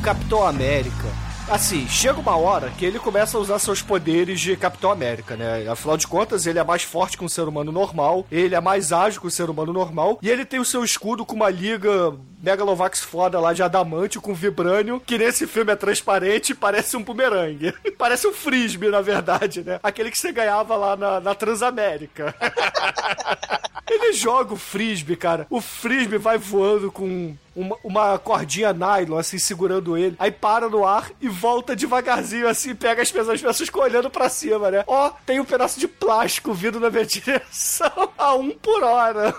Capitão 0.05 0.45
América. 0.45 1.07
Assim, 1.49 1.87
chega 1.87 2.19
uma 2.19 2.37
hora 2.37 2.69
que 2.69 2.85
ele 2.85 2.99
começa 2.99 3.39
a 3.39 3.41
usar 3.41 3.57
seus 3.57 3.81
poderes 3.81 4.39
de 4.39 4.55
Capitão 4.55 4.91
América, 4.91 5.35
né? 5.35 5.67
Afinal 5.67 5.97
de 5.97 6.05
contas, 6.05 6.45
ele 6.45 6.59
é 6.59 6.63
mais 6.63 6.83
forte 6.83 7.17
que 7.17 7.25
um 7.25 7.27
ser 7.27 7.47
humano 7.47 7.71
normal, 7.71 8.23
ele 8.31 8.53
é 8.53 8.61
mais 8.61 8.91
ágil 8.91 9.19
que 9.19 9.25
um 9.25 9.31
ser 9.31 9.49
humano 9.49 9.73
normal, 9.73 10.19
e 10.21 10.29
ele 10.29 10.45
tem 10.45 10.59
o 10.59 10.65
seu 10.65 10.83
escudo 10.83 11.25
com 11.25 11.35
uma 11.35 11.49
liga 11.49 12.13
Megalovax 12.45 12.99
foda 12.99 13.39
lá 13.39 13.53
de 13.53 13.63
adamante 13.63 14.19
com 14.19 14.31
vibrânio, 14.31 15.01
que 15.03 15.17
nesse 15.17 15.47
filme 15.47 15.71
é 15.71 15.75
transparente 15.75 16.51
e 16.51 16.55
parece 16.55 16.95
um 16.95 17.01
bumerangue. 17.01 17.73
parece 17.97 18.27
um 18.27 18.33
frisbee, 18.33 18.89
na 18.89 19.01
verdade, 19.01 19.63
né? 19.63 19.79
Aquele 19.81 20.11
que 20.11 20.19
você 20.19 20.31
ganhava 20.31 20.75
lá 20.75 20.95
na, 20.95 21.19
na 21.19 21.33
Transamérica. 21.33 22.35
Ele 23.89 24.13
joga 24.13 24.53
o 24.53 24.57
frisbee, 24.57 25.15
cara. 25.15 25.47
O 25.49 25.59
frisbee 25.59 26.17
vai 26.17 26.37
voando 26.37 26.91
com 26.91 27.35
uma, 27.55 27.77
uma 27.83 28.19
cordinha 28.19 28.73
nylon, 28.73 29.17
assim, 29.17 29.37
segurando 29.37 29.95
ele. 29.95 30.15
Aí 30.17 30.31
para 30.31 30.67
no 30.67 30.85
ar 30.85 31.11
e 31.21 31.29
volta 31.29 31.75
devagarzinho, 31.75 32.47
assim, 32.47 32.73
pega 32.73 33.03
as 33.03 33.11
pessoas, 33.11 33.35
as 33.35 33.41
pessoas 33.41 33.69
olhando 33.75 34.09
pra 34.09 34.27
cima, 34.27 34.71
né? 34.71 34.83
Ó, 34.87 35.11
tem 35.23 35.39
um 35.39 35.45
pedaço 35.45 35.79
de 35.79 35.87
plástico 35.87 36.51
vindo 36.51 36.79
na 36.79 36.89
minha 36.89 37.05
direção 37.07 38.11
a 38.17 38.33
um 38.33 38.49
por 38.51 38.83
hora. 38.83 39.35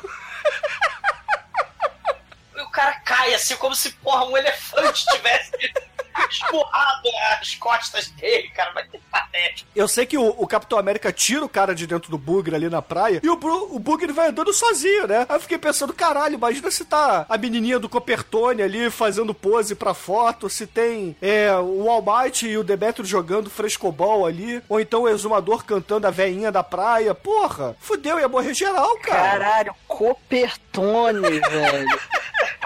O 2.77 2.79
cara 2.79 2.93
cai 3.07 3.33
assim, 3.33 3.57
como 3.57 3.75
se, 3.75 3.91
porra, 3.91 4.27
um 4.27 4.37
elefante 4.37 5.07
tivesse 5.07 5.51
esmurrado 6.31 7.09
as 7.41 7.55
costas 7.55 8.09
dele, 8.11 8.51
cara. 8.51 8.71
Vai 8.73 8.85
ter 8.87 9.01
patético. 9.11 9.71
Eu 9.75 9.89
sei 9.89 10.05
que 10.05 10.19
o, 10.19 10.29
o 10.29 10.47
Capitão 10.47 10.79
América 10.79 11.11
tira 11.11 11.43
o 11.43 11.49
cara 11.49 11.75
de 11.75 11.87
dentro 11.87 12.11
do 12.11 12.19
bugre 12.19 12.55
ali 12.55 12.69
na 12.69 12.83
praia 12.83 13.21
e 13.23 13.29
o, 13.31 13.39
o 13.75 13.79
bugre 13.79 14.13
vai 14.13 14.29
andando 14.29 14.53
sozinho, 14.53 15.07
né? 15.07 15.25
Aí 15.27 15.37
eu 15.37 15.41
fiquei 15.41 15.57
pensando, 15.57 15.95
caralho, 15.95 16.35
imagina 16.35 16.71
se 16.71 16.85
tá 16.85 17.25
a 17.27 17.39
menininha 17.39 17.79
do 17.79 17.89
Copertone 17.89 18.61
ali 18.61 18.91
fazendo 18.91 19.33
pose 19.33 19.75
pra 19.75 19.95
foto, 19.95 20.51
se 20.51 20.67
tem 20.67 21.17
é, 21.23 21.51
o 21.55 21.89
All 21.89 22.03
Might 22.03 22.47
e 22.47 22.59
o 22.59 22.65
Demetrio 22.65 23.07
jogando 23.07 23.49
frescobol 23.49 24.27
ali, 24.27 24.63
ou 24.69 24.79
então 24.79 25.05
o 25.05 25.09
Exumador 25.09 25.65
cantando 25.65 26.07
a 26.07 26.11
veinha 26.11 26.53
da 26.53 26.63
praia. 26.63 27.15
Porra, 27.15 27.75
fudeu, 27.81 28.21
ia 28.21 28.29
morrer 28.29 28.53
geral, 28.53 28.99
cara. 28.99 29.39
Caralho, 29.39 29.75
Copertone, 29.89 31.41
velho. 31.41 32.01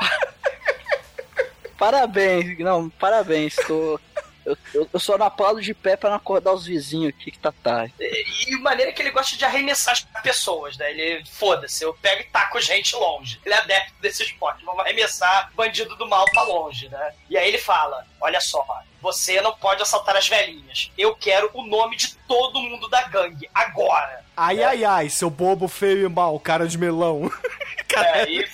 Parabéns, 1.78 2.58
não, 2.58 2.90
parabéns, 2.90 3.56
tô. 3.66 3.98
Eu, 4.44 4.56
eu, 4.74 4.88
eu 4.92 5.00
só 5.00 5.16
não 5.16 5.26
aplaudo 5.26 5.60
de 5.62 5.72
pé 5.72 5.96
pra 5.96 6.10
não 6.10 6.16
acordar 6.16 6.52
os 6.52 6.66
vizinhos 6.66 7.08
aqui 7.10 7.30
que 7.30 7.38
tá 7.38 7.52
tarde. 7.52 7.94
E, 7.98 8.52
e 8.52 8.56
maneira 8.58 8.92
que 8.92 9.00
ele 9.00 9.10
gosta 9.10 9.36
de 9.36 9.44
arremessar 9.44 9.92
as 9.92 10.22
pessoas, 10.22 10.76
né? 10.76 10.90
Ele, 10.90 11.24
foda-se, 11.26 11.82
eu 11.82 11.94
pego 11.94 12.20
e 12.22 12.24
taco 12.24 12.60
gente 12.60 12.94
longe. 12.96 13.40
Ele 13.44 13.54
é 13.54 13.58
adepto 13.58 13.94
desse 14.00 14.22
esporte. 14.22 14.64
Vamos 14.64 14.80
arremessar 14.80 15.50
bandido 15.54 15.96
do 15.96 16.06
mal 16.06 16.24
pra 16.26 16.42
longe, 16.42 16.88
né? 16.88 17.14
E 17.30 17.36
aí 17.38 17.48
ele 17.48 17.58
fala: 17.58 18.06
Olha 18.20 18.40
só, 18.40 18.66
você 19.00 19.40
não 19.40 19.54
pode 19.54 19.82
assaltar 19.82 20.16
as 20.16 20.28
velhinhas. 20.28 20.90
Eu 20.98 21.14
quero 21.14 21.50
o 21.54 21.64
nome 21.64 21.96
de 21.96 22.14
todo 22.28 22.60
mundo 22.60 22.88
da 22.88 23.02
gangue, 23.08 23.48
agora. 23.54 24.24
Ai, 24.36 24.62
ai, 24.62 24.84
ai, 24.84 25.08
seu 25.08 25.30
bobo 25.30 25.68
feio 25.68 26.06
e 26.06 26.08
mal, 26.08 26.38
cara 26.40 26.66
de 26.66 26.76
melão. 26.76 27.30
É, 27.96 28.30
e 28.30 28.44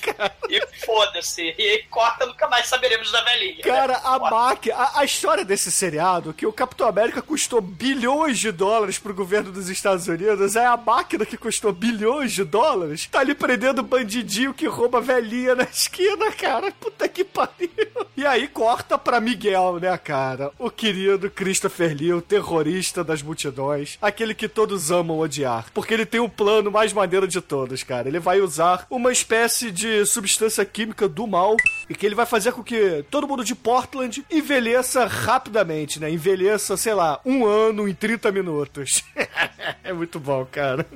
e 0.48 0.60
foda-se. 0.84 1.54
E 1.58 1.62
aí 1.62 1.82
corta, 1.90 2.26
nunca 2.26 2.48
mais 2.48 2.66
saberemos 2.66 3.10
da 3.10 3.22
velhinha. 3.22 3.62
Cara, 3.62 3.94
né? 3.94 4.00
a 4.02 4.18
máquina. 4.18 4.74
A, 4.76 5.00
a 5.00 5.04
história 5.04 5.44
desse 5.44 5.70
seriado, 5.70 6.32
que 6.32 6.46
o 6.46 6.52
Capitão 6.52 6.88
América 6.88 7.22
custou 7.22 7.60
bilhões 7.60 8.38
de 8.38 8.50
dólares 8.52 8.98
pro 8.98 9.14
governo 9.14 9.50
dos 9.50 9.68
Estados 9.68 10.06
Unidos, 10.08 10.56
é 10.56 10.64
a 10.64 10.76
máquina 10.76 11.26
que 11.26 11.36
custou 11.36 11.72
bilhões 11.72 12.32
de 12.32 12.44
dólares. 12.44 13.06
Tá 13.06 13.20
ali 13.20 13.34
prendendo 13.34 13.82
bandidinho 13.82 14.54
que 14.54 14.66
rouba 14.66 15.00
velhinha 15.00 15.54
na 15.54 15.64
esquina, 15.64 16.30
cara. 16.32 16.72
Puta 16.72 17.08
que 17.08 17.24
pariu. 17.24 17.68
E 18.16 18.24
aí 18.24 18.48
corta 18.48 18.98
pra 18.98 19.20
Miguel, 19.20 19.78
né, 19.80 19.96
cara? 19.98 20.50
O 20.58 20.70
querido 20.70 21.30
Christopher 21.30 21.94
Lee, 21.96 22.14
o 22.14 22.22
terrorista 22.22 23.04
das 23.04 23.22
multidões. 23.22 23.98
Aquele 24.00 24.34
que 24.34 24.48
todos 24.48 24.90
amam 24.90 25.18
odiar. 25.18 25.66
Porque 25.74 25.92
ele 25.92 26.06
tem 26.06 26.20
o 26.20 26.28
plano 26.28 26.70
mais 26.70 26.92
maneiro 26.92 27.28
de 27.28 27.40
todos, 27.40 27.82
cara. 27.82 28.08
Ele 28.08 28.18
vai 28.18 28.40
usar 28.40 28.86
uma 28.90 29.12
espécie 29.12 29.25
de 29.72 30.04
substância 30.06 30.64
química 30.64 31.08
do 31.08 31.26
mal 31.26 31.56
e 31.88 31.94
que 31.94 32.06
ele 32.06 32.14
vai 32.14 32.26
fazer 32.26 32.52
com 32.52 32.62
que 32.62 33.04
todo 33.10 33.26
mundo 33.26 33.44
de 33.44 33.54
Portland 33.54 34.24
envelheça 34.30 35.04
rapidamente, 35.06 35.98
né? 36.00 36.10
Envelheça, 36.10 36.76
sei 36.76 36.94
lá, 36.94 37.20
um 37.24 37.44
ano 37.44 37.88
em 37.88 37.94
30 37.94 38.30
minutos. 38.32 39.02
é 39.82 39.92
muito 39.92 40.20
bom, 40.20 40.44
cara. 40.46 40.86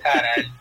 Caralho. 0.00 0.52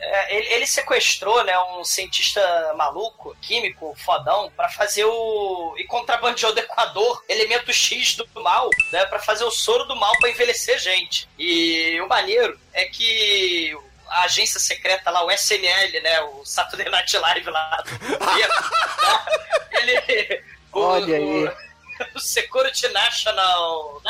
É, 0.00 0.36
ele, 0.36 0.46
ele 0.54 0.66
sequestrou, 0.66 1.44
né, 1.44 1.52
um 1.58 1.84
cientista 1.84 2.40
maluco, 2.76 3.36
químico, 3.42 3.94
fodão, 3.98 4.50
pra 4.56 4.68
fazer 4.70 5.04
o. 5.04 5.74
e 5.76 5.84
contrabandeou 5.84 6.54
do 6.54 6.60
Equador 6.60 7.22
elemento 7.28 7.72
X 7.72 8.14
do 8.14 8.26
mal, 8.40 8.70
né, 8.92 9.04
pra 9.06 9.18
fazer 9.18 9.44
o 9.44 9.50
soro 9.50 9.84
do 9.84 9.96
mal 9.96 10.16
pra 10.18 10.30
envelhecer 10.30 10.78
gente. 10.78 11.28
E 11.38 12.00
o 12.00 12.08
maneiro 12.08 12.58
é 12.72 12.84
que 12.86 13.76
a 14.10 14.22
agência 14.22 14.58
secreta 14.60 15.10
lá, 15.10 15.24
o 15.24 15.30
SNL, 15.30 16.00
né, 16.02 16.20
o 16.22 16.44
Saturday 16.44 16.88
Night 16.90 17.16
Live 17.16 17.50
lá 17.50 17.82
do 17.84 17.98
governo, 18.18 18.54
né, 19.02 19.80
ele. 19.80 20.44
o- 20.72 20.80
Olha 20.80 21.16
aí. 21.16 21.44
o- 21.46 21.68
o 22.14 22.20
Security 22.20 22.86
National. 22.88 24.00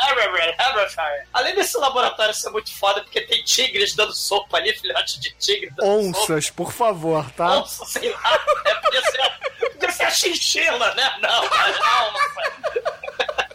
Além 1.33 1.55
desse 1.55 1.75
laboratório 1.77 2.33
ser 2.35 2.49
muito 2.51 2.71
foda, 2.77 3.01
porque 3.01 3.21
tem 3.21 3.43
tigres 3.43 3.95
dando 3.95 4.13
sopa 4.13 4.57
ali, 4.57 4.73
filhote 4.77 5.19
de 5.19 5.31
tigre 5.37 5.71
dando 5.71 6.13
sopa. 6.13 6.19
Onças, 6.33 6.49
por 6.51 6.71
favor, 6.71 7.29
tá? 7.31 7.59
Onça, 7.59 7.83
sei 7.85 8.11
lá. 8.11 8.39
É, 8.65 8.75
podia, 8.75 9.01
ser, 9.01 9.69
podia 9.71 9.91
ser 9.91 10.03
a 10.03 10.11
chinchila, 10.11 10.93
né? 10.93 11.17
Não, 11.19 11.41
não, 11.41 12.13
onça. 12.13 13.48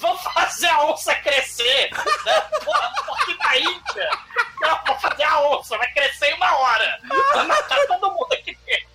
Vamos 0.00 0.22
fazer 0.22 0.68
a 0.68 0.84
onça 0.86 1.14
crescer, 1.16 1.90
né? 2.24 2.40
Porra, 2.64 2.90
pouquinho 3.04 3.38
da 3.38 3.58
Índia. 3.58 4.10
Não, 4.60 4.80
vou 4.86 4.98
fazer 4.98 5.24
a 5.24 5.40
onça, 5.42 5.76
vai 5.76 5.92
crescer 5.92 6.30
em 6.30 6.34
uma 6.36 6.56
hora. 6.56 7.00
Vai 7.34 7.46
matar 7.46 7.86
todo 7.86 8.10
mundo 8.10 8.32
aqui 8.32 8.56
dentro. 8.64 8.88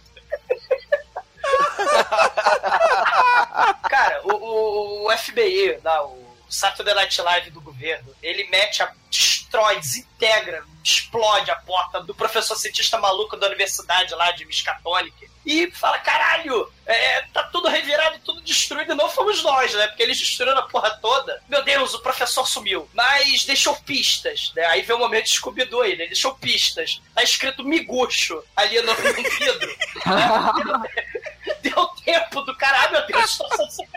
Cara, 3.87 4.21
o, 4.23 4.33
o, 4.33 5.07
o 5.07 5.17
FBI, 5.17 5.79
lá, 5.83 6.03
o 6.03 6.24
Saturday 6.55 6.93
Night 6.93 7.21
Live 7.21 7.51
do 7.51 7.61
governo, 7.61 8.15
ele 8.21 8.45
mete 8.45 8.81
a. 8.81 8.91
destrói, 9.09 9.79
desintegra, 9.79 10.63
explode 10.83 11.51
a 11.51 11.55
porta 11.55 12.01
do 12.01 12.15
professor 12.15 12.55
cientista 12.55 12.97
maluco 12.97 13.37
da 13.37 13.47
universidade 13.47 14.13
lá 14.15 14.31
de 14.31 14.45
Miskatonic 14.45 15.29
e 15.45 15.69
fala: 15.71 15.99
caralho, 15.99 16.71
é, 16.85 17.21
tá 17.33 17.43
tudo 17.43 17.67
revirado, 17.67 18.19
tudo 18.19 18.41
destruído, 18.41 18.93
e 18.93 18.95
não 18.95 19.09
fomos 19.09 19.43
nós, 19.43 19.73
né? 19.73 19.87
Porque 19.87 20.03
eles 20.03 20.17
destruíram 20.17 20.57
a 20.57 20.63
porra 20.63 20.89
toda. 21.01 21.41
Meu 21.47 21.63
Deus, 21.63 21.93
o 21.93 22.01
professor 22.01 22.47
sumiu. 22.47 22.89
Mas 22.93 23.45
deixou 23.45 23.75
pistas, 23.75 24.51
né? 24.55 24.65
Aí 24.65 24.81
vem 24.81 24.95
o 24.95 24.99
momento 24.99 25.25
de 25.25 25.31
Scooby-Doo 25.31 25.81
aí, 25.81 25.95
né? 25.95 26.07
Deixou 26.07 26.33
pistas. 26.35 27.01
Tá 27.13 27.21
escrito 27.21 27.63
miguxo 27.63 28.43
ali 28.55 28.81
no, 28.81 28.93
no 28.93 29.13
vidro. 29.13 29.77
Deu 31.61 31.87
tempo 32.03 32.41
do 32.41 32.55
caralho, 32.55 32.93
meu 32.93 33.07
Deus, 33.07 33.31
estou 33.31 33.69
sendo 33.69 33.89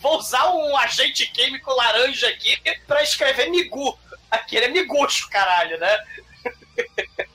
Vou 0.00 0.18
usar 0.18 0.50
um 0.50 0.76
agente 0.76 1.26
químico 1.26 1.72
laranja 1.72 2.28
aqui 2.28 2.58
pra 2.86 3.02
escrever 3.02 3.50
migu. 3.50 3.98
Aquele 4.30 4.66
é 4.66 4.68
miguxo, 4.68 5.28
caralho, 5.30 5.78
né? 5.78 5.98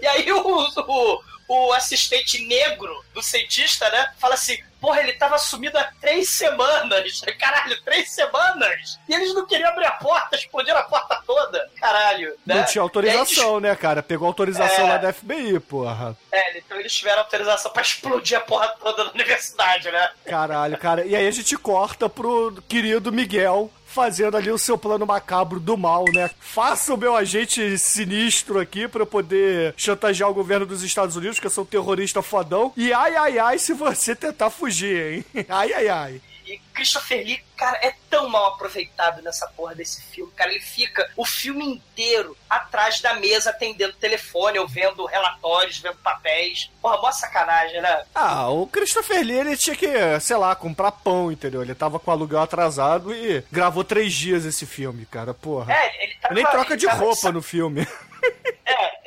E 0.00 0.06
aí 0.06 0.32
o, 0.32 0.40
o, 0.40 1.22
o 1.48 1.72
assistente 1.74 2.42
negro 2.46 3.04
do 3.12 3.22
cientista, 3.22 3.88
né, 3.90 4.12
fala 4.18 4.34
assim, 4.34 4.58
porra, 4.84 5.00
ele 5.00 5.14
tava 5.14 5.38
sumido 5.38 5.78
há 5.78 5.84
três 5.98 6.28
semanas. 6.28 7.22
Caralho, 7.40 7.80
três 7.82 8.10
semanas? 8.10 8.98
E 9.08 9.14
eles 9.14 9.32
não 9.34 9.46
queriam 9.46 9.70
abrir 9.70 9.86
a 9.86 9.92
porta, 9.92 10.36
explodiram 10.36 10.78
a 10.78 10.82
porta 10.82 11.22
toda. 11.26 11.70
Caralho, 11.80 12.34
né? 12.44 12.56
Não 12.56 12.64
tinha 12.64 12.82
autorização, 12.82 13.60
né, 13.60 13.74
cara? 13.74 14.02
Pegou 14.02 14.26
autorização 14.28 14.86
É. 14.86 14.88
lá 14.90 14.96
da 14.98 15.10
FBI, 15.12 15.58
porra. 15.60 16.14
É, 16.30 16.58
então 16.58 16.78
eles 16.78 16.92
tiveram 16.92 17.20
autorização 17.20 17.72
pra 17.72 17.80
explodir 17.82 18.36
a 18.36 18.40
porra 18.42 18.68
toda 18.82 19.04
na 19.04 19.10
universidade, 19.14 19.90
né? 19.90 20.10
Caralho, 20.26 20.76
cara. 20.76 21.04
E 21.06 21.16
aí 21.16 21.26
a 21.26 21.30
gente 21.30 21.56
corta 21.56 22.08
pro 22.08 22.62
querido 22.68 23.10
Miguel 23.10 23.70
fazendo 23.94 24.36
ali 24.36 24.50
o 24.50 24.58
seu 24.58 24.76
plano 24.76 25.06
macabro 25.06 25.60
do 25.60 25.76
mal, 25.76 26.04
né? 26.12 26.28
Faça 26.40 26.92
o 26.92 26.96
meu 26.96 27.14
agente 27.14 27.78
sinistro 27.78 28.58
aqui 28.58 28.88
pra 28.88 29.02
eu 29.02 29.06
poder 29.06 29.72
chantagear 29.76 30.28
o 30.28 30.34
governo 30.34 30.66
dos 30.66 30.82
Estados 30.82 31.14
Unidos, 31.14 31.38
que 31.38 31.46
eu 31.46 31.50
sou 31.50 31.62
um 31.62 31.66
terrorista 31.66 32.20
fodão. 32.20 32.72
E 32.76 32.92
ai, 32.92 33.14
ai, 33.14 33.38
ai, 33.38 33.58
se 33.58 33.72
você 33.72 34.16
tentar 34.16 34.50
fugir, 34.50 35.24
hein? 35.34 35.44
Ai, 35.48 35.72
ai, 35.72 35.88
ai. 35.88 36.20
E 36.46 36.58
Christopher 36.74 37.24
Lee, 37.24 37.42
cara, 37.56 37.78
é 37.82 37.94
tão 38.10 38.28
mal 38.28 38.48
aproveitado 38.48 39.22
nessa 39.22 39.46
porra 39.48 39.74
desse 39.74 40.02
filme. 40.02 40.30
Cara, 40.32 40.50
ele 40.50 40.60
fica 40.60 41.10
o 41.16 41.24
filme 41.24 41.64
inteiro 41.64 42.36
atrás 42.48 43.00
da 43.00 43.14
mesa 43.14 43.50
atendendo 43.50 43.94
telefone, 43.94 44.58
ou 44.58 44.68
vendo 44.68 45.06
relatórios, 45.06 45.78
vendo 45.78 45.96
papéis. 45.96 46.70
Porra, 46.82 47.00
mó 47.00 47.10
sacanagem, 47.10 47.80
né? 47.80 48.04
Ah, 48.14 48.50
o 48.50 48.66
Christopher 48.66 49.24
Lee, 49.24 49.38
ele 49.38 49.56
tinha 49.56 49.74
que, 49.74 49.88
sei 50.20 50.36
lá, 50.36 50.54
comprar 50.54 50.92
pão, 50.92 51.32
entendeu? 51.32 51.62
Ele 51.62 51.74
tava 51.74 51.98
com 51.98 52.10
o 52.10 52.14
aluguel 52.14 52.40
atrasado 52.40 53.14
e 53.14 53.42
gravou 53.50 53.82
três 53.82 54.12
dias 54.12 54.44
esse 54.44 54.66
filme, 54.66 55.06
cara, 55.06 55.32
porra. 55.32 55.72
É, 55.72 56.04
ele 56.04 56.14
tava, 56.20 56.34
Nem 56.34 56.44
troca 56.44 56.76
de 56.76 56.86
roupa 56.86 57.32
no 57.32 57.40
filme. 57.40 57.86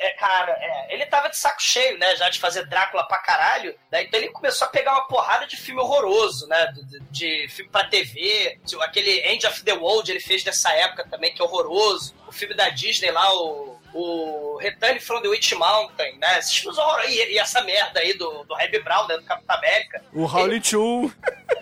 É, 0.08 0.12
cara, 0.14 0.52
é. 0.60 0.94
Ele 0.94 1.06
tava 1.06 1.28
de 1.28 1.36
saco 1.36 1.60
cheio, 1.62 1.98
né? 1.98 2.14
Já 2.16 2.28
de 2.28 2.38
fazer 2.38 2.66
Drácula 2.66 3.06
pra 3.06 3.18
caralho. 3.18 3.74
Né? 3.90 4.02
Então 4.04 4.18
ele 4.20 4.30
começou 4.30 4.66
a 4.66 4.70
pegar 4.70 4.92
uma 4.92 5.06
porrada 5.06 5.46
de 5.46 5.56
filme 5.56 5.80
horroroso, 5.80 6.46
né? 6.46 6.66
De, 6.72 6.84
de- 6.84 7.00
de 7.10 7.48
filme 7.48 7.70
pra 7.70 7.84
TV. 7.88 8.58
Tipo, 8.66 8.82
aquele 8.82 9.20
End 9.28 9.46
of 9.46 9.62
the 9.64 9.72
World 9.72 10.10
ele 10.10 10.20
fez 10.20 10.44
nessa 10.44 10.72
época 10.72 11.06
também, 11.08 11.32
que 11.34 11.40
é 11.42 11.44
horroroso. 11.44 12.14
O 12.26 12.32
filme 12.32 12.54
da 12.54 12.68
Disney 12.68 13.10
lá, 13.10 13.32
o. 13.34 13.67
O 13.94 14.58
Return 14.60 15.00
from 15.00 15.22
the 15.22 15.28
Witch 15.28 15.52
Mountain, 15.52 16.18
né? 16.18 16.38
Esses 16.38 16.56
filmes 16.56 16.78
horrorosos. 16.78 17.10
E, 17.10 17.32
e 17.32 17.38
essa 17.38 17.62
merda 17.62 18.00
aí 18.00 18.12
do, 18.14 18.44
do 18.44 18.58
Hebe 18.60 18.80
Brown, 18.80 19.06
né? 19.06 19.16
Do 19.16 19.24
Capitão 19.24 19.56
América. 19.56 20.02
O 20.12 20.24
Howling 20.24 20.60
2. 20.60 21.12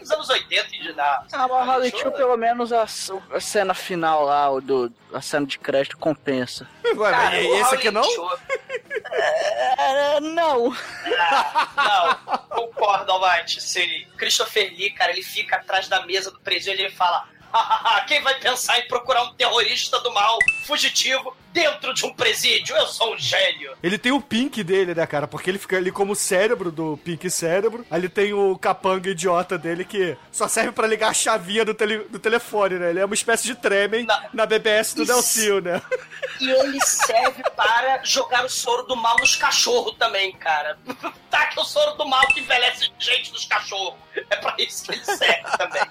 Nos 0.01 0.11
anos 0.11 0.29
80 0.29 0.75
e 0.75 0.81
de 0.83 0.93
dar. 0.93 1.25
Ah, 1.33 1.47
mas 1.49 1.69
Harley 1.69 1.93
Quinn, 1.93 2.11
pelo 2.11 2.37
menos 2.37 2.73
a, 2.73 2.83
a 2.83 3.41
cena 3.41 3.75
final 3.75 4.25
lá, 4.25 4.51
o 4.51 4.61
do, 4.61 4.93
a 5.13 5.21
cena 5.21 5.47
de 5.47 5.59
crédito 5.59 5.97
compensa. 5.99 6.69
Agora, 6.85 7.17
Cara, 7.17 7.41
e- 7.41 7.47
o 7.47 7.55
esse 7.61 7.75
aqui 7.75 7.91
não? 7.91 8.05
É, 9.79 10.21
não. 10.21 10.71
Não, 11.77 12.39
concordo, 12.49 13.13
Almighty. 13.13 13.61
Se 13.61 14.07
Christopher 14.17 14.73
Lee, 14.77 14.91
cara, 14.91 15.13
ele 15.13 15.23
fica 15.23 15.57
atrás 15.57 15.89
da 15.89 16.05
mesa 16.07 16.31
do 16.31 16.41
presídio 16.41 16.81
e 16.81 16.85
ele 16.87 16.95
fala: 16.95 17.19
"Hahaha, 17.19 17.36
quem 18.07 18.23
vai 18.23 18.39
pensar 18.39 18.79
em 18.79 18.89
procurar 18.89 19.23
um 19.25 19.35
terrorista 19.35 19.99
do 20.01 20.13
mal, 20.13 20.39
fugitivo, 20.67 21.37
dentro 21.53 21.93
de 21.95 22.05
um 22.05 22.13
presídio? 22.13 22.77
Eu 22.77 22.87
sou 22.87 23.15
um 23.15 23.19
gênio. 23.19 23.73
Ele 23.83 23.99
tem 23.99 24.13
o 24.13 24.21
Pink 24.21 24.63
dele, 24.63 24.95
né, 24.95 25.07
cara? 25.07 25.27
Porque 25.27 25.51
ele 25.51 25.59
fica 25.59 25.77
ali 25.77 25.91
como 25.91 26.13
o 26.13 26.17
cérebro 26.17 26.71
do 26.71 26.99
Pink 27.05 27.29
Cérebro. 27.31 27.85
Ele 27.91 28.09
tem 28.09 28.33
o 28.33 28.57
capanga 28.59 29.11
idiota 29.11 29.57
dele 29.57 29.85
que 29.85 30.17
só 30.31 30.47
serve 30.49 30.73
pra 30.73 30.87
ligar 30.87 31.11
a 31.11 31.15
chavinha 31.15 31.65
do, 31.65 31.75
tele- 31.75 32.07
do 32.11 32.19
telefone, 32.19 32.77
né? 32.79 32.91
Ele 32.91 33.01
é 33.01 33.05
uma 33.05 33.15
espécie 33.15 33.45
de 33.45 33.55
Tremen 33.55 34.05
Na- 34.05 34.25
na, 34.33 34.47
BBS 34.47 34.95
do 34.95 35.03
Isso. 35.03 35.13
Delcio, 35.13 35.61
né? 35.61 35.81
E 36.41 36.51
ele 36.51 36.81
serve 36.81 37.43
para 37.55 38.03
jogar 38.05 38.45
o 38.45 38.49
soro 38.49 38.85
do 38.85 38.97
mal 38.97 39.17
nos 39.19 39.37
cachorros 39.37 39.97
também, 39.97 40.33
cara. 40.33 40.79
Taca 41.31 41.61
o 41.61 41.65
soro 41.65 41.97
do 41.97 42.07
mal 42.07 42.27
que 42.29 42.41
envelhece 42.41 42.91
gente 42.99 43.33
nos 43.33 43.45
cachorros. 43.45 43.99
É 44.15 44.37
pra 44.37 44.55
isso 44.59 44.85
que 44.85 44.93
ele 44.93 45.05
serve 45.05 45.57
também. 45.57 45.83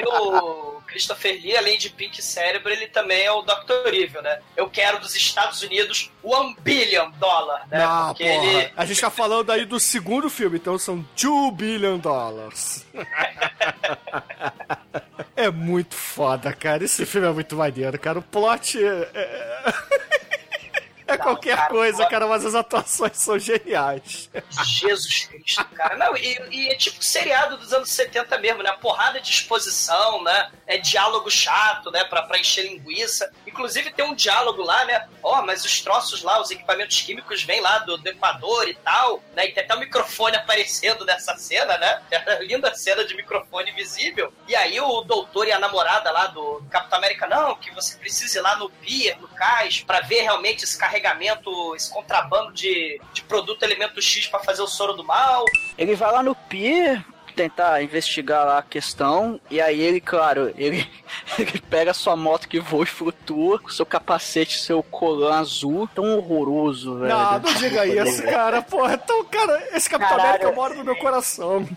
E 0.00 0.06
o 0.06 0.82
Christopher 0.86 1.40
Lee, 1.42 1.56
além 1.56 1.78
de 1.78 1.90
Pink 1.90 2.20
Cérebro, 2.22 2.70
ele 2.70 2.86
também 2.88 3.22
é 3.22 3.32
o 3.32 3.42
Dr. 3.42 3.92
Evil, 3.92 4.22
né? 4.22 4.40
Eu 4.56 4.68
quero 4.68 5.00
dos 5.00 5.14
Estados 5.14 5.62
Unidos 5.62 6.10
one 6.24 6.56
billion 6.62 7.10
dollar, 7.20 7.66
né? 7.70 7.84
Ah, 7.84 8.06
Porque 8.08 8.24
porra. 8.24 8.46
ele. 8.46 8.72
A 8.76 8.84
gente 8.84 9.00
tá 9.00 9.10
falando 9.10 9.52
aí 9.52 9.64
do 9.66 9.78
segundo 9.78 10.30
filme, 10.30 10.56
então 10.56 10.78
são 10.78 11.04
2 11.20 11.54
billion 11.54 11.98
dollars. 11.98 12.84
é 15.36 15.50
muito 15.50 15.94
foda, 15.94 16.52
cara. 16.52 16.84
Esse 16.84 17.04
filme 17.04 17.28
é 17.28 17.32
muito 17.32 17.54
maneiro, 17.54 17.98
cara. 17.98 18.18
O 18.18 18.22
plot 18.22 18.82
é. 18.82 19.08
É- 21.06 21.16
Não, 21.16 21.24
qualquer 21.24 21.56
cara, 21.56 21.70
coisa, 21.70 22.06
cara, 22.06 22.26
mas 22.26 22.44
as 22.44 22.54
atuações 22.54 23.16
são 23.18 23.38
geniais. 23.38 24.30
Jesus 24.64 25.26
Cristo, 25.26 25.64
cara. 25.74 25.96
Não, 25.96 26.16
e, 26.16 26.38
e 26.50 26.68
é 26.68 26.74
tipo 26.74 27.02
seriado 27.02 27.56
dos 27.56 27.72
anos 27.72 27.90
70 27.90 28.38
mesmo, 28.38 28.62
né? 28.62 28.72
Porrada 28.80 29.20
de 29.20 29.30
exposição, 29.30 30.22
né? 30.22 30.50
É 30.66 30.78
diálogo 30.78 31.30
chato, 31.30 31.90
né? 31.90 32.04
Pra, 32.04 32.22
pra 32.22 32.38
encher 32.38 32.62
linguiça. 32.62 33.30
Inclusive 33.46 33.92
tem 33.92 34.04
um 34.04 34.14
diálogo 34.14 34.62
lá, 34.62 34.84
né? 34.84 35.08
Ó, 35.22 35.42
mas 35.42 35.64
os 35.64 35.80
troços 35.80 36.22
lá, 36.22 36.40
os 36.40 36.50
equipamentos 36.50 37.00
químicos 37.00 37.42
vêm 37.42 37.60
lá 37.60 37.78
do, 37.78 37.96
do 37.96 38.08
Equador 38.08 38.68
e 38.68 38.74
tal, 38.74 39.22
né? 39.34 39.46
E 39.46 39.52
tem 39.52 39.64
até 39.64 39.74
o 39.74 39.80
microfone 39.80 40.36
aparecendo 40.36 41.04
nessa 41.04 41.36
cena, 41.36 41.78
né? 41.78 42.02
Linda 42.40 42.74
cena 42.74 43.04
de 43.04 43.14
microfone 43.14 43.72
visível. 43.72 44.32
E 44.48 44.54
aí 44.54 44.80
o 44.80 45.00
doutor 45.02 45.46
e 45.46 45.52
a 45.52 45.58
namorada 45.58 46.10
lá 46.10 46.26
do, 46.26 46.64
Capitão 46.70 46.98
América, 46.98 47.26
não, 47.26 47.54
que 47.54 47.70
você 47.70 47.96
precisa 47.96 48.38
ir 48.38 48.42
lá 48.42 48.56
no 48.56 48.68
pier, 48.68 49.18
no 49.20 49.28
cais, 49.28 49.80
pra 49.80 50.00
ver 50.00 50.22
realmente 50.22 50.64
esse 50.64 50.76
carregamento, 51.04 51.74
esse 51.74 51.90
contrabando 51.92 52.52
de, 52.52 53.00
de 53.12 53.22
produto 53.22 53.62
elemento 53.62 54.00
X 54.00 54.26
pra 54.28 54.40
fazer 54.40 54.62
o 54.62 54.66
soro 54.68 54.92
do 54.94 55.04
mal. 55.04 55.44
Ele 55.76 55.94
vai 55.94 56.12
lá 56.12 56.22
no 56.22 56.34
pier 56.34 57.04
tentar 57.34 57.82
investigar 57.82 58.46
lá 58.46 58.58
a 58.58 58.62
questão 58.62 59.40
e 59.50 59.60
aí 59.60 59.80
ele, 59.80 60.00
claro, 60.00 60.54
ele, 60.56 60.88
ele 61.36 61.60
pega 61.68 61.92
sua 61.92 62.14
moto 62.14 62.48
que 62.48 62.60
voa 62.60 62.84
e 62.84 62.86
flutua, 62.86 63.58
com 63.58 63.68
seu 63.70 63.84
capacete, 63.84 64.60
seu 64.60 64.84
colã 64.84 65.40
azul, 65.40 65.88
tão 65.92 66.16
horroroso, 66.16 66.96
velho. 67.00 67.08
Não, 67.12 67.40
não 67.40 67.54
diga 67.54 67.84
isso, 67.86 68.22
cara. 68.22 68.62
Porra, 68.62 68.94
então, 68.94 69.24
cara, 69.24 69.68
esse 69.72 69.90
Capitão 69.90 70.16
Caralho. 70.16 70.30
América 70.30 70.52
mora 70.52 70.74
no 70.74 70.84
meu 70.84 70.94
coração. 70.96 71.68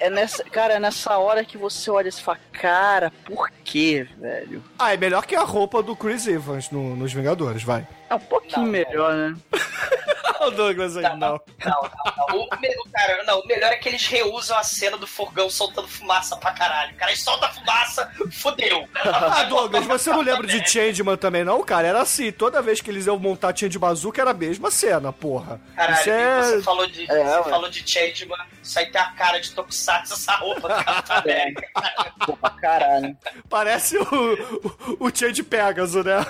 É 0.00 0.08
nessa, 0.08 0.42
cara, 0.44 0.74
é 0.74 0.80
nessa 0.80 1.18
hora 1.18 1.44
que 1.44 1.58
você 1.58 1.90
olha 1.90 2.08
e 2.08 2.12
fala, 2.12 2.38
cara, 2.52 3.12
por 3.26 3.50
quê, 3.64 4.06
velho? 4.16 4.62
Ah, 4.78 4.94
é 4.94 4.96
melhor 4.96 5.26
que 5.26 5.34
a 5.36 5.42
roupa 5.42 5.82
do 5.82 5.94
Chris 5.94 6.26
Evans 6.26 6.70
no- 6.70 6.94
nos 6.96 7.12
Vingadores, 7.12 7.62
vai. 7.62 7.86
É 8.10 8.14
um 8.14 8.18
pouquinho 8.20 8.62
Não, 8.64 8.72
melhor, 8.72 9.14
né? 9.14 9.36
O 10.40 10.52
Douglas 10.52 10.96
aí, 10.96 11.02
Não, 11.02 11.16
não. 11.16 11.40
não, 11.64 11.82
não, 11.82 12.14
não. 12.28 12.36
O, 12.42 12.48
cara, 12.92 13.24
não, 13.24 13.40
o 13.40 13.46
melhor 13.48 13.72
é 13.72 13.76
que 13.76 13.88
eles 13.88 14.06
reusam 14.06 14.56
a 14.56 14.62
cena 14.62 14.96
do 14.96 15.04
fogão 15.04 15.50
soltando 15.50 15.88
fumaça 15.88 16.36
pra 16.36 16.52
caralho. 16.52 16.92
O 16.94 16.96
cara 16.96 17.14
solta 17.16 17.48
fumaça, 17.48 18.08
fudeu. 18.30 18.88
Ah, 19.04 19.42
Douglas, 19.44 19.84
você 19.84 20.10
não 20.10 20.20
lembra 20.20 20.46
de 20.46 20.64
Changeman 20.68 21.16
também, 21.16 21.42
não, 21.42 21.62
cara? 21.64 21.88
Era 21.88 22.02
assim, 22.02 22.30
toda 22.30 22.62
vez 22.62 22.80
que 22.80 22.88
eles 22.88 23.06
iam 23.06 23.18
montar 23.18 23.56
Change 23.56 23.76
Bazooka 23.78 24.20
era 24.20 24.30
a 24.30 24.34
mesma 24.34 24.70
cena, 24.70 25.12
porra. 25.12 25.60
Caralho, 25.74 26.00
Isso 26.00 26.10
é... 26.10 26.42
você 26.42 26.62
falou 26.62 26.86
de, 26.86 27.02
É, 27.02 27.06
você 27.06 27.36
ué. 27.40 27.42
falou 27.50 27.68
de 27.68 27.90
Changeman, 27.90 28.38
isso 28.62 28.78
aí 28.78 28.86
tem 28.86 29.00
a 29.00 29.10
cara 29.12 29.40
de 29.40 29.50
Tokusatsu, 29.50 30.12
essa 30.14 30.36
roupa 30.36 30.68
do 30.68 30.84
Capitão 30.84 31.16
América. 31.16 31.66
Pô, 32.26 32.36
pra 32.36 32.50
caralho. 32.50 33.16
Parece 33.50 33.96
o, 33.98 34.04
o, 35.00 35.06
o 35.06 35.10
Change 35.12 35.42
Pegasus, 35.42 36.04
né? 36.04 36.24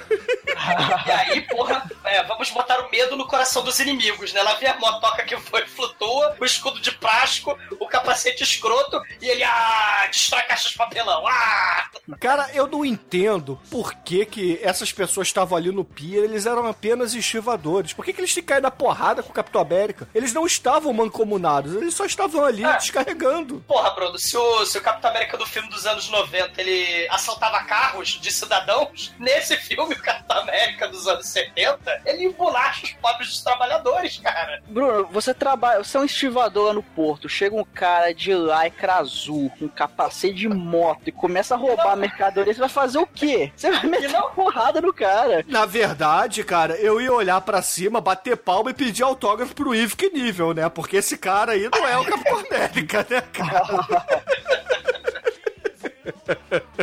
E 1.07 1.11
aí, 1.11 1.41
porra, 1.43 1.83
é, 2.09 2.23
vamos 2.25 2.51
botar 2.51 2.81
o 2.81 2.91
medo 2.91 3.17
no 3.17 3.27
coração 3.27 3.63
dos 3.63 3.79
inimigos, 3.81 4.33
né? 4.33 4.43
Lá 4.43 4.55
vem 4.55 4.69
a 4.69 4.79
motoca 4.79 5.23
que 5.25 5.37
foi, 5.37 5.67
flutua, 5.67 6.37
o 6.41 6.45
escudo 6.45 6.81
de 6.81 6.91
plástico, 6.93 7.57
o 7.79 7.87
capacete 7.87 8.43
escroto, 8.43 9.01
e 9.21 9.29
ele, 9.29 9.45
ah, 9.45 10.07
destrói 10.11 10.43
caixa 10.43 10.69
de 10.69 10.75
papelão, 10.77 11.27
ah! 11.27 11.89
Cara, 12.21 12.51
eu 12.55 12.67
não 12.67 12.85
entendo 12.85 13.61
por 13.71 13.95
que, 13.95 14.25
que 14.25 14.59
essas 14.63 14.93
pessoas 14.93 15.29
estavam 15.29 15.57
ali 15.59 15.71
no 15.71 15.85
pier, 15.85 16.25
eles 16.25 16.47
eram 16.47 16.67
apenas 16.67 17.15
estivadores. 17.15 17.93
Por 17.93 18.05
que, 18.05 18.13
que 18.13 18.21
eles 18.21 18.33
têm 18.33 18.43
que 18.43 18.49
cair 18.49 18.63
na 18.63 18.71
porrada 18.71 19.23
com 19.23 19.31
o 19.31 19.35
Capitão 19.35 19.61
América? 19.61 20.09
Eles 20.15 20.33
não 20.33 20.47
estavam 20.47 20.93
mancomunados, 20.93 21.75
eles 21.75 21.95
só 21.95 22.05
estavam 22.07 22.45
ali 22.45 22.65
Ah. 22.65 22.73
descarregando. 22.77 23.63
Porra, 23.67 23.91
Bruno, 23.91 24.19
se 24.19 24.37
o, 24.37 24.65
se 24.67 24.79
o 24.79 24.81
Capitão 24.83 25.11
América 25.11 25.37
do 25.37 25.47
filme 25.47 25.69
dos 25.69 25.87
anos 25.87 26.09
90 26.09 26.61
ele 26.61 27.07
assaltava 27.11 27.63
carros 27.65 28.09
de 28.21 28.33
cidadãos, 28.33 29.13
nesse 29.19 29.57
filme, 29.57 29.95
o 29.95 30.03
Capitão 30.03 30.39
América 30.39 30.89
dos 30.89 31.07
anos 31.07 31.27
70, 31.29 31.98
ele 32.05 32.25
embolacha 32.25 32.85
os 32.87 32.93
pobres 32.93 33.29
dos 33.29 33.43
trabalhadores, 33.43 34.19
cara. 34.19 34.61
Bruno, 34.67 35.07
você 35.11 35.33
trabalha, 35.35 35.83
você 35.83 35.97
é 35.97 36.01
um 36.01 36.05
estivador 36.05 36.67
lá 36.69 36.73
no 36.73 36.83
porto, 36.83 37.29
chega 37.29 37.55
um 37.57 37.65
cara 37.65 38.13
de 38.13 38.33
lycra 38.35 38.95
azul, 38.95 39.51
com 39.59 39.69
capacete 39.69 40.35
de 40.35 40.49
moto 40.49 41.03
e 41.07 41.13
começa 41.13 41.55
a 41.55 41.59
roubar 41.59 41.93
a 41.93 41.97
mercadoria, 41.97 42.53
você 42.53 42.61
vai 42.61 42.69
fazer 42.69 42.99
o 42.99 43.07
quê? 43.07 43.53
Você 43.57 43.71
vai 43.71 43.87
meter 43.87 44.11
não- 44.13 44.21
uma 44.21 44.31
porrada 44.31 44.81
no 44.81 44.93
cara. 44.93 45.45
Na 45.49 45.65
verdade, 45.67 46.43
cara, 46.45 46.75
eu 46.77 47.01
ia 47.01 47.13
olhar 47.13 47.41
pra 47.41 47.63
cima, 47.63 48.01
bater 48.01 48.37
palma 48.37 48.71
e 48.71 48.75
pedir 48.75 49.03
autógrafo 49.03 49.55
pro 49.55 49.75
Yves 49.75 49.97
nível, 50.13 50.53
né? 50.55 50.69
Porque 50.69 50.97
esse 50.97 51.17
cara 51.17 51.53
aí 51.53 51.69
não 51.73 51.87
é 51.87 51.97
o 51.99 52.05
Capitão 52.05 52.39
América, 52.39 53.07
né, 53.09 53.21
cara? 53.33 53.63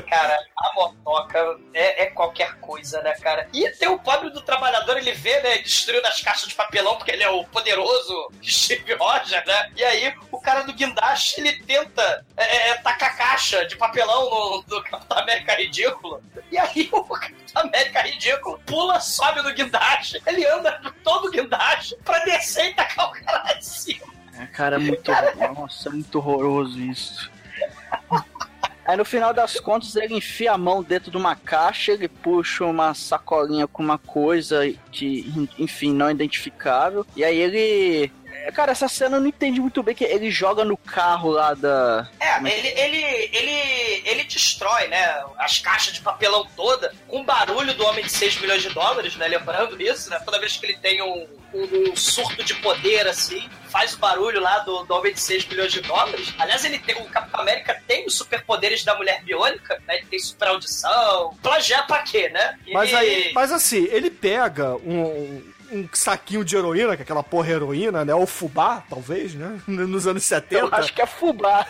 Cara, 0.10 0.40
a 0.58 0.74
motoca 0.74 1.58
é, 1.74 2.04
é 2.04 2.06
qualquer 2.08 2.56
coisa, 2.60 3.02
né, 3.02 3.14
cara? 3.16 3.48
E 3.54 3.70
tem 3.72 3.88
o 3.88 4.00
pobre 4.00 4.30
do 4.30 4.42
trabalhador, 4.42 4.98
ele 4.98 5.12
vê, 5.14 5.40
né, 5.42 5.58
destruindo 5.60 6.08
as 6.08 6.22
caixas 6.22 6.50
de 6.50 6.56
papelão, 6.56 6.96
porque 6.96 7.12
ele 7.12 7.24
é 7.24 7.30
o 7.30 7.44
poderoso 7.46 8.32
Steve 8.44 8.94
Rogers, 8.94 9.46
né? 9.46 9.72
E 9.76 9.84
aí, 9.84 10.14
o 10.32 10.40
cara 10.40 10.62
do 10.62 10.74
guindaste, 10.74 11.40
ele 11.40 11.64
tenta 11.64 12.26
é, 12.38 12.70
é, 12.70 12.74
tacar 12.76 13.18
caixa 13.18 13.66
de 13.66 13.76
papelão 13.76 14.30
no, 14.30 14.64
do 14.64 14.84
Capitão 14.84 15.18
América 15.18 15.56
ridículo. 15.56 16.22
E 16.52 16.58
aí, 16.58 16.90
o 16.94 17.04
Capitão 17.04 17.64
América 17.64 18.02
ridículo 18.02 18.60
pula, 18.66 19.00
sobe 19.00 19.42
no 19.42 19.54
guindaste, 19.54 20.22
ele 20.26 20.46
anda 20.46 20.82
todo 21.04 21.28
o 21.28 21.32
guindaste 21.32 21.96
pra 22.04 22.20
descer 22.20 22.72
e 22.72 22.74
tacar 22.74 23.10
o 23.10 23.12
cara 23.12 23.44
lá 23.44 23.54
de 23.54 23.66
cima. 23.66 24.16
É, 24.38 24.46
cara, 24.48 24.76
é 24.76 24.80
muito. 24.80 25.12
Nossa, 25.56 25.90
é 25.90 25.92
muito 25.92 26.18
horroroso 26.18 26.80
isso. 26.80 27.32
Aí 28.86 28.96
no 28.96 29.04
final 29.04 29.34
das 29.34 29.60
contas 29.60 29.96
ele 29.96 30.16
enfia 30.16 30.52
a 30.52 30.58
mão 30.58 30.84
dentro 30.84 31.10
de 31.10 31.18
uma 31.18 31.36
caixa, 31.36 31.92
ele 31.92 32.08
puxa 32.08 32.66
uma 32.66 32.94
sacolinha 32.94 33.68
com 33.68 33.82
uma 33.82 33.98
coisa 33.98 34.62
que, 34.92 35.50
enfim, 35.58 35.92
não 35.92 36.10
identificável. 36.10 37.06
E 37.16 37.24
aí 37.24 37.38
ele. 37.38 38.12
É, 38.46 38.52
Cara, 38.52 38.72
essa 38.72 38.88
cena 38.88 39.18
eu 39.18 39.22
não 39.22 39.28
entendi 39.28 39.60
muito 39.60 39.82
bem, 39.84 39.94
que 39.96 40.04
ele 40.04 40.30
joga 40.32 40.64
no 40.64 40.78
carro 40.78 41.30
lá 41.30 41.54
da. 41.54 42.08
É, 42.20 42.38
ele, 42.40 42.68
ele, 42.80 43.30
ele, 43.34 44.02
ele 44.06 44.24
destrói, 44.24 44.88
né, 44.88 45.24
as 45.38 45.60
caixas 45.60 45.94
de 45.94 46.02
papelão 46.02 46.46
toda 46.56 46.94
com 47.08 47.22
o 47.22 47.24
barulho 47.24 47.74
do 47.74 47.86
Homem 47.86 48.04
de 48.06 48.12
6 48.12 48.40
milhões 48.40 48.62
de 48.62 48.70
dólares, 48.70 49.16
né, 49.16 49.28
lembrando 49.28 49.82
isso, 49.82 50.10
né, 50.10 50.20
toda 50.24 50.40
vez 50.40 50.56
que 50.58 50.66
ele 50.66 50.78
tem 50.78 51.02
um, 51.02 51.28
um, 51.54 51.92
um 51.92 51.96
surto 51.96 52.44
de 52.44 52.54
poder, 52.56 53.08
assim, 53.08 53.48
faz 53.70 53.94
o 53.94 53.98
barulho 53.98 54.40
lá 54.40 54.60
do, 54.60 54.84
do 54.84 54.94
Homem 54.96 55.14
de 55.14 55.20
6 55.20 55.46
milhões 55.48 55.72
de 55.72 55.82
dólares. 55.82 56.34
Aliás, 56.38 56.64
ele 56.66 56.80
tem, 56.80 56.96
o 56.96 57.06
Capitão 57.06 57.42
América 57.42 57.82
tem 57.88 58.06
os 58.06 58.18
superpoderes 58.18 58.84
da 58.84 58.96
Mulher 58.96 59.24
Biônica, 59.24 59.82
né, 59.88 59.98
ele 59.98 60.06
tem 60.06 60.20
super 60.20 60.50
audição, 60.50 61.36
plagiar 61.42 61.86
pra 61.88 62.00
quê, 62.04 62.30
né? 62.30 62.58
Mas 62.72 62.92
E- 62.92 62.96
aí, 62.96 63.32
mas 63.34 63.52
assim, 63.52 63.88
ele 63.92 64.10
pega 64.10 64.76
um, 64.78 65.42
um 65.72 65.88
saquinho 65.94 66.44
de 66.44 66.56
heroína, 66.56 66.96
que 66.96 67.02
é 67.02 67.04
aquela 67.04 67.24
porra 67.24 67.50
heroína, 67.52 68.04
né? 68.06 68.14
Ou 68.14 68.26
fubá, 68.28 68.84
talvez, 68.90 69.34
né? 69.34 69.60
Nos 69.68 70.08
anos 70.08 70.24
70. 70.24 70.56
Eu 70.56 70.70
acho 70.74 70.94
que 70.94 71.02
é 71.02 71.06
fubá. 71.06 71.66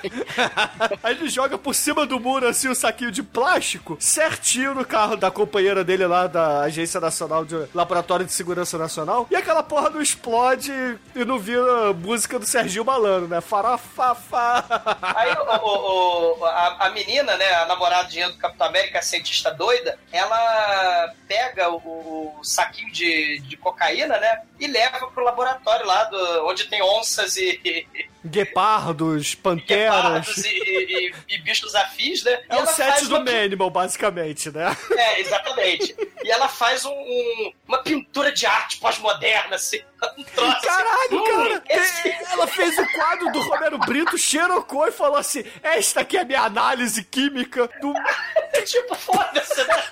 Aí 1.04 1.16
ele 1.16 1.30
joga 1.30 1.58
por 1.58 1.74
cima 1.74 2.06
do 2.06 2.20
muro, 2.20 2.48
assim, 2.48 2.68
um 2.70 2.76
saquinho 2.76 3.12
de 3.12 3.24
plástico, 3.24 3.98
certinho 4.00 4.74
no 4.74 4.86
carro 4.86 5.16
da 5.16 5.30
companheira 5.32 5.84
dele 5.84 6.06
lá, 6.08 6.28
da 6.28 6.62
Agência 6.62 7.00
Nacional 7.00 7.46
de 7.46 7.56
Laboratório 7.74 8.26
de 8.26 8.32
Segurança 8.32 8.78
Nacional. 8.78 9.28
E 9.32 9.36
aquela 9.36 9.64
porra 9.64 9.90
não 9.90 10.02
explode 10.02 10.72
e 11.16 11.26
não 11.26 11.40
vira 11.40 11.94
música 11.94 12.38
do 12.40 12.46
Serginho 12.46 12.86
Malandro, 12.86 13.28
né? 13.28 13.42
Farafafá. 13.42 14.64
Aí 15.02 15.34
o, 15.34 15.66
o- 15.66 16.40
o- 16.40 16.46
a, 16.46 16.86
a 16.88 16.90
menina, 16.90 17.36
né, 17.38 17.54
a 17.56 17.66
namoradinha 17.66 18.30
do 18.30 18.38
Capitão 18.38 18.68
América, 18.68 19.00
a 19.00 19.02
cientista 19.02 19.52
doida, 19.52 19.98
ela 20.12 21.14
pega 21.28 21.70
o, 21.70 22.36
o 22.40 22.44
saquinho 22.44 22.92
de, 22.92 23.40
de 23.42 23.58
cocaína, 23.58 23.85
né, 24.20 24.42
e 24.60 24.68
leva 24.68 25.08
pro 25.08 25.24
laboratório 25.24 25.86
lá, 25.86 26.04
do, 26.06 26.48
onde 26.48 26.66
tem 26.66 26.82
onças 26.82 27.36
e, 27.38 27.60
e, 27.64 27.86
Guepardos, 28.26 29.36
panteras. 29.36 30.26
guepardos 30.26 30.46
e, 30.46 30.50
e- 30.50 31.14
e 31.30 31.38
bichos 31.40 31.76
afins, 31.76 32.24
né? 32.24 32.42
E 32.50 32.56
É 32.56 32.64
o 32.64 32.66
set 32.66 33.06
do 33.06 33.16
uma 33.18 33.20
Manimal, 33.24 33.70
basicamente, 33.70 34.50
né? 34.50 34.76
É, 34.98 35.20
exatamente. 35.20 35.96
E 36.24 36.32
ela 36.32 36.48
faz 36.48 36.86
um- 36.86 36.92
um- 36.92 37.54
uma 37.68 37.78
pintura 37.84 38.32
de 38.32 38.46
arte 38.46 38.78
pós-moderna, 38.78 39.56
assim. 39.56 39.80
Um 40.18 40.24
troço. 40.24 40.62
Caralho, 40.62 41.22
Hum, 41.22 41.24
cara! 41.26 41.64
esse- 41.70 42.16
Ela 42.32 42.48
fez 42.48 42.78
o 42.78 42.88
quadro 42.94 43.32
do 43.32 43.40
Romero 43.42 43.78
Brito, 43.80 44.18
xerocou 44.18 44.88
e 44.88 44.92
falou 44.92 45.18
assim: 45.18 45.44
Esta 45.64 46.02
aqui 46.02 46.18
é 46.18 46.22
a 46.22 46.26
minha 46.26 46.42
análise 46.42 47.04
química 47.04 47.68
do. 47.82 47.94
tipo, 48.66 48.96
foda-se, 48.96 49.64
né? 49.66 49.84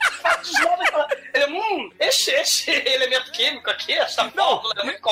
Ele, 1.34 1.45
hum, 1.52 1.89
esse, 1.99 2.32
esse 2.32 2.69
elemento 2.71 3.32
químico 3.32 3.69
aqui, 3.69 3.93
essa 3.93 4.23
é 4.78 4.84
muito. 4.84 5.04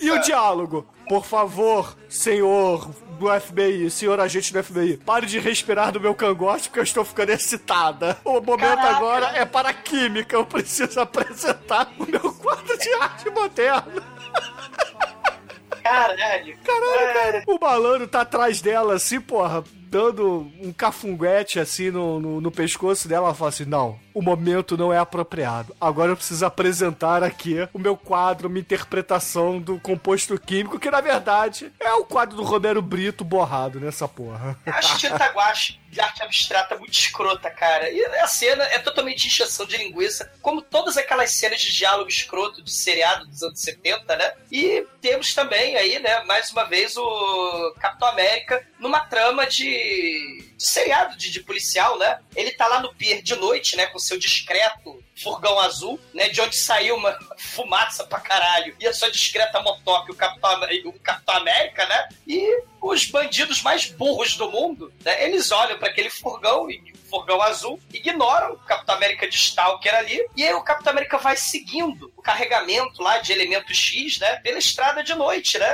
E 0.00 0.10
o 0.10 0.20
diálogo? 0.20 0.86
Por 1.08 1.24
favor, 1.24 1.96
senhor 2.08 2.88
do 3.18 3.28
FBI, 3.40 3.90
senhor 3.90 4.18
agente 4.18 4.52
do 4.52 4.62
FBI, 4.62 4.96
pare 4.96 5.26
de 5.26 5.38
respirar 5.38 5.92
do 5.92 6.00
meu 6.00 6.14
cangote 6.14 6.68
porque 6.68 6.80
eu 6.80 6.84
estou 6.84 7.04
ficando 7.04 7.30
excitada. 7.30 8.18
O 8.24 8.40
momento 8.40 8.76
Caraca. 8.76 8.96
agora 8.96 9.26
é 9.36 9.44
para 9.44 9.68
a 9.68 9.74
química. 9.74 10.36
Eu 10.36 10.46
preciso 10.46 11.00
apresentar 11.00 11.92
o 11.98 12.10
meu 12.10 12.32
quadro 12.34 12.76
de 12.78 12.92
arte 12.94 13.30
moderna. 13.30 14.02
Caralho. 15.82 16.56
Caralho, 16.64 17.14
cara. 17.14 17.44
O 17.46 17.58
malandro 17.60 18.08
tá 18.08 18.22
atrás 18.22 18.62
dela, 18.62 18.94
assim, 18.94 19.20
porra, 19.20 19.62
dando 19.94 20.50
um 20.60 20.72
cafunguete, 20.72 21.60
assim, 21.60 21.88
no, 21.88 22.18
no, 22.18 22.40
no 22.40 22.50
pescoço 22.50 23.06
dela. 23.06 23.28
Ela 23.28 23.34
fala 23.34 23.50
assim, 23.50 23.64
não, 23.64 23.96
o 24.12 24.20
momento 24.20 24.76
não 24.76 24.92
é 24.92 24.98
apropriado. 24.98 25.74
Agora 25.80 26.10
eu 26.10 26.16
preciso 26.16 26.44
apresentar 26.44 27.22
aqui 27.22 27.68
o 27.72 27.78
meu 27.78 27.96
quadro, 27.96 28.50
minha 28.50 28.60
interpretação 28.60 29.60
do 29.60 29.78
composto 29.78 30.36
químico, 30.36 30.80
que, 30.80 30.90
na 30.90 31.00
verdade, 31.00 31.70
é 31.78 31.92
o 31.92 32.04
quadro 32.04 32.36
do 32.36 32.42
Romero 32.42 32.82
Brito 32.82 33.24
borrado 33.24 33.78
nessa 33.78 34.08
porra. 34.08 34.58
Acho 34.66 34.98
tinta 34.98 35.28
guache 35.28 35.78
de 35.94 36.00
arte 36.00 36.22
abstrata 36.24 36.76
muito 36.76 36.92
escrota, 36.92 37.48
cara. 37.48 37.88
E 37.88 38.04
a 38.04 38.26
cena 38.26 38.64
é 38.64 38.80
totalmente 38.80 39.28
encheção 39.28 39.64
de 39.64 39.76
linguiça, 39.76 40.30
como 40.42 40.60
todas 40.60 40.96
aquelas 40.96 41.30
cenas 41.30 41.60
de 41.60 41.72
diálogo 41.72 42.08
escroto 42.08 42.62
de 42.62 42.72
seriado 42.72 43.26
dos 43.26 43.42
anos 43.44 43.60
70, 43.60 44.16
né? 44.16 44.32
E 44.50 44.84
temos 45.00 45.32
também 45.32 45.76
aí, 45.76 46.00
né, 46.00 46.24
mais 46.24 46.50
uma 46.50 46.64
vez 46.64 46.96
o 46.96 47.74
Capitão 47.78 48.08
América 48.08 48.66
numa 48.80 49.00
trama 49.00 49.46
de, 49.46 49.64
de 49.84 50.44
seriado 50.58 51.16
de, 51.16 51.30
de 51.30 51.40
policial, 51.40 51.98
né? 51.98 52.18
Ele 52.34 52.52
tá 52.52 52.66
lá 52.66 52.80
no 52.80 52.94
pier 52.94 53.22
de 53.22 53.34
noite, 53.36 53.76
né, 53.76 53.86
com 53.86 53.98
seu 53.98 54.18
discreto 54.18 55.02
furgão 55.22 55.58
azul, 55.60 56.00
né, 56.12 56.28
de 56.28 56.40
onde 56.40 56.56
saiu 56.56 56.96
uma 56.96 57.16
fumaça 57.38 58.04
pra 58.04 58.18
caralho, 58.18 58.74
e 58.80 58.86
a 58.86 58.92
sua 58.92 59.10
discreta 59.10 59.60
motoca, 59.62 60.10
o 60.10 60.16
Capitão, 60.16 60.60
o 60.86 60.92
Capitão 60.98 61.36
América, 61.36 61.86
né? 61.86 62.08
E 62.26 62.62
os 62.82 63.06
bandidos 63.06 63.62
mais 63.62 63.86
burros 63.86 64.36
do 64.36 64.50
mundo, 64.50 64.92
né, 65.04 65.24
eles 65.24 65.52
olham 65.52 65.78
pra 65.78 65.88
aquele 65.88 66.10
furgão 66.10 66.68
e 66.68 66.92
furgão 67.08 67.40
azul, 67.40 67.80
ignoram 67.92 68.54
o 68.54 68.58
Capitão 68.58 68.96
América 68.96 69.28
de 69.28 69.36
Stalker 69.36 69.94
ali, 69.94 70.26
e 70.36 70.44
aí 70.44 70.54
o 70.54 70.64
Capitão 70.64 70.92
América 70.92 71.16
vai 71.18 71.36
seguindo 71.36 72.12
o 72.16 72.22
carregamento 72.22 73.00
lá 73.00 73.18
de 73.18 73.32
elemento 73.32 73.72
X, 73.72 74.18
né, 74.18 74.36
pela 74.36 74.58
estrada 74.58 75.02
de 75.04 75.14
noite, 75.14 75.58
né? 75.58 75.68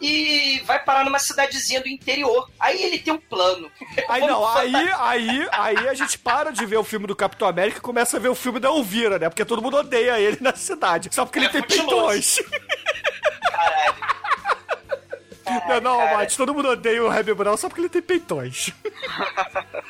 E 0.00 0.60
vai 0.66 0.78
parar 0.82 1.04
numa 1.04 1.18
cidadezinha 1.18 1.80
do 1.80 1.88
interior. 1.88 2.50
Aí 2.60 2.82
ele 2.82 2.98
tem 2.98 3.12
um 3.14 3.18
plano. 3.18 3.70
Aí 4.08 4.20
não, 4.26 4.46
aí, 4.46 4.74
aí, 4.98 5.48
aí 5.52 5.88
a 5.88 5.94
gente 5.94 6.18
para 6.18 6.50
de 6.52 6.66
ver 6.66 6.76
o 6.76 6.84
filme 6.84 7.06
do 7.06 7.16
Capitão 7.16 7.48
América 7.48 7.78
e 7.78 7.80
começa 7.80 8.16
a 8.16 8.20
ver 8.20 8.28
o 8.28 8.34
filme 8.34 8.60
da 8.60 8.68
Elvira, 8.68 9.18
né? 9.18 9.28
Porque 9.30 9.44
todo 9.44 9.62
mundo 9.62 9.78
odeia 9.78 10.20
ele 10.20 10.36
na 10.40 10.54
cidade. 10.54 11.08
Só 11.12 11.24
porque 11.24 11.38
ele 11.38 11.46
É 11.46 11.48
tem 11.48 11.62
futiloso. 11.62 11.88
peitões. 11.88 12.38
Caralho. 13.50 13.94
Não, 15.68 15.80
não, 15.80 15.98
cara. 15.98 16.16
Mate, 16.18 16.36
todo 16.36 16.52
mundo 16.54 16.68
odeia 16.70 17.02
o 17.02 17.08
Reb 17.08 17.32
Brown 17.34 17.56
só 17.56 17.68
porque 17.68 17.80
ele 17.80 17.88
tem 17.88 18.02
peitões. 18.02 18.70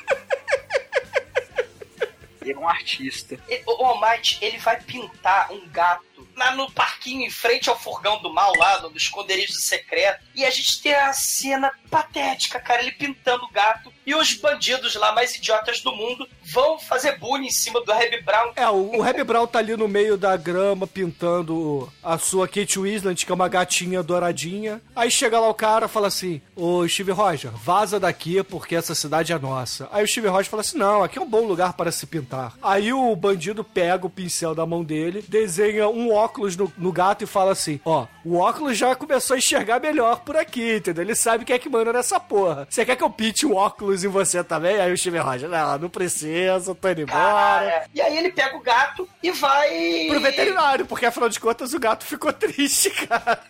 Ele 2.40 2.52
é 2.52 2.58
um 2.58 2.68
artista. 2.68 3.36
E- 3.48 3.62
O 3.66 3.84
Almighty, 3.84 4.38
ele 4.40 4.58
vai 4.58 4.80
pintar 4.80 5.50
um 5.50 5.66
gato 5.68 6.15
lá 6.36 6.54
no 6.54 6.70
parquinho 6.70 7.26
em 7.26 7.30
frente 7.30 7.70
ao 7.70 7.78
furgão 7.78 8.20
do 8.20 8.32
mal, 8.32 8.52
lá 8.56 8.82
no 8.82 8.96
esconderijo 8.96 9.54
secreto. 9.54 10.22
E 10.34 10.44
a 10.44 10.50
gente 10.50 10.82
tem 10.82 10.94
a 10.94 11.12
cena 11.12 11.72
patética, 11.90 12.60
cara, 12.60 12.82
ele 12.82 12.92
pintando 12.92 13.44
o 13.44 13.50
gato. 13.50 13.92
E 14.04 14.14
os 14.14 14.34
bandidos 14.34 14.94
lá, 14.94 15.12
mais 15.12 15.34
idiotas 15.34 15.80
do 15.80 15.94
mundo, 15.94 16.28
vão 16.44 16.78
fazer 16.78 17.18
bullying 17.18 17.46
em 17.46 17.50
cima 17.50 17.80
do 17.80 17.92
Reb 17.92 18.22
Brown. 18.22 18.52
É, 18.54 18.68
o, 18.68 18.98
o 18.98 19.00
Reb 19.00 19.24
Brown 19.24 19.46
tá 19.46 19.58
ali 19.58 19.76
no 19.76 19.88
meio 19.88 20.16
da 20.16 20.36
grama 20.36 20.86
pintando 20.86 21.92
a 22.02 22.18
sua 22.18 22.46
Kate 22.46 22.78
Winslet, 22.78 23.24
que 23.24 23.32
é 23.32 23.34
uma 23.34 23.48
gatinha 23.48 24.02
douradinha. 24.02 24.80
Aí 24.94 25.10
chega 25.10 25.40
lá 25.40 25.48
o 25.48 25.54
cara 25.54 25.88
fala 25.88 26.06
assim: 26.06 26.40
Ô 26.54 26.86
Steve 26.86 27.10
Roger, 27.10 27.50
vaza 27.50 27.98
daqui 27.98 28.42
porque 28.44 28.76
essa 28.76 28.94
cidade 28.94 29.32
é 29.32 29.38
nossa. 29.38 29.88
Aí 29.90 30.04
o 30.04 30.08
Steve 30.08 30.28
Roger 30.28 30.50
fala 30.50 30.60
assim: 30.60 30.78
Não, 30.78 31.02
aqui 31.02 31.18
é 31.18 31.22
um 31.22 31.28
bom 31.28 31.44
lugar 31.44 31.72
para 31.72 31.90
se 31.90 32.06
pintar. 32.06 32.54
Aí 32.62 32.92
o 32.92 33.16
bandido 33.16 33.64
pega 33.64 34.06
o 34.06 34.10
pincel 34.10 34.54
da 34.54 34.66
mão 34.66 34.84
dele, 34.84 35.24
desenha 35.26 35.88
um 35.88 36.12
óculos 36.12 36.25
no, 36.56 36.72
no 36.76 36.92
gato 36.92 37.24
e 37.24 37.26
fala 37.26 37.52
assim: 37.52 37.80
Ó, 37.84 38.06
o 38.24 38.36
óculos 38.36 38.76
já 38.76 38.94
começou 38.94 39.34
a 39.34 39.38
enxergar 39.38 39.80
melhor 39.80 40.20
por 40.20 40.36
aqui, 40.36 40.76
entendeu? 40.76 41.04
Ele 41.04 41.14
sabe 41.14 41.44
quem 41.44 41.56
é 41.56 41.58
que 41.58 41.68
manda 41.68 41.92
nessa 41.92 42.18
porra. 42.20 42.66
Você 42.68 42.84
quer 42.84 42.96
que 42.96 43.02
eu 43.02 43.10
pinte 43.10 43.46
o 43.46 43.54
óculos 43.54 44.04
em 44.04 44.08
você 44.08 44.42
também? 44.42 44.80
Aí 44.80 44.92
o 44.92 44.98
Steve 44.98 45.18
Roger: 45.18 45.48
Não, 45.48 45.78
não 45.78 45.88
precisa, 45.88 46.74
tô 46.74 46.88
indo 46.88 47.02
embora. 47.02 47.18
Cara, 47.18 47.86
e 47.94 48.00
aí 48.00 48.16
ele 48.16 48.30
pega 48.30 48.56
o 48.56 48.60
gato 48.60 49.08
e 49.22 49.30
vai. 49.30 50.06
Pro 50.08 50.20
veterinário, 50.20 50.86
porque 50.86 51.06
afinal 51.06 51.28
de 51.28 51.40
contas 51.40 51.72
o 51.72 51.78
gato 51.78 52.04
ficou 52.04 52.32
triste, 52.34 52.90
cara. 52.90 53.40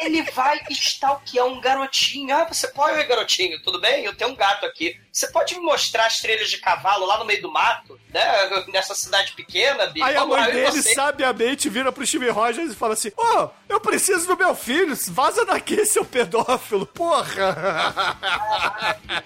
Ele 0.00 0.22
vai 0.32 0.60
stalkear 0.70 1.46
um 1.46 1.60
garotinho. 1.60 2.34
Ah, 2.34 2.44
você 2.44 2.68
pode, 2.68 3.02
garotinho, 3.04 3.60
tudo 3.62 3.80
bem? 3.80 4.04
Eu 4.04 4.14
tenho 4.14 4.30
um 4.30 4.36
gato 4.36 4.64
aqui. 4.66 4.96
Você 5.18 5.26
pode 5.26 5.56
me 5.56 5.62
mostrar 5.62 6.06
as 6.06 6.20
trilhas 6.20 6.48
de 6.48 6.58
cavalo 6.58 7.04
lá 7.04 7.18
no 7.18 7.24
meio 7.24 7.42
do 7.42 7.50
mato, 7.50 7.98
né? 8.14 8.24
Nessa 8.68 8.94
cidade 8.94 9.32
pequena, 9.32 9.88
bicho? 9.88 10.06
Aí 10.06 10.14
a 10.14 10.24
mãe 10.24 10.52
dele 10.52 10.80
sabiamente 10.80 11.68
vira 11.68 11.90
pro 11.90 12.06
Steve 12.06 12.30
Rogers 12.30 12.70
e 12.70 12.76
fala 12.76 12.94
assim: 12.94 13.10
Ô, 13.16 13.48
eu 13.68 13.80
preciso 13.80 14.28
do 14.28 14.36
meu 14.36 14.54
filho, 14.54 14.96
vaza 15.08 15.44
daqui, 15.44 15.84
seu 15.86 16.04
pedófilo, 16.04 16.86
porra! 16.86 17.34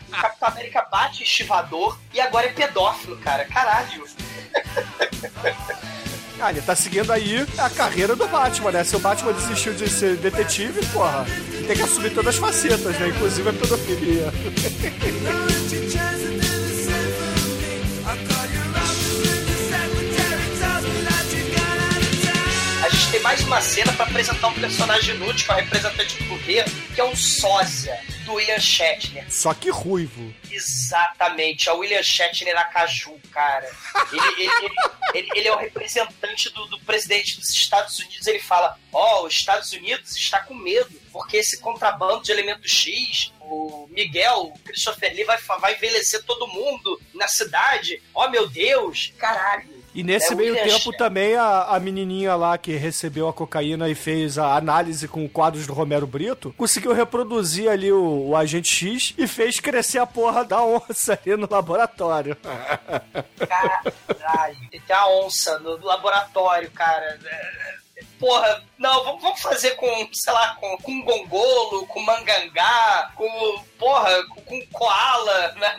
O 0.09 0.13
Capitão 0.13 0.49
América 0.49 0.89
bate 0.91 1.21
em 1.21 1.27
estivador 1.27 1.99
e 2.15 2.23
agora 2.23 2.47
é 2.47 2.53
pedófilo, 2.55 3.19
cara. 3.19 3.45
Caralho. 3.45 4.07
Ah, 6.45 6.51
ele 6.51 6.61
tá 6.61 6.75
seguindo 6.75 7.13
aí 7.13 7.47
a 7.57 7.71
carreira 7.71 8.17
do 8.17 8.27
Batman, 8.27 8.73
né? 8.73 8.83
Se 8.83 8.97
o 8.97 8.99
Batman 8.99 9.33
desistiu 9.33 9.75
de 9.75 9.89
ser 9.89 10.17
detetive, 10.17 10.85
porra, 10.87 11.25
tem 11.69 11.77
que 11.77 11.83
assumir 11.83 12.11
todas 12.11 12.35
as 12.35 12.41
facetas, 12.41 12.99
né? 12.99 13.11
Inclusive 13.11 13.49
a 13.49 13.53
pedofilia. 13.53 14.33
A 22.85 22.89
gente 22.89 23.11
tem 23.13 23.21
mais 23.21 23.41
uma 23.45 23.61
cena 23.61 23.93
pra 23.93 24.07
apresentar 24.07 24.49
um 24.49 24.55
personagem 24.55 25.15
inútil, 25.15 25.47
que 25.47 25.53
é 25.53 25.55
representante 25.63 26.25
do 26.25 26.29
governo, 26.29 26.73
que 26.93 27.01
é 27.01 27.05
um 27.05 27.15
sósia. 27.15 27.97
Do 28.23 28.35
William 28.35 28.59
Shatner. 28.59 29.25
Só 29.33 29.53
que 29.55 29.71
ruivo. 29.71 30.35
Exatamente, 30.51 31.69
é 31.69 31.73
o 31.73 31.79
William 31.79 32.03
Shatner 32.03 32.57
Acaju, 32.59 33.19
cara. 33.31 33.69
Ele, 34.13 34.43
ele, 34.43 34.51
ele, 34.65 34.75
ele- 35.15 35.29
ele 35.35 35.49
é 35.49 35.53
o 35.53 35.59
representante 35.59 36.49
do, 36.51 36.67
do 36.67 36.79
presidente 36.81 37.39
dos 37.39 37.49
Estados 37.51 37.99
Unidos. 37.99 38.27
Ele 38.27 38.39
fala: 38.41 38.79
Ó, 38.93 39.27
os 39.27 39.35
Estados 39.35 39.73
Unidos 39.73 40.15
está 40.17 40.41
com 40.41 40.55
medo, 40.55 40.91
porque 41.13 41.37
esse 41.39 41.61
contrabando 41.61 42.23
de 42.23 42.33
elemento 42.33 42.69
X, 42.69 43.33
o 43.41 43.87
Miguel, 43.91 44.53
o 44.55 44.59
Christopher 44.61 45.15
Lee 45.15 45.25
vai, 45.25 45.39
vai 45.61 45.75
envelhecer 45.75 46.23
todo 46.25 46.47
mundo 46.47 47.01
na 47.15 47.29
cidade. 47.29 48.03
Ó, 48.15 48.29
meu 48.29 48.49
Deus, 48.49 49.13
caralho. 49.19 49.72
E 49.95 50.03
nesse 50.03 50.33
É 50.33 50.37
meio 50.37 50.55
William 50.55 50.65
tempo 50.65 50.79
Shatner. 50.85 50.99
também 50.99 51.35
a, 51.37 51.65
a 51.65 51.79
menininha 51.81 52.35
lá 52.35 52.57
que 52.57 52.73
recebeu 52.77 53.29
a 53.29 53.33
cocaína 53.33 53.89
e 53.89 53.95
fez 53.95 54.39
a 54.39 54.57
análise 54.57 55.07
com 55.07 55.29
quadros 55.29 55.67
do 55.67 55.73
Romero 55.75 56.07
Brito, 56.07 56.55
conseguiu 56.57 56.93
reproduzir 56.93 57.69
ali 57.69 57.93
o, 57.93 58.29
o 58.29 58.37
agente 58.37 58.69
X 58.75 59.15
e 59.19 59.27
fez 59.27 59.61
crescer 59.61 59.99
a 59.99 60.07
porra 60.07 60.45
da 60.45 60.63
onça 60.63 61.19
ali 61.25 61.37
no 61.37 61.49
laboratório. 61.51 62.37
Caralho, 63.49 64.57
tem 64.71 64.97
a 64.97 65.09
onça 65.09 65.59
no 65.59 65.77
laboratório, 65.85 66.71
cara. 66.71 67.19
Porra, 68.19 68.63
não, 68.79 69.05
vamos, 69.05 69.23
vamos 69.23 69.41
fazer 69.41 69.73
com, 69.73 70.09
sei 70.13 70.33
lá, 70.33 70.55
com, 70.57 70.77
com 70.79 71.03
gongolo, 71.03 71.87
com 71.87 72.01
mangangá, 72.01 73.11
com, 73.15 73.63
porra, 73.83 74.25
com, 74.47 74.67
koala, 74.67 75.53
né? 75.59 75.77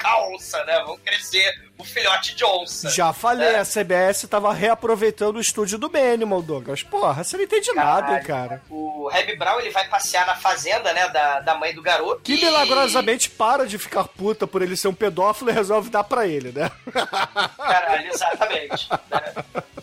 Com 0.00 0.06
a 0.06 0.28
onça, 0.28 0.62
né? 0.64 0.78
Vamos 0.80 1.00
crescer 1.02 1.70
o 1.78 1.84
filhote 1.84 2.34
de 2.34 2.44
onça. 2.44 2.90
Já 2.90 3.10
falei, 3.12 3.54
É. 3.54 3.58
a 3.60 3.64
CBS 3.64 4.26
tava 4.28 4.52
reaproveitando 4.52 5.36
o 5.36 5.40
estúdio 5.40 5.78
do 5.78 5.90
Manimal, 5.90 6.42
Douglas. 6.42 6.82
Porra, 6.82 7.24
você 7.24 7.38
não 7.38 7.44
entende 7.44 7.72
nada, 7.72 8.18
hein, 8.18 8.22
cara. 8.22 8.62
O 8.68 9.08
Reb 9.08 9.34
Brown, 9.38 9.58
ele 9.60 9.70
vai 9.70 9.88
passear 9.88 10.26
na 10.26 10.36
fazenda, 10.36 10.92
né, 10.92 11.08
da, 11.08 11.40
da 11.40 11.54
mãe 11.54 11.74
do 11.74 11.80
garoto. 11.80 12.20
Que 12.22 12.34
e- 12.34 12.44
milagrosamente 12.44 13.30
para 13.30 13.66
de 13.66 13.78
ficar 13.78 14.04
puta 14.04 14.46
por 14.46 14.60
ele 14.60 14.76
ser 14.76 14.88
um 14.88 14.94
pedófilo 14.94 15.50
e 15.50 15.54
resolve 15.54 15.88
dar 15.88 16.04
pra 16.04 16.26
ele, 16.26 16.52
né? 16.52 16.70
Caralho, 17.56 18.10
exatamente. 18.12 18.88
né? 18.90 19.34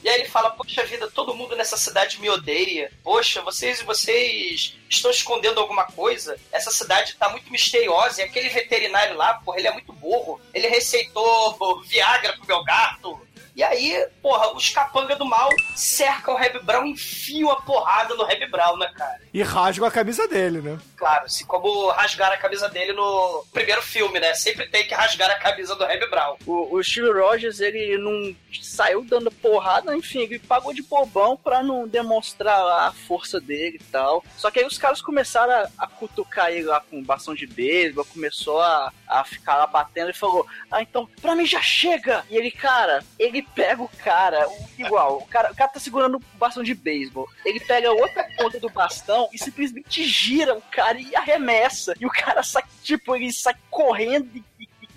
E 0.04 0.10
aí 0.10 0.22
ele 0.22 0.30
fala, 0.30 0.52
poxa 0.52 0.86
vida, 0.86 1.10
todo 1.10 1.34
mundo 1.36 1.56
nessa 1.56 1.76
cidade 1.78 2.22
me 2.22 2.30
odeia. 2.30 2.92
Poxa, 3.04 3.42
vocês 3.42 3.82
vocês 3.82 4.78
estão 4.90 5.12
escondendo 5.12 5.60
alguma 5.60 5.86
coisa? 5.86 6.40
Essa 6.52 6.72
cidade 6.72 7.16
tá 7.16 7.30
muito 7.30 7.52
misteriosa. 7.52 8.22
E 8.22 8.26
aquele 8.26 8.50
veterinário 8.50 9.16
lá, 9.16 9.36
porra, 9.36 9.60
ele 9.60 9.68
é 9.68 9.74
muito 9.74 9.94
burro. 9.94 10.40
Ele 10.54 10.68
receitou 10.68 11.84
Viagra 11.86 12.34
pro 12.34 12.48
meu 12.48 12.64
gato. 12.64 13.27
E 13.58 13.64
aí, 13.64 14.08
porra, 14.22 14.54
os 14.54 14.70
capanga 14.70 15.16
do 15.16 15.26
mal 15.26 15.50
cercam 15.76 16.36
o 16.36 16.38
Reb 16.38 16.60
Brown 16.64 16.86
e 16.86 16.92
enfiam 16.92 17.50
a 17.50 17.60
porrada 17.60 18.14
no 18.14 18.24
Reb 18.24 18.48
Brown, 18.52 18.78
né, 18.78 18.88
cara? 18.96 19.20
E 19.34 19.42
rasgam 19.42 19.88
a 19.88 19.90
camisa 19.90 20.28
dele, 20.28 20.62
né? 20.62 20.80
Claro, 20.96 21.26
assim 21.26 21.44
como 21.44 21.90
rasgaram 21.90 22.36
a 22.36 22.38
camisa 22.38 22.70
dele 22.70 22.94
no 22.94 23.44
primeiro 23.52 23.82
filme, 23.82 24.20
né? 24.20 24.36
Sempre 24.36 24.68
tem 24.68 24.86
que 24.86 24.94
rasgar 24.94 25.32
a 25.32 25.40
camisa 25.40 25.76
do 25.76 25.88
Reb 25.88 26.08
Brown. 26.08 26.38
O, 26.46 26.76
o 26.76 26.84
Steve 26.84 27.12
Rogers, 27.12 27.60
ele 27.60 27.98
não 27.98 28.36
saiu 28.62 29.04
dando 29.04 29.32
porrada, 29.32 29.96
enfim, 29.96 30.20
ele 30.20 30.38
pagou 30.38 30.72
de 30.72 30.84
bobão 30.84 31.36
pra 31.36 31.64
não 31.64 31.88
demonstrar 31.88 32.64
lá 32.64 32.88
a 32.90 32.94
força 32.94 33.42
dele 33.42 33.80
e 33.82 33.84
tal. 33.92 34.24
Só 34.36 34.52
que 34.52 34.60
aí 34.60 34.68
os 34.68 34.78
caras 34.78 35.02
começaram 35.02 35.54
a, 35.54 35.70
a 35.80 35.88
cutucar 35.88 36.52
ele 36.52 36.66
lá 36.66 36.80
com 36.80 37.04
bastão 37.04 37.34
de 37.34 37.48
beisebol, 37.48 38.06
começou 38.06 38.62
a, 38.62 38.94
a 39.08 39.24
ficar 39.24 39.58
lá 39.58 39.66
batendo 39.66 40.12
e 40.12 40.14
falou: 40.14 40.46
Ah, 40.70 40.84
então, 40.84 41.10
pra 41.20 41.34
mim 41.34 41.46
já 41.46 41.62
chega! 41.64 42.24
E 42.30 42.38
ele, 42.38 42.52
cara, 42.52 43.04
ele 43.18 43.47
pega 43.56 43.82
o 43.82 43.90
cara, 44.04 44.48
igual, 44.78 45.18
o 45.18 45.26
cara, 45.28 45.52
o 45.52 45.56
cara 45.56 45.72
tá 45.72 45.80
segurando 45.80 46.18
o 46.18 46.38
bastão 46.38 46.64
de 46.64 46.74
beisebol. 46.74 47.28
Ele 47.46 47.60
pega 47.60 47.92
outra 47.92 48.26
ponta 48.38 48.60
do 48.60 48.70
bastão 48.70 49.28
e 49.34 49.38
simplesmente 49.38 50.04
gira 50.06 50.56
o 50.56 50.62
cara 50.72 51.00
e 51.00 51.16
arremessa. 51.16 51.94
E 52.00 52.06
o 52.06 52.10
cara 52.10 52.44
sai, 52.44 52.64
tipo, 52.84 53.16
ele 53.16 53.32
sai 53.32 53.56
correndo 53.70 54.30
e, 54.36 54.44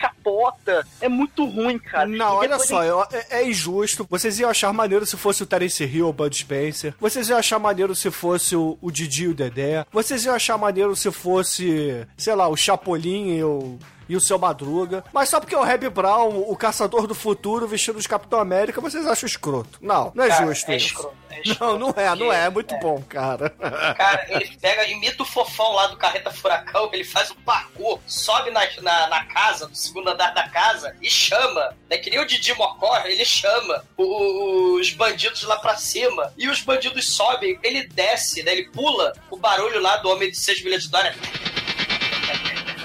capota. 0.01 0.87
É 0.99 1.11
muito 1.11 1.45
ruim, 1.45 1.79
cara. 1.79 2.07
Não, 2.09 2.37
olha 2.37 2.59
só, 2.59 2.83
ele- 2.83 3.19
é, 3.31 3.41
é 3.41 3.47
injusto. 3.47 4.07
Vocês 4.09 4.39
iam 4.39 4.49
achar 4.49 4.73
maneiro 4.73 5.05
se 5.05 5.15
fosse 5.15 5.43
o 5.43 5.47
Terence 5.47 5.85
Hill 5.85 6.07
ou 6.07 6.11
o 6.11 6.15
Bud 6.15 6.35
Spencer. 6.35 6.95
Vocês 6.99 7.29
iam 7.29 7.39
achar 7.39 7.59
maneiro 7.59 7.95
se 7.95 8.11
fosse 8.11 8.57
o, 8.57 8.79
o 8.81 8.91
Didi 8.91 9.25
e 9.25 9.29
o 9.29 9.35
Dedé. 9.35 9.85
Vocês 9.93 10.25
iam 10.25 10.35
achar 10.35 10.57
maneiro 10.57 10.97
se 10.97 11.11
fosse, 11.11 12.07
sei 12.17 12.35
lá, 12.35 12.49
o 12.49 12.57
Chapolin 12.57 13.37
e 13.37 13.45
o. 13.45 13.79
E 14.11 14.17
o 14.17 14.21
seu 14.21 14.39
Madruga. 14.41 15.05
Mas 15.13 15.29
só 15.29 15.39
porque 15.39 15.55
é 15.55 15.59
o 15.59 15.63
Reb 15.63 15.89
Brown, 15.89 16.41
o 16.49 16.57
caçador 16.57 17.07
do 17.07 17.15
futuro, 17.15 17.69
vestido 17.69 18.01
de 18.01 18.09
Capitão 18.09 18.41
América, 18.41 18.81
vocês 18.81 19.07
acham 19.07 19.25
escroto. 19.29 19.79
Não, 19.81 20.11
não 20.17 20.25
é 20.25 20.29
Cara, 20.29 20.47
justo 20.47 20.71
é 20.73 20.77
isso. 20.77 20.87
escroto, 20.89 21.17
é 21.31 21.41
escroto, 21.47 21.61
Não, 21.65 21.79
não 21.79 21.95
é, 21.97 22.15
não 22.17 22.33
é. 22.33 22.47
É 22.47 22.51
muito 22.51 22.77
bom, 22.79 23.01
cara. 23.09 23.51
Cara, 23.97 24.27
ele 24.29 24.51
pega, 24.61 24.85
imita 24.89 25.23
o 25.23 25.27
fofão 25.27 25.73
lá 25.75 25.87
do 25.87 25.97
Carreta 25.97 26.33
Furacão, 26.33 26.91
ele 26.93 27.05
faz 27.05 27.31
um 27.31 27.37
parkour, 27.37 28.01
sobe 28.05 28.51
na, 28.51 28.63
na, 28.83 29.07
na 29.09 29.25
casa, 29.27 29.69
no 29.69 29.77
segundo 29.77 30.09
andar 30.11 30.35
da 30.35 30.49
casa, 30.49 30.97
e 31.01 31.09
chama, 31.09 31.77
né? 31.89 31.97
Que 31.97 32.11
nem 32.11 32.19
o 32.19 32.27
Didi 32.27 32.53
Mocó, 32.55 33.01
ele 33.05 33.25
chama 33.25 33.85
o- 33.97 34.75
os 34.81 34.91
bandidos 34.93 35.45
lá 35.45 35.57
pra 35.59 35.77
cima. 35.77 36.33
E 36.37 36.49
os 36.49 36.61
bandidos 36.63 37.15
sobem, 37.15 37.57
ele 37.63 37.85
desce, 37.87 38.43
né? 38.43 38.51
Ele 38.51 38.69
pula 38.71 39.13
o 39.31 39.37
barulho 39.37 39.81
lá 39.81 39.99
do 39.99 40.09
Homem 40.11 40.31
de 40.33 40.37
6 40.37 40.65
milhas 40.65 40.83
de 40.83 40.91
dólares. 40.91 41.17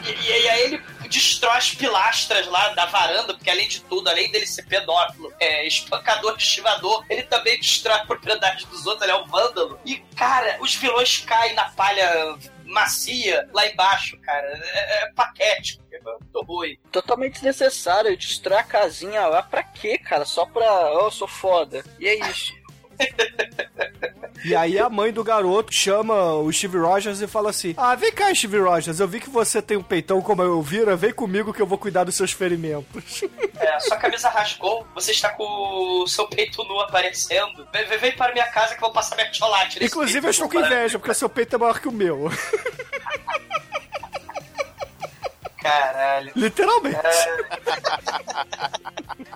E, 0.08 0.12
e 0.30 0.50
aí 0.50 0.62
ele 0.62 0.82
destrói 1.16 1.58
as 1.58 1.74
pilastras 1.74 2.46
lá 2.48 2.70
da 2.70 2.86
varanda, 2.86 3.34
porque 3.34 3.50
além 3.50 3.68
de 3.68 3.82
tudo, 3.82 4.10
além 4.10 4.30
dele 4.32 4.46
ser 4.46 4.66
pedófilo, 4.66 5.34
é, 5.40 5.66
espancador, 5.66 6.36
estivador, 6.38 7.06
ele 7.10 7.24
também 7.24 7.58
destrói 7.58 7.96
a 7.96 8.06
propriedade 8.06 8.66
dos 8.66 8.86
outros, 8.86 9.04
ele 9.04 9.12
é 9.12 9.22
um 9.22 9.26
vândalo. 9.26 9.80
E, 9.86 9.98
cara, 10.16 10.58
os 10.60 10.76
vilões 10.76 11.20
caem 11.20 11.54
na 11.54 11.70
palha 11.70 12.38
macia 12.66 13.48
lá 13.54 13.66
embaixo, 13.68 14.18
cara. 14.20 14.46
É, 14.46 15.04
é 15.04 15.12
patético, 15.14 15.84
é 15.92 16.00
muito 16.02 16.42
ruim. 16.44 16.78
Totalmente 16.92 17.34
desnecessário. 17.34 18.18
Destrói 18.18 18.58
a 18.58 18.64
casinha 18.64 19.26
lá 19.28 19.42
pra 19.42 19.64
quê, 19.64 19.98
cara? 19.98 20.26
Só 20.26 20.46
pra. 20.46 20.66
Ó, 20.66 21.06
eu 21.06 21.12
sou 21.12 21.28
foda. 21.28 21.84
E 22.00 22.08
é 22.08 22.16
isso. 22.30 22.54
E 24.44 24.56
aí 24.56 24.78
a 24.78 24.88
mãe 24.90 25.12
do 25.12 25.24
garoto 25.24 25.74
chama 25.74 26.36
o 26.36 26.52
Steve 26.54 26.78
Rogers 26.78 27.20
e 27.20 27.26
fala 27.26 27.50
assim: 27.50 27.74
Ah, 27.76 27.96
vem 27.96 28.12
cá, 28.12 28.34
Steve 28.36 28.60
Rogers, 28.60 29.00
eu 29.00 29.08
vi 29.08 29.20
que 29.20 29.30
você 29.30 29.60
tem 29.60 29.76
um 29.76 29.82
peitão 29.82 30.22
como 30.22 30.44
eu 30.44 30.62
vira, 30.62 30.96
vem 30.96 31.12
comigo 31.12 31.52
que 31.52 31.60
eu 31.62 31.66
vou 31.66 31.80
cuidar 31.80 32.04
dos 32.04 32.16
seus 32.16 32.32
ferimentos. 32.32 33.24
É, 33.58 33.80
sua 33.80 33.96
camisa 33.96 34.28
rasgou, 34.30 34.86
você 34.94 35.12
está 35.12 35.30
com 35.30 35.44
o 36.04 36.08
seu 36.08 36.28
peito 36.28 36.62
nu 36.66 36.78
aparecendo. 36.82 37.66
Vem, 37.72 37.86
vem- 37.86 37.98
vem 37.98 38.12
para 38.12 38.34
minha 38.34 38.46
casa 38.48 38.70
que 38.76 38.76
eu 38.76 38.82
vou 38.82 38.92
passar 38.92 39.16
minha 39.16 39.32
chocolate. 39.34 39.84
Inclusive, 39.84 40.20
peito 40.22 40.28
eu 40.28 40.32
estou 40.32 40.50
com 40.50 40.60
inveja, 40.60 41.00
porque 41.00 41.12
o 41.12 41.16
seu 41.16 41.30
peito 41.30 41.56
é 41.56 41.60
maior 41.60 41.80
que 41.80 41.88
o 41.88 41.92
meu. 41.92 42.30
Caralho. 45.70 46.32
Literalmente. 46.36 46.98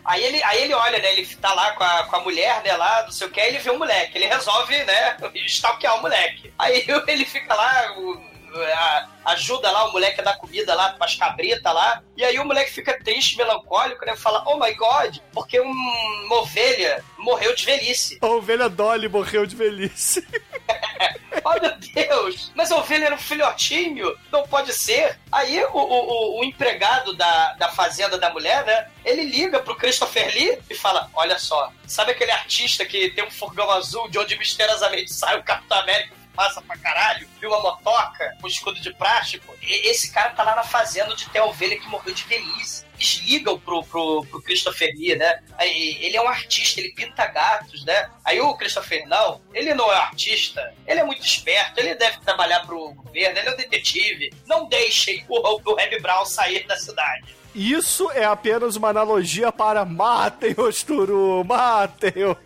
Aí 0.05 0.23
ele, 0.23 0.43
aí 0.43 0.63
ele 0.63 0.73
olha, 0.73 0.97
né? 0.99 1.13
Ele 1.13 1.25
tá 1.35 1.53
lá 1.53 1.71
com 1.73 1.83
a, 1.83 2.03
com 2.05 2.15
a 2.15 2.19
mulher, 2.21 2.61
né? 2.63 2.75
Lá, 2.75 3.03
não 3.03 3.11
sei 3.11 3.27
o 3.27 3.31
que, 3.31 3.39
ele 3.39 3.59
vê 3.59 3.69
o 3.69 3.77
moleque. 3.79 4.17
Ele 4.17 4.25
resolve, 4.27 4.83
né? 4.83 5.17
Stalkear 5.47 5.97
o 5.97 6.01
moleque. 6.01 6.53
Aí 6.57 6.85
ele 7.07 7.25
fica 7.25 7.53
lá, 7.53 7.93
o- 7.97 8.29
a- 8.73 9.07
ajuda 9.25 9.69
lá 9.69 9.85
o 9.85 9.91
moleque 9.91 10.21
a 10.21 10.23
dar 10.23 10.37
comida 10.37 10.73
lá 10.73 10.93
pras 10.93 11.13
cabritas 11.15 11.71
lá. 11.73 12.01
E 12.17 12.23
aí 12.23 12.39
o 12.39 12.45
moleque 12.45 12.71
fica 12.71 12.97
triste, 13.03 13.37
melancólico, 13.37 14.03
né? 14.05 14.15
Fala, 14.15 14.43
oh 14.47 14.57
my 14.57 14.73
god, 14.73 15.17
porque 15.31 15.59
um- 15.61 16.25
uma 16.25 16.37
ovelha 16.41 17.03
morreu 17.17 17.53
de 17.55 17.63
velhice. 17.65 18.17
A 18.21 18.27
ovelha 18.27 18.67
Dolly 18.69 19.07
morreu 19.07 19.45
de 19.45 19.55
velhice. 19.55 20.25
Oh 21.43 21.53
meu 21.61 21.71
Deus! 21.77 22.51
Mas 22.53 22.69
a 22.71 22.75
ovelha 22.75 23.05
era 23.05 23.15
um 23.15 23.19
filhotinho? 23.19 24.13
Não 24.31 24.45
pode 24.47 24.73
ser. 24.73 25.17
Aí 25.31 25.63
o, 25.63 25.77
o, 25.77 26.39
o- 26.39 26.43
empregado 26.43 27.15
da, 27.15 27.53
da 27.53 27.69
fazenda 27.69 28.17
da 28.17 28.29
mulher, 28.31 28.65
né? 28.65 28.87
Ele 29.05 29.23
liga 29.23 29.59
pro 29.59 29.75
Christopher 29.75 30.27
Lee 30.33 30.59
e 30.69 30.75
fala: 30.75 31.09
Olha 31.13 31.39
só, 31.39 31.71
sabe 31.87 32.11
aquele 32.11 32.31
artista 32.31 32.83
que 32.85 33.11
tem 33.11 33.23
um 33.23 33.31
furgão 33.31 33.69
azul 33.71 34.09
de 34.09 34.19
onde 34.19 34.37
misteriosamente 34.37 35.13
sai 35.13 35.39
o 35.39 35.43
Capitão 35.43 35.79
América 35.79 36.13
passa 36.39 36.61
pra 36.61 36.77
caralho? 36.77 37.27
E 37.41 37.45
uma 37.45 37.59
motoca 37.59 38.33
com 38.39 38.47
escudo 38.47 38.79
de 38.79 38.93
plástico? 38.93 39.53
E- 39.61 39.89
esse 39.89 40.09
cara 40.09 40.29
tá 40.29 40.41
lá 40.41 40.55
na 40.55 40.63
fazenda 40.63 41.11
onde 41.11 41.27
tem 41.29 41.41
a 41.41 41.45
ovelha 41.45 41.77
que 41.77 41.85
morreu 41.89 42.13
de 42.13 42.23
velhice. 42.23 42.85
Eles 42.95 43.15
ligam 43.25 43.59
pro, 43.59 43.83
pro, 43.83 44.25
pro 44.25 44.41
Christopher 44.41 44.89
Lee, 44.95 45.17
né? 45.17 45.41
Ele 45.59 46.15
é 46.15 46.21
um 46.21 46.29
artista, 46.29 46.79
ele 46.79 46.93
pinta 46.93 47.25
gatos, 47.25 47.83
né? 47.83 48.09
Aí 48.23 48.39
o 48.39 48.55
Christopher, 48.55 49.05
não, 49.05 49.41
ele 49.53 49.73
não 49.73 49.91
é 49.91 49.95
um 49.97 50.01
artista, 50.01 50.73
ele 50.87 51.01
é 51.01 51.03
muito 51.03 51.25
esperto, 51.25 51.77
ele 51.77 51.95
deve 51.95 52.19
trabalhar 52.21 52.61
pro 52.65 52.93
governo, 52.93 53.37
ele 53.37 53.49
é 53.49 53.51
um 53.51 53.57
detetive. 53.57 54.33
Não 54.45 54.67
deixem 54.69 55.25
o, 55.27 55.71
o 55.71 55.75
Reb 55.75 56.01
Brown 56.01 56.25
sair 56.25 56.65
da 56.65 56.77
cidade. 56.77 57.35
Isso 57.53 58.09
é 58.11 58.23
apenas 58.23 58.75
uma 58.75 58.89
analogia 58.89 59.51
para 59.51 59.83
matem 59.85 60.53
os 60.57 60.83
turu, 60.83 61.43
matem 61.43 62.25
os... 62.25 62.37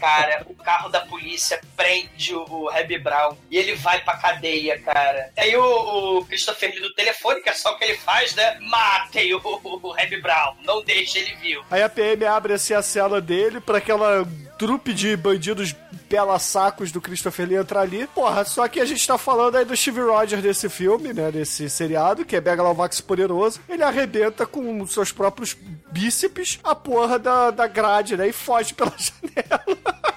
Cara, 0.00 0.44
o 0.48 0.54
carro 0.54 0.88
da 0.88 1.00
polícia 1.00 1.60
prende 1.76 2.34
o, 2.34 2.68
Reb 2.68 2.98
Brown 2.98 3.36
e 3.50 3.56
ele 3.56 3.74
vai 3.74 4.02
pra 4.02 4.16
cadeia, 4.16 4.80
cara. 4.80 5.30
Aí 5.36 5.56
o, 5.56 6.18
o 6.18 6.24
Christopher 6.26 6.70
Lee 6.70 6.80
do 6.80 6.94
telefone, 6.94 7.42
que 7.42 7.48
é 7.48 7.54
só 7.54 7.72
o 7.72 7.78
que 7.78 7.84
ele 7.84 7.98
faz, 7.98 8.34
né? 8.34 8.58
Matem 8.60 9.34
o, 9.34 9.40
o, 9.44 9.94
Brown, 10.22 10.56
não 10.62 10.82
deixe 10.82 11.18
ele 11.18 11.34
vivo. 11.36 11.64
Aí 11.70 11.82
a 11.82 11.88
PM 11.88 12.24
abre 12.24 12.54
assim 12.54 12.74
a 12.74 12.82
cela 12.82 13.20
dele 13.20 13.60
pra 13.60 13.78
aquela 13.78 14.26
trupe 14.58 14.92
de 14.92 15.16
bandidos 15.16 15.74
pela-sacos 16.08 16.92
do 16.92 17.00
Christopher 17.00 17.48
Lee 17.48 17.56
entrar 17.56 17.80
ali. 17.80 18.06
Porra, 18.08 18.44
só 18.44 18.66
que 18.68 18.80
a 18.80 18.84
gente 18.84 19.06
tá 19.06 19.18
falando 19.18 19.56
aí 19.56 19.64
do 19.64 19.76
Steve 19.76 20.00
Rogers 20.00 20.42
desse 20.42 20.68
filme, 20.68 21.12
né? 21.12 21.30
Desse 21.30 21.68
seriado, 21.68 22.24
que 22.24 22.36
é 22.36 22.40
Megalovax 22.40 23.00
poderoso. 23.00 23.60
Ele 23.68 23.82
arrebenta 23.82 24.46
com 24.46 24.86
seus 24.86 25.12
próprios 25.12 25.56
bíceps 25.90 26.58
a 26.62 26.74
porra 26.74 27.18
da, 27.18 27.50
da 27.50 27.66
grade, 27.66 28.16
né? 28.16 28.28
E 28.28 28.32
foge 28.32 28.74
pela 28.74 28.92
janela. 28.98 30.13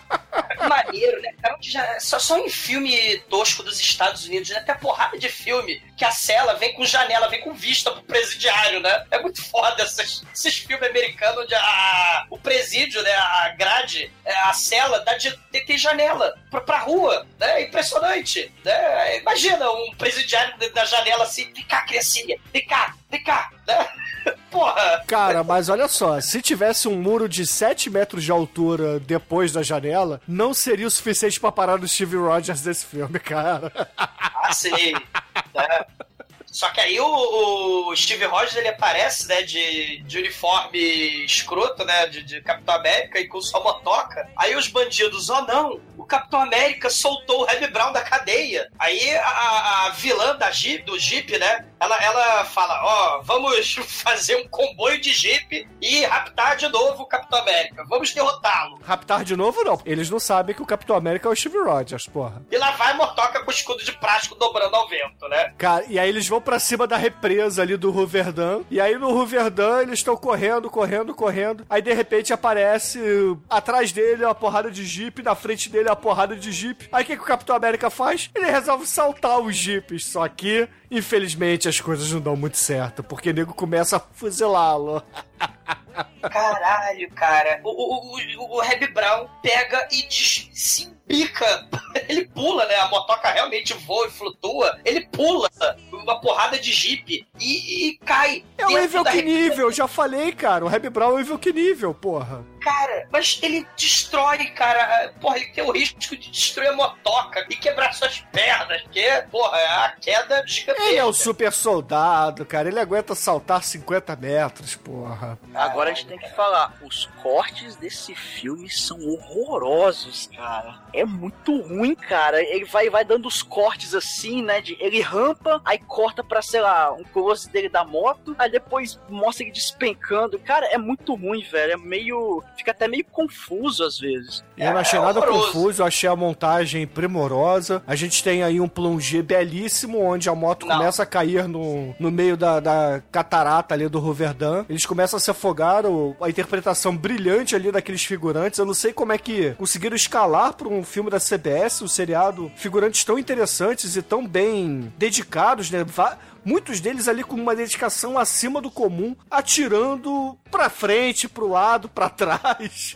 Maneiro, 0.68 1.22
né, 1.22 1.34
cara? 1.41 1.55
Onde 1.55 1.72
já- 1.72 1.99
só, 1.99 2.20
só 2.20 2.38
em 2.38 2.49
filme 2.49 3.18
tosco 3.30 3.63
dos 3.63 3.80
Estados 3.80 4.26
Unidos, 4.26 4.49
né? 4.49 4.59
Tem 4.61 4.74
a 4.76 4.78
porrada 4.78 5.18
de 5.18 5.30
filme 5.30 5.82
que 5.97 6.05
a 6.05 6.11
cela 6.11 6.53
vem 6.55 6.74
com 6.74 6.86
janela, 6.86 7.28
vem 7.30 7.41
com 7.41 7.53
vista 7.53 7.91
pro 7.91 8.03
presidiário, 8.03 8.80
né? 8.80 9.05
É 9.11 9.20
muito 9.20 9.43
foda 9.43 9.84
esses, 9.84 10.24
esses 10.34 10.57
filmes 10.59 10.88
americanos 10.89 11.43
onde 11.43 11.55
a, 11.55 12.26
o 12.30 12.38
presídio, 12.38 13.01
né? 13.01 13.13
A 13.15 13.49
grade, 13.57 14.11
é, 14.26 14.34
a 14.39 14.53
cela 14.53 14.99
dá 14.99 15.15
de, 15.18 15.36
tem, 15.51 15.65
tem 15.65 15.78
janela 15.78 16.38
pra, 16.51 16.61
pra 16.61 16.78
rua, 16.80 17.26
né? 17.39 17.61
É 17.61 17.63
impressionante, 17.63 18.51
né? 18.63 19.18
Imagina 19.18 19.70
um 19.72 19.91
presidiário 19.95 20.53
na 20.76 20.86
janela 20.86 21.24
assim, 21.24 21.51
vem 21.53 21.63
cá, 21.65 21.82
criancinha, 21.84 22.38
vem 22.53 22.65
cá, 22.65 22.95
vem 23.10 23.24
cá, 23.24 23.49
né? 23.68 23.88
Porra! 24.51 25.03
Cara, 25.08 25.43
mas 25.43 25.70
olha 25.70 25.88
só, 25.88 26.20
se 26.20 26.41
tivesse 26.41 26.88
um 26.88 26.99
muro 27.01 27.30
de 27.30 27.45
7 27.45 27.89
metros 27.89 28.24
de 28.24 28.32
altura 28.32 28.99
depois 28.99 29.51
da 29.51 29.62
janela, 29.64 30.22
não 30.28 30.53
seria 30.53 30.88
o 30.88 30.91
suficiente 30.91 31.39
pra 31.39 31.51
parar 31.51 31.80
o 31.80 31.88
Steve 31.88 32.18
Rogers 32.18 32.62
desse 32.62 32.86
filme, 32.86 33.20
cara. 33.20 33.72
Ah, 33.97 34.53
sei. 34.53 34.93
né? 34.93 35.86
Só 36.58 36.70
que 36.70 36.82
aí 36.82 36.99
o, 36.99 37.88
o 37.88 37.95
Steve 37.95 38.26
Rogers 38.26 38.55
ele 38.55 38.70
aparece, 38.70 39.28
né, 39.28 39.43
de, 39.43 40.01
de 40.01 40.18
uniforme 40.18 41.24
escroto, 41.24 41.86
né, 41.86 42.08
de, 42.08 42.24
de 42.24 42.41
Capitão 42.41 42.74
América 42.74 43.20
e 43.20 43.28
com 43.28 43.39
sua 43.39 43.60
motoca. 43.60 44.28
Aí 44.36 44.55
os 44.55 44.68
bandidos, 44.68 45.30
oh 45.30 45.41
não, 45.43 45.80
o 45.95 46.03
Capitão 46.03 46.41
América 46.41 46.89
soltou 46.89 47.41
o 47.41 47.45
Reb 47.45 47.72
Brown 47.72 47.93
da 47.93 48.01
cadeia. 48.01 48.72
Aí 48.80 49.16
a, 49.18 49.86
a 49.86 49.89
vilã 49.91 50.36
da 50.36 50.49
Jeep, 50.49 50.84
do 50.84 50.97
Jeep, 50.97 51.38
né, 51.38 51.64
ela, 51.80 51.95
ela 51.97 52.45
fala, 52.45 52.82
ó, 52.84 53.22
vamos 53.22 53.76
fazer 53.86 54.38
um 54.38 54.47
comboio 54.47 54.99
de 54.99 55.14
Jeep 55.14 55.68
e 55.80 56.05
raptar 56.05 56.58
de 56.58 56.68
novo 56.70 57.03
o 57.03 57.05
Capitão 57.05 57.38
América. 57.38 57.86
Vamos 57.88 58.12
derrotá-lo. 58.16 58.80
Raptar 58.84 59.24
de 59.24 59.36
novo, 59.36 59.64
não. 59.64 59.80
Eles 59.86 60.10
não 60.10 60.20
sabem 60.20 60.55
que 60.55 60.62
o 60.64 60.66
Capitão 60.66 60.95
América 60.95 61.30
é 61.30 61.32
o 61.32 61.36
Steve 61.36 61.60
Rogers, 61.60 62.08
porra. 62.08 62.41
E 62.49 62.58
lá 62.58 62.72
vai 62.72 62.93
a 62.93 62.95
motoca 62.95 63.43
com 63.43 63.51
o 63.51 63.53
escudo 63.53 63.84
de 63.84 63.91
plástico 63.91 64.34
dobrando 64.34 64.76
ao 64.76 64.88
vento, 64.88 65.28
né? 65.28 65.53
Cara, 65.55 65.86
e 65.88 65.99
aí 65.99 66.10
eles 66.10 66.28
vão 66.28 66.41
pra 66.48 66.60
cima 66.60 66.88
da 66.88 66.95
represa 66.95 67.62
ali 67.62 67.76
do 67.76 67.91
Ruverdam. 67.91 68.66
E 68.72 68.80
aí 68.80 68.98
no 68.98 69.12
Ruverdam 69.12 69.82
eles 69.82 70.00
estão 70.00 70.16
correndo, 70.16 70.70
correndo, 70.70 71.14
correndo. 71.14 71.66
Aí 71.70 71.82
de 71.82 71.93
repente 71.93 72.32
aparece 72.32 73.02
atrás 73.50 73.91
dele 73.91 74.24
uma 74.24 74.34
porrada 74.34 74.72
de 74.72 74.86
jeep, 74.86 75.22
na 75.22 75.36
frente 75.36 75.70
dele 75.70 75.89
uma 75.89 75.95
porrada 75.98 76.38
de 76.38 76.50
jeep. 76.54 76.88
Aí 76.89 77.04
o 77.04 77.06
que, 77.06 77.18
que 77.18 77.22
o 77.22 77.26
Capitão 77.26 77.54
América 77.54 77.89
faz? 77.89 78.30
Ele 78.34 78.50
resolve 78.50 78.88
saltar 78.88 79.41
os 79.41 79.58
jeeps. 79.58 80.06
Só 80.06 80.26
que, 80.30 80.70
infelizmente, 80.90 81.68
as 81.68 81.80
coisas 81.80 82.12
não 82.12 82.22
dão 82.22 82.36
muito 82.36 82.58
certo, 82.58 83.04
porque 83.04 83.30
o 83.30 83.34
nego 83.34 83.54
começa 83.54 83.98
a 83.98 84.00
fuzilá-lo. 84.00 85.02
Caralho, 86.22 87.10
cara. 87.12 87.60
O, 87.64 87.70
o, 87.70 88.18
o, 88.18 88.58
o 88.58 88.62
Reb 88.62 88.88
Brown 88.94 89.28
pega 89.42 89.88
e 89.92 90.06
se 90.12 90.94
embica. 91.08 91.68
Ele 92.08 92.26
pula, 92.28 92.66
né? 92.66 92.76
A 92.76 92.88
motoca 92.90 93.30
realmente 93.32 93.74
voa 93.74 94.08
e 94.08 94.12
flutua. 94.12 94.80
Ele 94.86 95.08
pula 95.08 95.50
uma 95.92 96.20
porrada 96.22 96.60
de 96.60 96.72
jeep 96.72 97.26
e, 97.40 97.90
e 97.90 97.98
cai. 98.00 98.44
É 98.58 98.66
o 98.66 98.70
nível 98.70 99.04
que 99.04 99.22
nível, 99.22 99.72
já 99.72 99.88
falei, 99.88 100.32
cara. 100.32 100.66
O 100.66 100.68
Reb 100.68 100.90
Brown 100.90 101.12
é 101.12 101.14
o 101.14 101.18
nível 101.18 101.40
que 101.40 101.52
nível, 101.52 101.94
porra. 101.94 102.46
Cara, 102.68 103.07
mas 103.09 103.39
ele 103.41 103.65
destrói, 103.78 104.45
cara. 104.47 105.13
Porra, 105.22 105.38
ele 105.38 105.47
tem 105.47 105.63
o 105.63 105.72
risco 105.72 106.18
de 106.18 106.30
destruir 106.30 106.68
a 106.68 106.76
motoca 106.76 107.45
e 107.49 107.55
quebrar 107.55 107.93
suas 107.93 108.20
pernas. 108.32 108.84
Que, 108.91 109.09
porra, 109.32 109.57
é 109.57 109.68
a 109.68 109.95
queda 110.01 110.43
gigantesca. 110.45 110.89
Ele 110.89 110.97
é 110.97 111.05
o 111.05 111.13
super 111.13 111.53
soldado, 111.53 112.45
cara. 112.45 112.68
Ele 112.68 112.80
aguenta 112.80 113.15
saltar 113.15 113.63
50 113.63 114.13
metros, 114.18 114.76
porra. 114.76 115.39
Agora 115.55 115.91
a 115.91 115.93
gente 115.93 116.07
tem 116.07 116.18
que 116.18 116.30
falar, 116.36 116.74
os 116.82 117.05
cortes 117.24 117.78
desse 117.78 118.13
filme 118.13 118.70
são 118.70 118.99
horrorosos, 118.99 120.30
cara. 120.36 120.82
É 120.93 121.05
muito 121.05 121.61
ruim, 121.61 121.95
cara. 121.95 122.41
Ele 122.41 122.65
vai, 122.65 122.89
vai 122.89 123.05
dando 123.05 123.30
os 123.30 123.41
cortes 123.41 123.95
assim, 123.95 124.43
né? 124.43 124.59
De, 124.59 124.76
ele 124.82 124.99
rampa, 124.99 125.61
aí 125.63 125.80
corta 125.80 126.22
pra, 126.22 126.41
sei 126.41 126.59
lá, 126.59 126.91
um 126.91 127.05
close 127.05 127.49
dele 127.49 127.70
da 127.70 127.86
moto, 127.86 128.36
aí 128.38 128.51
depois 128.51 128.99
mostra 129.07 129.45
ele 129.45 129.53
despencando. 129.53 130.38
Cara, 130.39 130.65
é 130.68 130.78
muito 130.78 131.15
ruim, 131.15 131.43
velho. 131.43 131.74
É 131.74 131.78
meio. 131.78 132.43
Fica 132.58 132.72
até 132.72 132.88
meio 132.88 133.05
confuso 133.12 133.84
às 133.84 133.99
vezes. 133.99 134.43
Eu 134.58 134.72
não 134.72 134.78
achei 134.80 134.99
nada 134.99 135.20
horroroso. 135.20 135.45
confuso, 135.53 135.82
eu 135.82 135.86
achei 135.86 136.10
a 136.10 136.16
montagem 136.16 136.86
primorosa. 136.88 137.84
A 137.86 137.95
gente 137.95 138.24
tem 138.24 138.43
aí 138.43 138.60
um 138.60 138.68
plongé 138.68 139.22
belíssimo, 139.22 139.99
onde 140.01 140.30
a 140.30 140.36
moto 140.36 140.66
Não. 140.66 140.78
começa 140.78 141.03
a 141.03 141.05
cair 141.05 141.47
no, 141.47 141.95
no 141.99 142.10
meio 142.12 142.36
da, 142.36 142.60
da 142.60 143.01
catarata 143.12 143.74
ali 143.74 143.88
do 143.88 143.99
Ruverdam. 143.99 144.66
Eles 144.70 144.86
começam 144.86 145.18
a 145.18 145.20
se 145.20 145.30
afogar, 145.32 145.86
o- 145.86 146.16
a 146.22 146.30
interpretação 146.30 146.95
brilhante 146.95 147.55
ali 147.55 147.72
daqueles 147.72 148.03
figurantes. 148.03 148.60
Eu 148.60 148.66
não 148.66 148.74
sei 148.74 148.91
como 148.91 149.14
é 149.14 149.18
que 149.18 149.51
conseguiram 149.51 149.95
escalar 149.95 150.53
para 150.53 150.68
um 150.68 150.84
filme 150.84 151.10
da 151.10 151.20
CBS, 151.20 151.82
um 151.84 151.88
seriado, 151.88 152.51
figurantes 152.55 153.03
tão 153.03 153.18
interessantes 153.20 153.95
e 153.95 154.01
tão 154.01 154.26
bem 154.28 154.91
dedicados, 154.97 155.70
né? 155.72 155.84
Va- 155.84 156.18
Muitos 156.46 156.80
deles 156.80 157.08
ali 157.08 157.24
com 157.24 157.36
uma 157.36 157.56
dedicação 157.56 158.18
acima 158.18 158.62
do 158.62 158.72
comum, 158.72 159.16
atirando 159.30 160.38
pra 160.52 160.70
frente, 160.70 161.28
pro 161.28 161.48
lado, 161.50 161.90
pra 161.90 162.10
trás. 162.12 162.94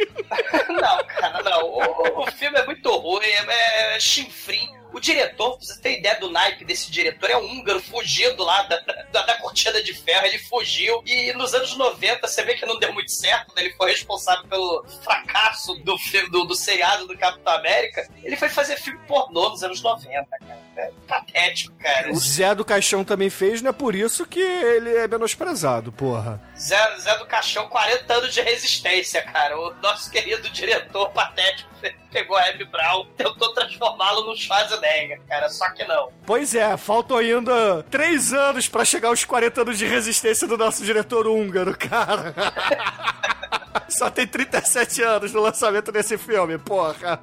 Não, 0.70 1.04
cara, 1.06 1.44
não. 1.44 1.64
O, 1.66 2.22
o 2.24 2.32
filme 2.32 2.58
é 2.60 2.66
muito 2.66 2.89
ruim, 2.96 3.26
é, 3.26 3.96
é 3.96 4.00
chinfrim. 4.00 4.70
O 4.94 5.00
diretor, 5.00 5.58
pra 5.58 5.66
você 5.66 5.80
ter 5.80 6.00
ideia 6.00 6.20
do 6.20 6.30
naipe 6.30 6.66
desse 6.66 6.92
diretor, 6.92 7.30
é 7.30 7.38
um 7.38 7.46
húngaro 7.46 7.80
fugido 7.82 8.44
lá 8.44 8.64
da, 8.64 8.78
da, 9.10 9.22
da 9.22 9.38
cortina 9.38 9.82
de 9.82 9.94
ferro. 9.94 10.26
Ele 10.26 10.38
fugiu 10.38 11.02
e 11.06 11.32
nos 11.32 11.54
anos 11.54 11.78
90 11.78 12.28
você 12.28 12.44
vê 12.44 12.56
que 12.56 12.66
não 12.66 12.78
deu 12.78 12.92
muito 12.92 13.10
certo. 13.10 13.56
né? 13.56 13.64
Ele 13.64 13.74
foi 13.76 13.92
responsável 13.92 14.44
pelo 14.50 14.84
fracasso 15.02 15.76
do, 15.76 15.96
do, 16.30 16.44
do 16.44 16.56
seriado 16.56 17.08
do 17.08 17.18
Capitão 17.18 17.54
América. 17.54 18.06
Ele 18.22 18.36
foi 18.36 18.50
fazer 18.50 18.76
filme 18.76 19.00
pornô 19.08 19.48
nos 19.48 19.64
anos 19.64 19.82
90, 19.82 20.28
cara. 20.42 20.60
É 20.76 20.89
patético, 21.07 21.76
cara. 21.78 22.11
O 22.11 22.15
Zé 22.15 22.55
do 22.55 22.63
Caixão 22.63 23.03
também 23.03 23.30
fez, 23.30 23.61
não 23.61 23.72
é 23.72 23.74
por 23.74 23.93
isso 23.93 24.26
que 24.26 24.39
ele 24.39 24.95
é 24.95 25.07
menosprezado, 25.07 25.91
porra. 25.91 26.41
Zé, 26.57 26.97
Zé 26.97 27.17
do 27.17 27.26
Caixão, 27.26 27.67
40 27.67 28.13
anos 28.13 28.34
de 28.34 28.41
resistência, 28.41 29.22
cara. 29.22 29.59
O 29.59 29.74
nosso 29.82 30.09
querido 30.09 30.49
diretor 30.49 31.09
patético 31.09 31.69
pegou 32.11 32.38
a 32.38 32.45
Abby 32.45 32.65
Brown, 32.65 33.05
tentou 33.17 33.53
transformá-lo 33.53 34.26
no 34.28 34.36
Schwarzenegger, 34.38 35.22
cara. 35.28 35.49
Só 35.49 35.69
que 35.72 35.84
não. 35.84 36.09
Pois 36.26 36.55
é, 36.55 36.78
faltam 36.78 37.17
ainda 37.17 37.84
três 37.89 38.32
anos 38.32 38.67
pra 38.69 38.86
chegar 38.86 39.09
aos 39.09 39.26
40 39.26 39.61
anos 39.61 39.78
de 39.78 39.86
resistência 39.86 40.47
do 40.47 40.57
nosso 40.57 40.84
diretor 40.84 41.28
húngaro, 41.28 41.78
cara. 41.78 42.34
Só 43.89 44.09
tem 44.09 44.26
37 44.26 45.03
anos 45.03 45.34
no 45.34 45.41
lançamento 45.41 45.91
desse 45.91 46.17
filme, 46.17 46.57
porra. 46.57 47.22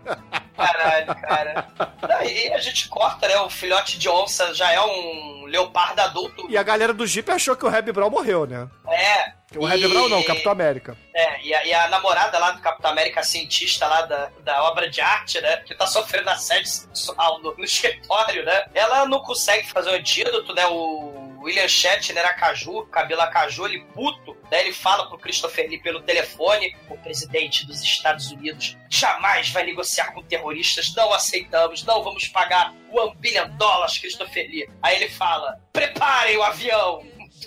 Caralho, 0.59 1.15
cara. 1.23 1.67
Daí 2.07 2.53
a 2.53 2.59
gente 2.59 2.89
corta, 2.89 3.29
né? 3.29 3.37
O 3.41 3.49
filhote 3.49 3.99
de 3.99 4.09
onça 4.09 4.53
já 4.53 4.73
é 4.73 4.81
um 4.81 5.45
leopardo 5.47 6.01
adulto. 6.01 6.47
E 6.51 6.59
a 6.59 6.63
galera 6.63 6.93
do 6.93 7.07
Jeep 7.07 7.31
achou 7.31 7.57
que 7.57 7.65
o 7.65 7.69
Reb 7.69 7.93
Brown 7.93 8.11
morreu, 8.11 8.45
né? 8.47 8.69
É. 8.89 9.33
O 9.57 9.65
Reb 9.65 9.83
e- 9.85 9.89
Brown 9.89 10.09
não, 10.09 10.21
o 10.21 10.25
Capitão 10.25 10.53
América. 10.53 10.97
É, 11.15 11.43
e 11.43 11.55
a, 11.55 11.65
e 11.65 11.73
a 11.73 11.89
namorada 11.89 12.39
lá 12.39 12.51
do 12.51 12.61
Capitão 12.61 12.91
América, 12.91 13.23
cientista 13.23 13.87
lá 13.87 14.03
da, 14.03 14.31
da 14.41 14.63
obra 14.65 14.91
de 14.91 15.01
arte, 15.01 15.41
né? 15.41 15.59
Que 15.59 15.75
tá 15.75 15.87
sofrendo 15.87 16.29
assédio 16.29 16.67
sexual 16.67 17.41
no, 17.41 17.57
no 17.57 17.65
escritório, 17.65 18.45
né? 18.45 18.67
Ela 18.75 19.07
não 19.07 19.21
consegue 19.21 19.67
fazer 19.71 19.91
o 19.91 19.95
antídoto, 19.95 20.53
né? 20.55 20.67
O 20.67 21.28
William 21.49 21.66
Shatner 21.66 22.26
Acaju, 22.26 22.84
cabelo 22.88 23.22
Acaju, 23.22 23.66
ele 23.66 23.80
puto, 23.94 24.36
né? 24.51 24.61
Ele 24.61 24.72
fala 24.72 25.09
pro 25.09 25.18
Christopher 25.18 25.66
Lee 25.66 25.80
pelo 25.80 26.03
telefone: 26.03 26.76
o 26.90 26.99
presidente 26.99 27.66
dos 27.66 27.82
Estados 27.82 28.30
Unidos 28.30 28.76
jamais 28.90 29.49
vai 29.49 29.64
negociar 29.64 30.12
com 30.12 30.22
terroristas, 30.22 30.94
não 30.94 31.12
aceitamos, 31.12 31.84
não 31.84 32.05
vamos 32.05 32.28
pagar 32.28 32.74
one 32.92 33.16
billion 33.16 33.49
dólares, 33.57 33.96
Christopher 33.96 34.46
Lee. 34.46 34.68
Aí 34.82 34.96
ele 34.96 35.09
fala: 35.09 35.59
preparem 35.72 36.36
o 36.36 36.42
avião. 36.42 37.03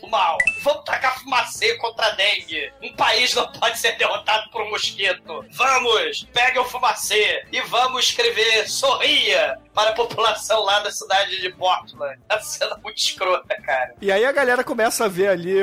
mal. 0.09 0.37
Vamos 0.63 0.83
tacar 0.85 1.19
fumacê 1.19 1.75
contra 1.75 2.07
a 2.07 2.11
dengue. 2.11 2.73
Um 2.81 2.95
país 2.95 3.35
não 3.35 3.51
pode 3.51 3.77
ser 3.77 3.97
derrotado 3.97 4.49
por 4.49 4.63
um 4.63 4.69
mosquito. 4.71 5.45
Vamos, 5.51 6.25
pegue 6.33 6.57
o 6.57 6.65
fumacê 6.65 7.45
e 7.51 7.61
vamos 7.61 8.05
escrever 8.05 8.67
sorria 8.67 9.59
para 9.73 9.91
a 9.91 9.93
população 9.93 10.63
lá 10.63 10.79
da 10.79 10.91
cidade 10.91 11.39
de 11.41 11.49
Portland. 11.51 12.19
Tá 12.27 12.39
sendo 12.41 12.77
muito 12.79 12.97
escrota, 12.97 13.55
cara. 13.61 13.93
E 14.01 14.11
aí 14.11 14.25
a 14.25 14.31
galera 14.31 14.63
começa 14.63 15.05
a 15.05 15.07
ver 15.07 15.29
ali 15.29 15.57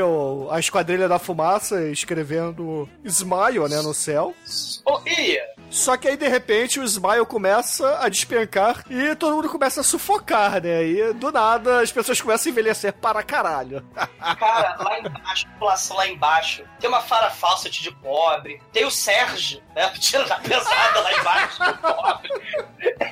a 0.51 0.59
esquadrilha 0.59 1.09
da 1.09 1.19
fumaça 1.19 1.83
escrevendo 1.89 2.89
Smile, 3.05 3.69
né, 3.69 3.83
no 3.83 3.95
céu. 3.95 4.35
Sorria. 4.45 5.45
Só 5.71 5.97
que 5.97 6.09
aí, 6.09 6.17
de 6.17 6.27
repente, 6.27 6.81
o 6.81 6.85
Smile 6.85 7.27
começa 7.27 7.99
a 8.01 8.09
despencar 8.09 8.85
e 8.89 9.15
todo 9.15 9.37
mundo 9.37 9.51
começa 9.51 9.81
a 9.81 9.85
sufocar, 9.85 10.63
né? 10.63 10.85
E 10.85 11.13
do 11.13 11.31
nada 11.31 11.83
as 11.83 11.93
pessoas 11.93 12.21
começam 12.21 12.49
a 12.49 12.53
envelhecer 12.53 12.93
para 12.95 13.23
caralho. 13.23 13.87
Cara, 14.39 14.77
lá 14.79 14.99
embaixo, 14.99 15.47
a 15.47 15.51
população 15.53 15.97
lá 15.97 16.09
embaixo, 16.09 16.65
tem 16.81 16.89
uma 16.89 17.01
Fara 17.01 17.31
Fawcett 17.31 17.83
de 17.83 17.91
pobre, 17.97 18.61
tem 18.73 18.87
o 18.87 18.91
Sérgio, 18.91 19.63
né? 19.75 19.87
O 19.87 20.01
tiro 20.01 20.27
da 20.27 20.37
pesada 20.37 21.01
lá 21.01 21.13
embaixo 21.13 21.63
de 21.63 21.73
pobre. 21.75 22.29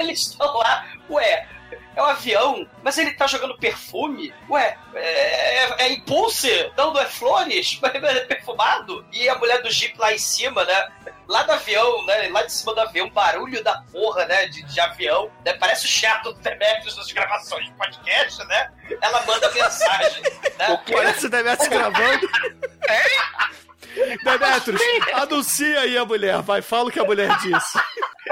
Eles 0.01 0.21
estão 0.21 0.57
lá, 0.57 0.86
ué. 1.11 1.49
É 1.97 2.03
um 2.03 2.07
avião, 2.07 2.69
mas 2.83 2.99
ele 2.99 3.13
tá 3.13 3.27
jogando 3.27 3.57
perfume? 3.57 4.33
Ué, 4.51 4.77
é, 4.95 5.65
é, 5.65 5.77
é 5.79 5.93
Impulse? 5.95 6.71
Não, 6.77 6.93
não 6.93 7.01
é 7.01 7.07
flores? 7.07 7.81
É 7.87 8.21
perfumado? 8.21 9.05
E 9.13 9.29
a 9.29 9.35
mulher 9.37 9.63
do 9.63 9.71
Jeep 9.71 9.99
lá 9.99 10.13
em 10.13 10.19
cima, 10.19 10.65
né? 10.65 10.89
Lá 11.27 11.43
do 11.43 11.53
avião, 11.53 12.05
né? 12.05 12.29
Lá 12.29 12.43
de 12.43 12.53
cima 12.53 12.75
do 12.75 12.81
avião, 12.81 13.09
barulho 13.11 13.65
da 13.65 13.83
porra, 13.91 14.27
né? 14.27 14.47
De, 14.47 14.63
de 14.63 14.79
avião, 14.79 15.31
né? 15.45 15.55
Parece 15.55 15.87
o 15.87 15.89
chato 15.89 16.33
do 16.35 16.41
Demetrius 16.41 16.97
nas 16.97 17.11
gravações 17.11 17.65
de 17.65 17.73
podcast, 17.73 18.45
né? 18.47 18.71
Ela 19.01 19.25
manda 19.25 19.51
mensagem, 19.53 20.23
né? 20.59 20.83
Parece 20.93 21.27
o 21.27 21.31
Demetrius 21.31 21.69
gravando. 21.69 22.29
Demetrius, 24.23 24.81
anuncia 25.13 25.81
aí 25.81 25.97
a 25.97 26.05
mulher, 26.05 26.41
vai, 26.43 26.63
fala 26.63 26.89
o 26.89 26.93
que 26.93 27.01
a 27.01 27.05
mulher 27.05 27.37
disse. 27.39 27.79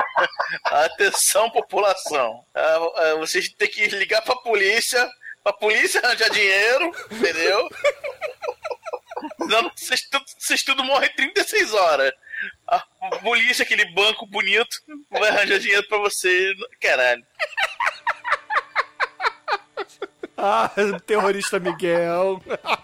Atenção, 0.64 1.50
população. 1.50 2.44
Ah, 2.54 2.78
ah, 2.96 3.14
vocês 3.16 3.48
têm 3.50 3.68
que 3.68 3.86
ligar 3.88 4.22
pra 4.22 4.36
polícia, 4.36 5.08
pra 5.42 5.52
polícia 5.52 6.00
arranjar 6.00 6.30
dinheiro, 6.30 6.90
entendeu? 7.10 7.68
Senão 9.40 9.70
vocês 9.74 10.02
tudo, 10.10 10.24
vocês 10.38 10.62
tudo 10.62 10.84
morrem 10.84 11.08
em 11.10 11.14
36 11.14 11.74
horas. 11.74 12.12
A 12.66 12.80
polícia, 13.22 13.62
aquele 13.62 13.84
banco 13.92 14.26
bonito, 14.26 14.76
vai 15.10 15.30
arranjar 15.30 15.58
dinheiro 15.58 15.86
pra 15.88 15.98
você. 15.98 16.52
Caralho. 16.80 17.24
Ah, 20.36 20.70
terrorista 21.06 21.58
Miguel. 21.58 22.42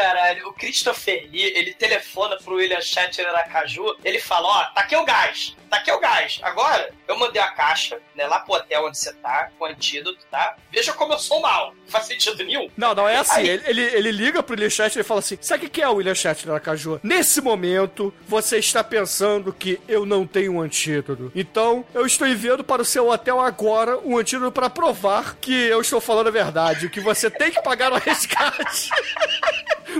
Caralho, 0.00 0.48
o 0.48 0.52
Christopher 0.54 1.28
Lee, 1.30 1.52
ele 1.54 1.74
telefona 1.74 2.36
pro 2.38 2.54
William 2.54 2.80
Shatner 2.80 3.28
Aracaju, 3.28 3.96
ele 4.04 4.18
fala, 4.18 4.48
ó, 4.48 4.64
tá 4.74 4.80
aqui 4.80 4.96
o 4.96 5.04
gás, 5.04 5.54
tá 5.68 5.76
aqui 5.76 5.92
o 5.92 6.00
gás. 6.00 6.38
Agora, 6.42 6.90
eu 7.06 7.18
mandei 7.18 7.40
a 7.42 7.48
caixa, 7.48 7.98
né, 8.14 8.26
lá 8.26 8.40
pro 8.40 8.54
hotel 8.54 8.86
onde 8.86 8.98
você 8.98 9.12
tá, 9.14 9.50
com 9.58 9.64
o 9.64 9.68
antídoto, 9.68 10.18
tá? 10.30 10.56
Veja 10.72 10.92
como 10.94 11.12
eu 11.12 11.18
sou 11.18 11.40
mal. 11.40 11.74
Não 11.74 11.88
faz 11.88 12.06
sentido 12.06 12.42
nenhum. 12.44 12.70
Não, 12.76 12.94
não 12.94 13.08
é 13.08 13.16
assim. 13.16 13.40
Aí- 13.40 13.48
Ele, 13.48 13.62
ele, 13.66 13.82
ele 13.82 14.10
liga 14.12 14.42
pro 14.42 14.54
William 14.54 14.70
Shatner 14.70 15.04
e 15.04 15.06
fala 15.06 15.20
assim: 15.20 15.36
Sabe 15.40 15.66
o 15.66 15.70
que 15.70 15.82
é 15.82 15.88
o 15.88 15.94
William 15.94 16.14
Shatner 16.14 16.54
Nakajou? 16.54 17.00
Nesse 17.02 17.40
momento, 17.40 18.14
você 18.26 18.58
está 18.58 18.82
pensando 18.84 19.52
que 19.52 19.80
eu 19.88 20.06
não 20.06 20.26
tenho 20.26 20.54
um 20.54 20.60
antídoto. 20.60 21.30
Então, 21.34 21.84
eu 21.92 22.06
estou 22.06 22.26
enviando 22.26 22.62
para 22.64 22.80
o 22.80 22.84
seu 22.84 23.08
hotel 23.10 23.40
agora 23.40 23.98
um 23.98 24.16
antídoto 24.16 24.52
para 24.52 24.70
provar 24.70 25.36
que 25.36 25.52
eu 25.66 25.80
estou 25.80 26.00
falando 26.00 26.28
a 26.28 26.30
verdade, 26.30 26.88
que 26.88 27.00
você 27.00 27.28
tem 27.30 27.50
que 27.50 27.60
pagar 27.62 27.92
o 27.92 27.96
resgate. 27.98 28.88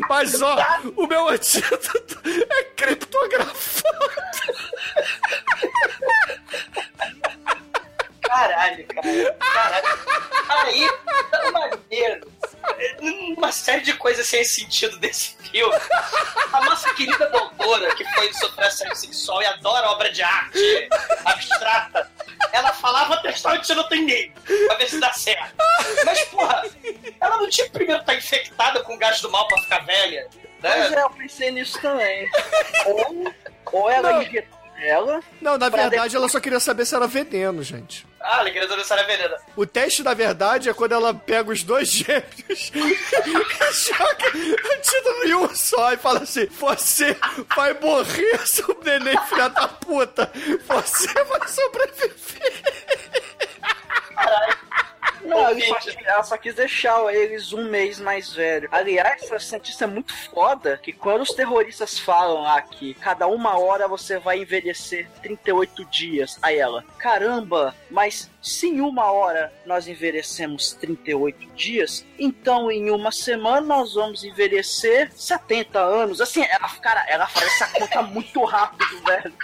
Mas, 0.08 0.40
ó, 0.40 0.56
o 0.96 1.06
meu 1.06 1.28
antídoto 1.28 2.20
é 2.24 2.64
criptografado. 2.76 4.10
Caralho, 8.30 8.86
cara. 8.86 9.32
Caralho. 9.40 9.86
Aí, 10.48 10.88
tá 11.30 11.50
maneiro. 11.50 12.30
Uma 13.36 13.50
série 13.50 13.80
de 13.82 13.94
coisas 13.94 14.26
sem 14.28 14.44
sentido 14.44 14.98
desse 14.98 15.36
filme. 15.50 15.74
A 16.52 16.60
nossa 16.64 16.92
querida 16.94 17.26
doutora, 17.28 17.92
que 17.96 18.04
foi 18.14 18.28
de 18.28 18.38
sofrer 18.38 18.66
assédio 18.66 18.94
sexual 18.96 19.42
e 19.42 19.46
adora 19.46 19.90
obra 19.90 20.10
de 20.12 20.22
arte 20.22 20.88
abstrata, 21.24 22.10
ela 22.52 22.72
falava 22.72 23.16
testar 23.22 23.50
o 23.52 23.56
antídoto 23.56 23.94
em 23.94 24.04
mim, 24.04 24.32
pra 24.66 24.76
ver 24.76 24.88
se 24.88 25.00
dá 25.00 25.12
certo. 25.12 25.54
Mas, 26.04 26.22
porra, 26.26 26.64
ela 27.20 27.36
não 27.38 27.48
tinha 27.48 27.66
que 27.66 27.72
primeiro 27.72 28.00
estar 28.00 28.14
infectada 28.14 28.80
com 28.84 28.96
gás 28.98 29.20
do 29.20 29.30
mal 29.30 29.46
pra 29.48 29.58
ficar 29.62 29.84
velha. 29.84 30.28
Pois 30.60 30.90
Né? 30.90 30.96
é, 30.96 31.02
eu 31.02 31.10
pensei 31.10 31.50
nisso 31.50 31.80
também. 31.80 32.28
Ou, 32.86 33.34
ou 33.72 33.90
ela 33.90 34.12
Não. 34.12 34.22
injetou 34.22 34.58
ela. 34.78 35.20
Não, 35.40 35.58
na 35.58 35.68
verdade, 35.68 36.14
ela 36.16 36.28
só 36.28 36.38
queria 36.40 36.60
saber 36.60 36.86
se 36.86 36.94
era 36.94 37.06
veneno, 37.06 37.62
gente. 37.62 38.06
Ah, 38.22 38.40
ela 38.40 38.50
queria 38.50 38.68
dançar 38.68 38.98
a 38.98 39.02
venena. 39.04 39.36
O 39.56 39.64
teste, 39.64 40.02
na 40.02 40.12
verdade, 40.12 40.68
é 40.68 40.74
quando 40.74 40.92
ela 40.92 41.14
pega 41.14 41.50
os 41.50 41.62
dois 41.62 41.88
gêmeos 41.88 42.70
e 42.74 43.32
joga 43.72 44.26
o 44.36 44.80
título 44.82 45.24
em 45.24 45.34
um 45.34 45.54
só 45.54 45.92
e 45.92 45.96
fala 45.96 46.20
assim: 46.20 46.46
Você 46.46 47.16
vai 47.56 47.72
morrer, 47.80 48.46
seu 48.46 48.78
neném, 48.84 49.16
filha 49.26 49.48
da 49.48 49.68
puta! 49.68 50.30
Você 50.68 51.24
vai 51.24 51.48
sobreviver! 51.48 52.62
Não, 55.24 55.38
ela 55.38 55.60
só, 55.60 55.74
Ouvinte. 55.74 55.98
ela 56.04 56.22
só 56.22 56.36
quis 56.36 56.54
deixar 56.54 57.12
eles 57.14 57.52
um 57.52 57.68
mês 57.68 57.98
mais 57.98 58.32
velho. 58.32 58.68
Aliás, 58.72 59.22
essa 59.22 59.38
cientista 59.38 59.84
é 59.84 59.86
muito 59.86 60.14
foda 60.30 60.78
que 60.82 60.92
quando 60.92 61.22
os 61.22 61.30
terroristas 61.30 61.98
falam 61.98 62.42
lá 62.42 62.60
que 62.62 62.94
cada 62.94 63.26
uma 63.26 63.58
hora 63.58 63.86
você 63.88 64.18
vai 64.18 64.38
envelhecer 64.40 65.08
38 65.22 65.84
dias, 65.86 66.38
aí 66.42 66.58
ela, 66.58 66.84
caramba, 66.98 67.74
mas 67.90 68.30
se 68.42 68.68
em 68.68 68.80
uma 68.80 69.10
hora 69.10 69.52
nós 69.66 69.86
envelhecemos 69.86 70.72
38 70.74 71.46
dias, 71.54 72.04
então 72.18 72.70
em 72.70 72.90
uma 72.90 73.12
semana 73.12 73.60
nós 73.60 73.94
vamos 73.94 74.24
envelhecer 74.24 75.10
70 75.12 75.78
anos. 75.78 76.20
Assim, 76.20 76.42
ela, 76.44 76.68
cara, 76.80 77.04
ela 77.08 77.26
faz 77.26 77.46
essa 77.46 77.66
conta 77.68 78.02
muito 78.02 78.44
rápido, 78.44 79.02
velho. 79.04 79.34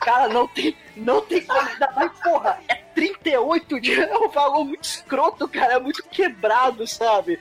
Cara, 0.00 0.28
não 0.28 0.48
tem, 0.48 0.76
não 0.96 1.20
tem 1.20 1.44
como 1.46 1.78
dar 1.78 1.92
mais, 1.94 2.10
porra. 2.20 2.60
É 2.68 2.81
38 2.94 3.80
dias, 3.80 4.08
é 4.10 4.18
um 4.18 4.28
valor 4.28 4.64
muito 4.64 4.84
escroto, 4.84 5.48
cara. 5.48 5.74
É 5.74 5.80
muito 5.80 6.02
quebrado, 6.04 6.86
sabe? 6.86 7.38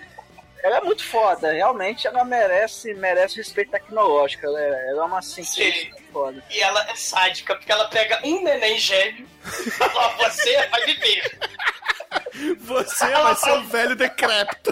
Ela 0.64 0.78
é 0.78 0.82
muito 0.82 1.04
foda, 1.04 1.52
realmente 1.52 2.06
ela 2.06 2.24
merece, 2.24 2.94
merece 2.94 3.38
respeito 3.38 3.72
tecnológico. 3.72 4.46
Ela 4.46 4.62
é, 4.62 4.90
ela 4.90 5.04
é 5.04 5.06
uma 5.06 5.22
cientista 5.22 5.98
foda. 6.14 6.44
E 6.52 6.60
ela 6.60 6.88
é 6.88 6.96
sádica, 6.96 7.56
porque 7.56 7.72
ela 7.72 7.86
pega 7.86 8.20
um 8.24 8.44
neném 8.44 8.78
gêmeo 8.78 9.28
e 9.66 9.72
fala, 9.72 9.94
"Ó, 9.96 10.10
você 10.18 10.68
vai 10.68 10.86
viver. 10.86 11.40
Você 12.60 13.10
vai 13.10 13.36
ser 13.36 13.52
um 13.54 13.68
velho 13.68 13.96
decrépito. 13.96 14.72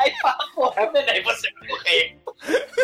Aí 0.00 0.14
fala, 0.22 0.50
porra, 0.54 0.90
neném, 0.92 1.22
você 1.22 1.50
vai 1.52 1.68
morrer. 1.68 2.18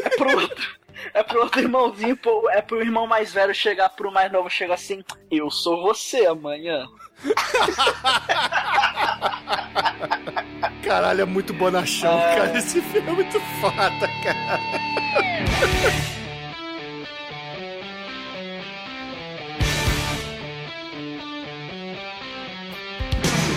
É 0.04 0.08
pro 0.16 0.40
outro. 0.40 0.81
É 1.14 1.22
pro 1.22 1.40
outro 1.40 1.60
irmãozinho, 1.60 2.16
pô, 2.16 2.50
é 2.50 2.60
pro 2.60 2.80
irmão 2.80 3.06
mais 3.06 3.32
velho 3.32 3.54
chegar 3.54 3.88
pro 3.90 4.10
mais 4.12 4.32
novo, 4.32 4.50
chega 4.50 4.74
assim, 4.74 5.04
eu 5.30 5.48
sou 5.50 5.82
você 5.82 6.26
amanhã. 6.26 6.86
Caralho, 10.84 11.22
é 11.22 11.24
muito 11.24 11.52
bonachão, 11.54 12.20
cara. 12.20 12.56
Esse 12.58 12.80
filme 12.80 13.08
é 13.08 13.12
muito 13.12 13.40
foda, 13.60 14.08
cara. 14.22 14.60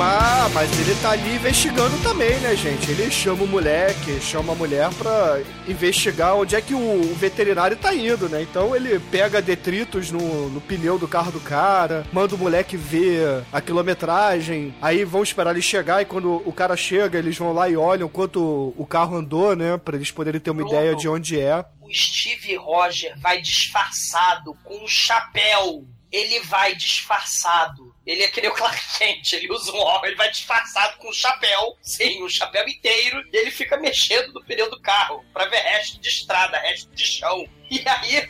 Mas, 0.05 0.53
mas 0.53 0.79
ele 0.79 0.93
tá 1.01 1.11
ali 1.11 1.33
investigando 1.35 1.97
também, 2.03 2.39
né, 2.39 2.55
gente? 2.55 2.91
Ele 2.91 3.09
chama 3.09 3.43
o 3.43 3.47
moleque, 3.47 4.21
chama 4.21 4.53
a 4.53 4.55
mulher 4.55 4.93
pra 4.93 5.41
investigar 5.67 6.35
onde 6.35 6.55
é 6.55 6.61
que 6.61 6.75
o, 6.75 7.11
o 7.11 7.15
veterinário 7.15 7.75
tá 7.75 7.91
indo, 7.91 8.29
né? 8.29 8.43
Então 8.43 8.75
ele 8.75 8.99
pega 8.99 9.41
detritos 9.41 10.11
no, 10.11 10.47
no 10.51 10.61
pneu 10.61 10.99
do 10.99 11.07
carro 11.07 11.31
do 11.31 11.39
cara, 11.39 12.05
manda 12.13 12.35
o 12.35 12.37
moleque 12.37 12.77
ver 12.77 13.43
a 13.51 13.59
quilometragem, 13.59 14.75
aí 14.79 15.03
vão 15.03 15.23
esperar 15.23 15.49
ele 15.51 15.61
chegar 15.63 16.03
e 16.03 16.05
quando 16.05 16.39
o 16.45 16.53
cara 16.53 16.77
chega, 16.77 17.17
eles 17.17 17.35
vão 17.35 17.51
lá 17.51 17.67
e 17.67 17.75
olham 17.75 18.07
quanto 18.07 18.75
o 18.77 18.85
carro 18.85 19.17
andou, 19.17 19.55
né? 19.55 19.75
Pra 19.77 19.95
eles 19.95 20.11
poderem 20.11 20.39
ter 20.39 20.51
uma 20.51 20.61
Pronto. 20.61 20.75
ideia 20.75 20.95
de 20.95 21.09
onde 21.09 21.39
é. 21.39 21.65
O 21.81 21.91
Steve 21.91 22.55
Roger 22.57 23.15
vai 23.17 23.41
disfarçado 23.41 24.55
com 24.63 24.83
um 24.83 24.87
chapéu. 24.87 25.83
Ele 26.15 26.39
vai 26.41 26.73
disfarçado. 26.75 27.93
Ele 28.05 28.23
é 28.23 28.27
que 28.29 28.39
nem 28.39 28.49
o 28.49 28.53
Clark 28.53 28.81
Kent, 28.97 29.33
ele 29.33 29.51
usa 29.51 29.69
um 29.73 29.79
óculos, 29.79 30.07
ele 30.07 30.15
vai 30.15 30.31
disfarçado 30.31 30.97
com 30.97 31.09
um 31.09 31.13
chapéu, 31.13 31.75
sim, 31.81 32.23
um 32.23 32.29
chapéu 32.29 32.65
inteiro, 32.65 33.21
e 33.33 33.35
ele 33.35 33.51
fica 33.51 33.75
mexendo 33.75 34.31
no 34.31 34.41
pneu 34.45 34.69
do 34.69 34.79
carro 34.79 35.25
pra 35.33 35.45
ver 35.45 35.57
resto 35.57 35.99
de 35.99 36.07
estrada, 36.07 36.57
resto 36.59 36.89
de 36.95 37.05
chão. 37.05 37.45
E 37.69 37.83
aí, 37.85 38.29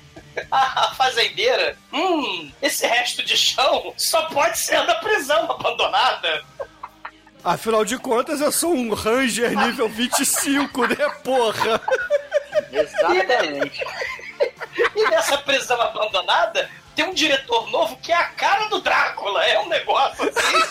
a 0.50 0.96
fazendeira, 0.96 1.78
hum, 1.94 2.52
esse 2.60 2.88
resto 2.88 3.22
de 3.22 3.38
chão 3.38 3.94
só 3.98 4.24
pode 4.30 4.58
ser 4.58 4.84
da 4.88 4.96
prisão 4.96 5.52
abandonada. 5.52 6.44
Afinal 7.44 7.86
de 7.86 8.00
contas, 8.00 8.42
eu 8.42 8.52
sou 8.52 8.74
um 8.74 8.96
Ranger 8.96 9.56
nível 9.56 9.88
25, 9.88 10.88
né, 10.88 11.10
porra? 11.24 11.80
Exatamente. 12.72 13.86
E 14.96 15.10
nessa 15.10 15.38
prisão 15.38 15.80
abandonada, 15.80 16.68
tem 16.96 17.06
um 17.06 17.14
diretor 17.14 17.70
novo 17.70 17.98
que 17.98 18.12
é 18.12 18.16
a 18.16 18.26
cara 18.26 18.66
do 18.68 18.80
Drácula. 18.82 19.44
É 19.46 19.60
um 19.60 19.68
negócio 19.68 20.30
assim. 20.30 20.62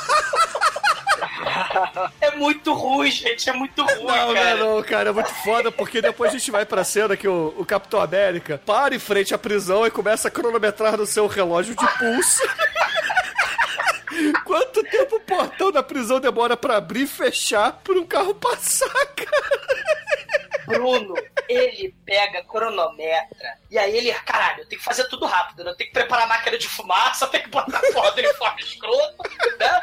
é 2.20 2.30
muito 2.32 2.72
ruim, 2.72 3.10
gente. 3.10 3.48
É 3.48 3.52
muito 3.52 3.82
ruim, 3.82 4.04
Não, 4.04 4.34
cara. 4.34 4.56
não, 4.56 4.76
não, 4.76 4.82
cara, 4.82 5.10
é 5.10 5.12
muito 5.12 5.32
foda, 5.42 5.70
porque 5.70 6.00
depois 6.00 6.30
a 6.30 6.38
gente 6.38 6.50
vai 6.50 6.64
pra 6.64 6.84
cena 6.84 7.16
que 7.16 7.28
o, 7.28 7.54
o 7.58 7.64
Capitão 7.64 8.00
América 8.00 8.60
para 8.64 8.94
em 8.94 8.98
frente 8.98 9.34
à 9.34 9.38
prisão 9.38 9.86
e 9.86 9.90
começa 9.90 10.28
a 10.28 10.30
cronometrar 10.30 10.96
no 10.96 11.06
seu 11.06 11.26
relógio 11.26 11.74
de 11.74 11.86
pulso. 11.98 12.42
Quanto 14.44 14.82
tempo 14.84 15.16
o 15.16 15.20
portão 15.20 15.72
da 15.72 15.82
prisão 15.82 16.20
demora 16.20 16.56
pra 16.56 16.76
abrir 16.76 17.02
e 17.02 17.06
fechar 17.06 17.72
por 17.82 17.96
um 17.96 18.06
carro 18.06 18.34
passar, 18.34 18.88
cara? 18.88 20.23
Bruno, 20.66 21.14
ele 21.48 21.94
pega, 22.04 22.44
cronometra, 22.44 23.58
e 23.70 23.78
aí 23.78 23.96
ele, 23.96 24.12
caralho, 24.12 24.60
eu 24.60 24.68
tenho 24.68 24.80
que 24.80 24.84
fazer 24.84 25.04
tudo 25.08 25.26
rápido, 25.26 25.64
né? 25.64 25.70
Eu 25.70 25.76
tenho 25.76 25.88
que 25.88 25.94
preparar 25.94 26.24
a 26.24 26.28
máquina 26.28 26.58
de 26.58 26.68
fumaça, 26.68 27.26
tenho 27.28 27.44
que 27.44 27.50
botar 27.50 27.78
a 27.78 27.92
porra 27.92 28.12
do 28.12 28.18
uniforme 28.18 28.62
escroto, 28.62 29.30
né? 29.58 29.80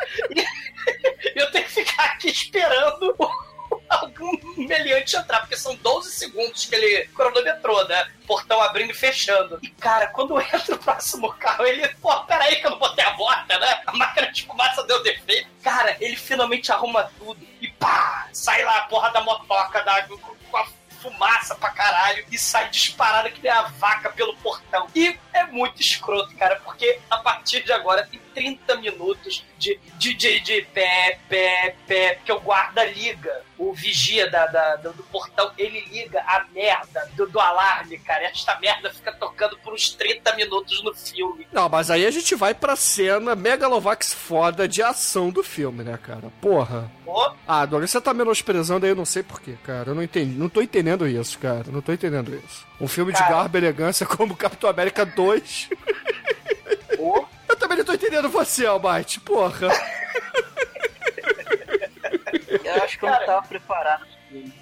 E 1.35 1.39
eu 1.39 1.51
tenho 1.51 1.65
que 1.65 1.71
ficar 1.71 2.05
aqui 2.05 2.29
esperando 2.29 3.15
algum 3.89 4.31
meliante 4.57 5.15
entrar, 5.15 5.41
porque 5.41 5.57
são 5.57 5.75
12 5.75 6.11
segundos 6.11 6.65
que 6.65 6.75
ele 6.75 7.07
cronometrou, 7.09 7.87
né? 7.87 8.09
Portão 8.25 8.61
abrindo 8.61 8.91
e 8.91 8.95
fechando. 8.95 9.59
E, 9.61 9.69
cara, 9.69 10.07
quando 10.07 10.39
entra 10.39 10.75
o 10.75 10.79
próximo 10.79 11.31
carro, 11.33 11.65
ele, 11.65 11.87
pô, 11.95 12.23
peraí 12.23 12.55
que 12.57 12.65
eu 12.65 12.71
não 12.71 12.79
botei 12.79 13.03
a 13.03 13.11
bota, 13.11 13.59
né? 13.59 13.81
A 13.85 13.91
máquina 13.93 14.31
de 14.31 14.45
fumaça 14.45 14.83
deu 14.83 15.03
defeito. 15.03 15.49
Cara, 15.61 15.97
ele 15.99 16.15
finalmente 16.15 16.71
arruma 16.71 17.11
tudo 17.17 17.45
e 17.61 17.67
pá! 17.67 18.29
Sai 18.31 18.63
lá 18.63 18.77
a 18.77 18.81
porra 18.83 19.09
da 19.09 19.21
motoca 19.21 19.81
da, 19.83 20.07
fumaça 21.01 21.55
pra 21.55 21.71
caralho 21.71 22.23
e 22.31 22.37
sai 22.37 22.69
disparada 22.69 23.29
que 23.29 23.41
nem 23.41 23.51
a 23.51 23.63
vaca 23.63 24.09
pelo 24.11 24.35
portão. 24.37 24.87
E 24.95 25.17
é 25.33 25.45
muito 25.45 25.81
escroto, 25.81 26.35
cara, 26.35 26.57
porque 26.63 26.99
a 27.09 27.17
partir 27.17 27.63
de 27.63 27.73
agora 27.73 28.05
tem 28.05 28.20
30 28.33 28.75
minutos 28.77 29.45
de, 29.57 29.79
de, 29.97 30.13
de, 30.13 30.39
de 30.39 30.61
pé, 30.73 31.19
pé, 31.29 31.75
pé, 31.87 32.15
porque 32.15 32.31
o 32.31 32.39
guarda 32.39 32.83
liga, 32.85 33.41
o 33.57 33.73
vigia 33.73 34.29
da, 34.29 34.45
da- 34.47 34.75
do, 34.77 34.93
do 34.93 35.03
portão, 35.03 35.51
ele 35.57 35.81
liga 35.91 36.19
a 36.21 36.45
merda 36.53 37.09
do, 37.15 37.27
do 37.27 37.39
alarme, 37.39 37.97
cara. 37.99 38.23
Esta 38.25 38.57
merda 38.59 38.91
fica 38.93 39.11
tocando 39.11 39.57
por 39.59 39.73
uns 39.73 39.89
30 39.91 40.35
minutos 40.35 40.83
no 40.83 40.93
filme. 40.93 41.47
Não, 41.51 41.69
mas 41.69 41.91
aí 41.91 42.05
a 42.05 42.11
gente 42.11 42.33
vai 42.35 42.53
pra 42.53 42.75
cena 42.75 43.35
Megalovax 43.35 44.13
foda 44.13 44.67
de 44.67 44.81
ação 44.81 45.29
do 45.29 45.43
filme, 45.43 45.83
né, 45.83 45.97
cara? 46.01 46.31
Porra. 46.41 46.91
Pô, 47.05 47.33
Ah, 47.47 47.65
Douglas, 47.65 47.91
você 47.91 47.99
tá 47.99 48.13
menosprezando 48.13 48.85
aí, 48.85 48.91
eu 48.91 48.95
não 48.95 49.05
sei 49.05 49.21
porquê, 49.21 49.55
cara. 49.63 49.89
Eu 49.89 49.95
não 49.95 50.01
entendi. 50.03 50.37
Não 50.37 50.47
tô 50.49 50.61
entendendo 50.61 51.07
isso, 51.07 51.37
cara. 51.39 51.65
Não 51.67 51.81
tô 51.81 51.91
entendendo 51.91 52.33
isso. 52.35 52.65
Um 52.79 52.87
filme 52.87 53.11
de 53.11 53.19
Cara. 53.19 53.31
garbo 53.35 53.57
e 53.57 53.59
elegância 53.59 54.05
como 54.07 54.35
Capitão 54.35 54.69
América 54.69 55.05
2. 55.05 55.69
também 57.71 57.77
não 57.77 57.85
tô 57.85 57.93
entendendo 57.93 58.29
você, 58.29 58.65
Almighty. 58.65 59.19
Porra. 59.21 59.67
Eu 62.63 62.83
acho 62.83 62.97
que 62.99 63.05
eu 63.05 63.09
não 63.09 63.25
tava 63.25 63.47
preparado. 63.47 64.05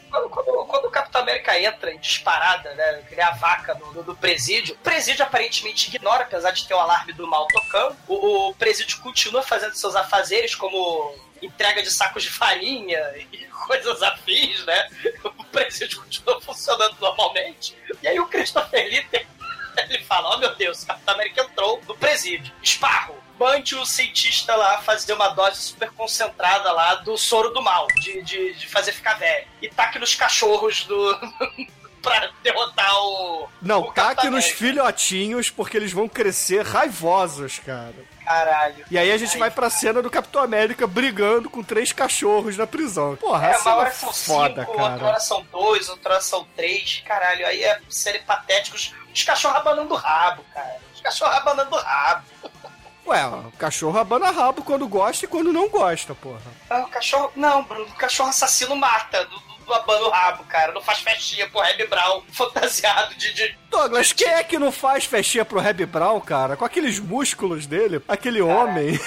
Quando, 0.09 0.29
quando- 0.29 0.65
quando 0.65 0.85
o 0.85 0.91
Capitão 0.91 1.21
América 1.21 1.59
entra 1.59 1.91
em 1.91 1.99
disparada, 1.99 2.73
né? 2.73 3.03
Que 3.07 3.15
nem 3.15 3.23
a 3.23 3.31
vaca 3.31 3.75
do, 3.75 3.85
do- 3.93 4.03
do 4.03 4.15
presídio, 4.15 4.73
o 4.75 4.77
presídio 4.79 5.23
aparentemente 5.23 5.93
ignora, 5.95 6.23
apesar 6.23 6.51
de 6.51 6.67
ter 6.67 6.73
o 6.73 6.79
alarme 6.79 7.13
do 7.13 7.27
mal 7.27 7.47
tocando. 7.47 7.95
O, 8.07 8.49
o 8.49 8.55
presídio 8.55 8.99
continua 9.01 9.43
fazendo 9.43 9.75
seus 9.75 9.95
afazeres, 9.95 10.55
como 10.55 11.15
entrega 11.41 11.81
de 11.83 11.91
sacos 11.91 12.23
de 12.23 12.29
farinha 12.31 12.99
e 13.17 13.37
coisas 13.67 14.01
afins, 14.01 14.65
né? 14.65 14.89
O 15.37 15.43
presídio 15.45 16.01
continua 16.01 16.41
funcionando 16.41 16.95
normalmente. 16.99 17.75
E 18.01 18.07
aí 18.07 18.19
o 18.19 18.27
Christopher 18.27 18.83
Lee 18.87 19.03
tem- 19.05 19.27
ele 19.89 20.03
fala: 20.03 20.35
Oh 20.35 20.37
meu 20.39 20.55
Deus, 20.55 20.83
o 20.83 20.87
Capitão 20.87 21.13
América 21.15 21.41
entrou 21.43 21.81
no 21.87 21.95
presídio. 21.95 22.53
Esparro, 22.61 23.15
mande 23.39 23.75
o 23.75 23.85
cientista 23.85 24.55
lá 24.55 24.79
fazer 24.81 25.13
uma 25.13 25.29
dose 25.29 25.61
super 25.61 25.91
concentrada 25.91 26.71
lá 26.71 26.95
do 26.95 27.17
soro 27.17 27.49
do 27.51 27.61
mal, 27.61 27.87
de, 28.01 28.21
de, 28.23 28.53
de 28.55 28.67
fazer 28.67 28.91
ficar 28.91 29.15
velho. 29.15 29.47
E 29.61 29.69
taque 29.69 29.99
nos 29.99 30.15
cachorros 30.15 30.83
do. 30.85 31.19
pra 32.01 32.29
derrotar 32.41 32.93
o. 33.03 33.49
Não, 33.61 33.81
o 33.81 33.91
taque 33.91 34.29
nos 34.29 34.45
filhotinhos, 34.45 35.49
porque 35.49 35.75
eles 35.77 35.91
vão 35.91 36.07
crescer 36.07 36.65
raivosos, 36.65 37.59
cara. 37.59 37.93
Caralho. 38.23 38.85
E 38.91 38.97
aí 38.97 39.11
a 39.11 39.17
gente 39.17 39.33
Aí- 39.33 39.39
vai 39.39 39.49
pra 39.51 39.69
cena 39.71 40.01
do 40.03 40.09
Capitão 40.09 40.41
América 40.43 40.85
brigando 40.85 41.49
com 41.49 41.63
três 41.63 41.91
cachorros 41.91 42.55
na 42.55 42.67
prisão. 42.67 43.15
Porra, 43.15 43.47
É, 43.47 43.51
essa 43.51 43.69
uma 43.69 43.77
hora 43.79 43.89
é 43.89 43.91
são 43.91 44.13
foda, 44.13 44.61
cinco, 44.61 44.71
outra 44.71 44.89
cara. 44.97 45.05
hora 45.05 45.19
são 45.19 45.45
dois, 45.51 45.89
outra 45.89 46.13
hora 46.13 46.21
são 46.21 46.47
três. 46.55 47.01
Caralho, 47.05 47.45
aí 47.47 47.63
é 47.63 47.81
serem 47.89 48.21
patéticos. 48.21 48.93
Os 49.13 49.23
cachorros 49.23 49.57
abanando 49.57 49.93
o 49.93 49.97
rabo, 49.97 50.43
cara. 50.53 50.77
Os 50.93 51.01
cachorros 51.01 51.35
abanando 51.35 51.75
o 51.75 51.79
rabo. 51.79 52.23
Ué, 53.09 53.25
o 53.25 53.51
cachorro 53.57 53.97
abana 53.97 54.29
rabo 54.29 54.63
quando 54.63 54.87
gosta 54.87 55.25
e 55.25 55.27
quando 55.27 55.51
não 55.51 55.67
gosta, 55.67 56.13
porra. 56.13 56.39
Ah, 56.69 56.81
o 56.81 56.89
cachorro. 56.89 57.31
Não, 57.35 57.63
Bruno, 57.63 57.85
o 57.85 57.95
cachorro 57.95 58.29
assassino 58.29 58.75
mata 58.75 59.25
do, 59.25 59.39
do, 59.39 59.65
do 59.65 59.73
abano 59.73 60.05
o 60.05 60.09
rabo, 60.11 60.43
cara. 60.43 60.71
Não 60.71 60.81
faz 60.81 60.99
festinha 60.99 61.49
pro 61.49 61.59
Reb 61.59 61.87
Brown 61.87 62.21
fantasiado 62.31 63.15
de. 63.15 63.33
de... 63.33 63.57
Douglas, 63.71 64.13
quem 64.13 64.27
é 64.27 64.43
que 64.43 64.59
não 64.59 64.71
faz 64.71 65.05
festinha 65.05 65.43
pro 65.43 65.59
Reb 65.59 65.87
Brown, 65.87 66.21
cara? 66.21 66.55
Com 66.55 66.65
aqueles 66.65 66.99
músculos 66.99 67.65
dele, 67.65 67.99
aquele 68.07 68.41
homem. 68.43 68.99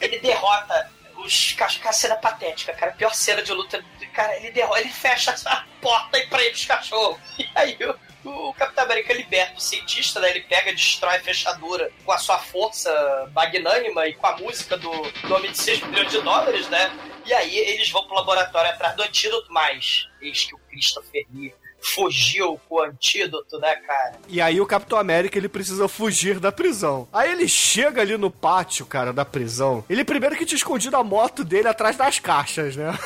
Ele 0.00 0.18
derrota 0.20 0.90
os 1.18 1.52
cachorros. 1.52 1.82
Cara, 1.82 1.92
cena 1.92 2.16
patética, 2.16 2.72
cara. 2.72 2.92
A 2.92 2.94
pior 2.94 3.14
cena 3.14 3.42
de 3.42 3.52
luta. 3.52 3.84
Cara, 4.14 4.34
ele 4.36 4.50
derrota, 4.50 4.80
ele 4.80 4.90
fecha 4.90 5.34
a 5.44 5.64
porta 5.80 6.16
e 6.16 6.26
prende 6.28 6.54
os 6.54 6.64
cachorros. 6.64 7.18
E 7.38 7.48
aí 7.54 7.76
o, 7.82 8.03
o 8.24 8.54
Capitão 8.54 8.84
América 8.84 9.12
liberta 9.12 9.58
o 9.58 9.60
cientista, 9.60 10.20
né? 10.20 10.30
Ele 10.30 10.40
pega, 10.40 10.72
destrói 10.72 11.16
a 11.16 11.20
fechadura 11.20 11.90
com 12.04 12.12
a 12.12 12.18
sua 12.18 12.38
força 12.38 13.30
magnânima 13.34 14.06
e 14.06 14.14
com 14.14 14.26
a 14.26 14.36
música 14.36 14.76
do, 14.76 14.90
Homem 15.34 15.50
de 15.50 15.58
6 15.58 15.82
milhões 15.84 16.10
de 16.10 16.20
dólares, 16.20 16.68
né? 16.68 16.90
E 17.26 17.32
aí 17.32 17.56
eles 17.56 17.90
vão 17.90 18.06
pro 18.06 18.16
laboratório 18.16 18.70
atrás 18.70 18.94
do 18.96 19.02
antídoto, 19.02 19.52
mas 19.52 20.08
eis 20.20 20.44
que 20.44 20.54
o 20.54 20.58
Christopher 20.70 21.26
Lee 21.34 21.54
fugiu 21.94 22.58
com 22.66 22.76
o 22.76 22.82
antídoto, 22.82 23.58
né, 23.58 23.76
cara? 23.76 24.18
E 24.28 24.40
aí 24.40 24.60
o 24.60 24.66
Capitão 24.66 24.98
América 24.98 25.36
ele 25.36 25.48
precisa 25.48 25.86
fugir 25.86 26.40
da 26.40 26.50
prisão. 26.50 27.06
Aí 27.12 27.30
ele 27.30 27.46
chega 27.46 28.00
ali 28.00 28.16
no 28.16 28.30
pátio, 28.30 28.86
cara, 28.86 29.12
da 29.12 29.24
prisão. 29.24 29.84
Ele 29.88 30.04
primeiro 30.04 30.36
que 30.36 30.46
tinha 30.46 30.56
escondido 30.56 30.96
a 30.96 31.04
moto 31.04 31.44
dele 31.44 31.68
atrás 31.68 31.96
das 31.96 32.18
caixas, 32.18 32.74
né? 32.76 32.90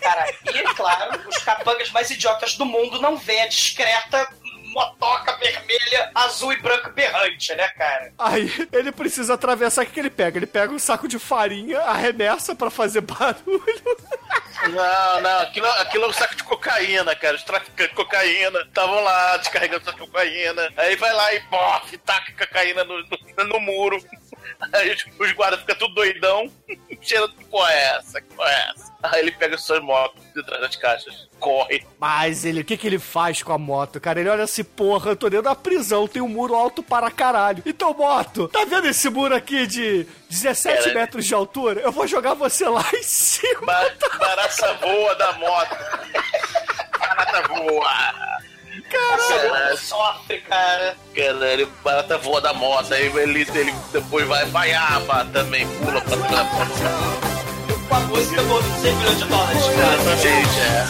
Cara, 0.00 0.30
e 0.30 0.62
claro, 0.74 1.28
os 1.28 1.38
capangas 1.38 1.90
mais 1.90 2.08
idiotas 2.10 2.54
do 2.54 2.64
mundo 2.64 3.00
não 3.00 3.16
vê 3.16 3.40
a 3.40 3.48
discreta 3.48 4.28
motoca 4.76 5.34
vermelha, 5.38 6.10
azul 6.14 6.52
e 6.52 6.60
branco 6.60 6.90
berrante, 6.90 7.54
né, 7.54 7.66
cara? 7.70 8.12
Aí 8.18 8.68
ele 8.70 8.92
precisa 8.92 9.32
atravessar, 9.32 9.82
o 9.82 9.86
que, 9.86 9.92
que 9.92 10.00
ele 10.00 10.10
pega? 10.10 10.38
Ele 10.38 10.46
pega 10.46 10.70
um 10.70 10.78
saco 10.78 11.08
de 11.08 11.18
farinha, 11.18 11.80
arremessa 11.80 12.54
pra 12.54 12.68
fazer 12.68 13.00
barulho. 13.00 13.62
Não, 14.68 15.20
não, 15.22 15.40
aquilo, 15.40 15.66
aquilo 15.66 16.04
é 16.04 16.08
um 16.08 16.12
saco 16.12 16.34
de 16.34 16.44
cocaína, 16.44 17.14
cara. 17.16 17.36
Os 17.36 17.42
traficantes 17.42 17.88
de 17.88 17.94
cocaína 17.94 18.60
estavam 18.60 19.02
lá 19.02 19.36
descarregando 19.38 19.82
essa 19.88 19.96
cocaína. 19.96 20.70
Aí 20.76 20.96
vai 20.96 21.12
lá 21.12 21.34
e 21.34 21.40
bof, 21.40 21.96
taca 21.98 22.32
cocaína 22.32 22.84
no, 22.84 22.98
no, 22.98 23.44
no 23.44 23.60
muro. 23.60 23.98
Aí 24.72 24.90
os, 25.18 25.32
guardas 25.32 25.60
ficam 25.60 25.76
tudo 25.76 25.94
doidão. 25.94 26.50
Cheirando 27.00 27.32
que 27.34 27.44
porra 27.44 27.70
é 27.72 27.96
essa? 27.96 28.20
Que 28.20 28.28
porra 28.34 28.50
é 28.50 28.70
essa? 28.70 28.96
Aí 29.02 29.20
ele 29.20 29.32
pega 29.32 29.56
suas 29.58 29.80
motos 29.82 30.20
de 30.34 30.42
trás 30.44 30.60
das 30.62 30.74
caixas, 30.76 31.28
corre. 31.38 31.86
Mas 31.98 32.44
ele, 32.44 32.62
o 32.62 32.64
que, 32.64 32.76
que 32.76 32.86
ele 32.86 32.98
faz 32.98 33.42
com 33.42 33.52
a 33.52 33.58
moto, 33.58 34.00
cara? 34.00 34.18
Ele 34.18 34.28
olha 34.28 34.44
assim, 34.44 34.64
porra, 34.64 35.10
eu 35.10 35.16
tô 35.16 35.28
dentro 35.28 35.44
da 35.44 35.54
prisão, 35.54 36.08
tem 36.08 36.20
um 36.22 36.28
muro 36.28 36.54
alto 36.54 36.82
para 36.82 37.10
caralho. 37.10 37.62
Então, 37.66 37.92
moto, 37.94 38.48
tá 38.48 38.64
vendo 38.64 38.88
esse 38.88 39.08
muro 39.10 39.34
aqui 39.34 39.66
de 39.66 40.06
17 40.30 40.78
Cara, 40.84 40.94
metros 40.94 41.24
de 41.26 41.34
altura? 41.34 41.80
Eu 41.82 41.92
vou 41.92 42.06
jogar 42.06 42.34
você 42.34 42.66
lá 42.68 42.84
em 42.94 43.02
cima. 43.02 43.60
Ba- 43.62 43.92
Baraça 44.18 44.72
voa 44.74 45.14
da 45.14 45.32
moto. 45.34 45.76
Barata 46.98 47.48
voa. 47.48 48.16
Caralho. 48.90 49.76
Sofre, 49.76 50.40
cara. 50.42 50.96
Caralho, 51.14 51.66
barata 51.82 52.18
voa 52.18 52.40
da 52.40 52.52
moto. 52.52 52.92
Aí 52.94 53.06
ele, 53.06 53.46
ele 53.54 53.74
depois 53.92 54.26
vai 54.26 54.44
vaiava 54.46 55.24
também, 55.26 55.66
pula 55.78 56.00
pra 56.00 56.16
moto. 56.16 56.70
Com 57.88 57.94
a 57.94 58.00
música 58.00 58.42
do 58.42 58.56
Homem 58.56 58.72
de 58.72 58.80
100 58.80 58.96
milhões 58.96 59.18
de 59.18 59.24
dólares, 59.24 59.62
cara. 59.64 59.94
Exatamente, 59.94 60.60
é. 60.60 60.86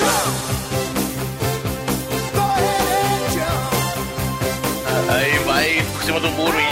Aí 5.13 5.39
vai 5.41 5.83
por 5.93 6.03
cima 6.03 6.21
do 6.21 6.29
muro 6.31 6.59
e. 6.59 6.67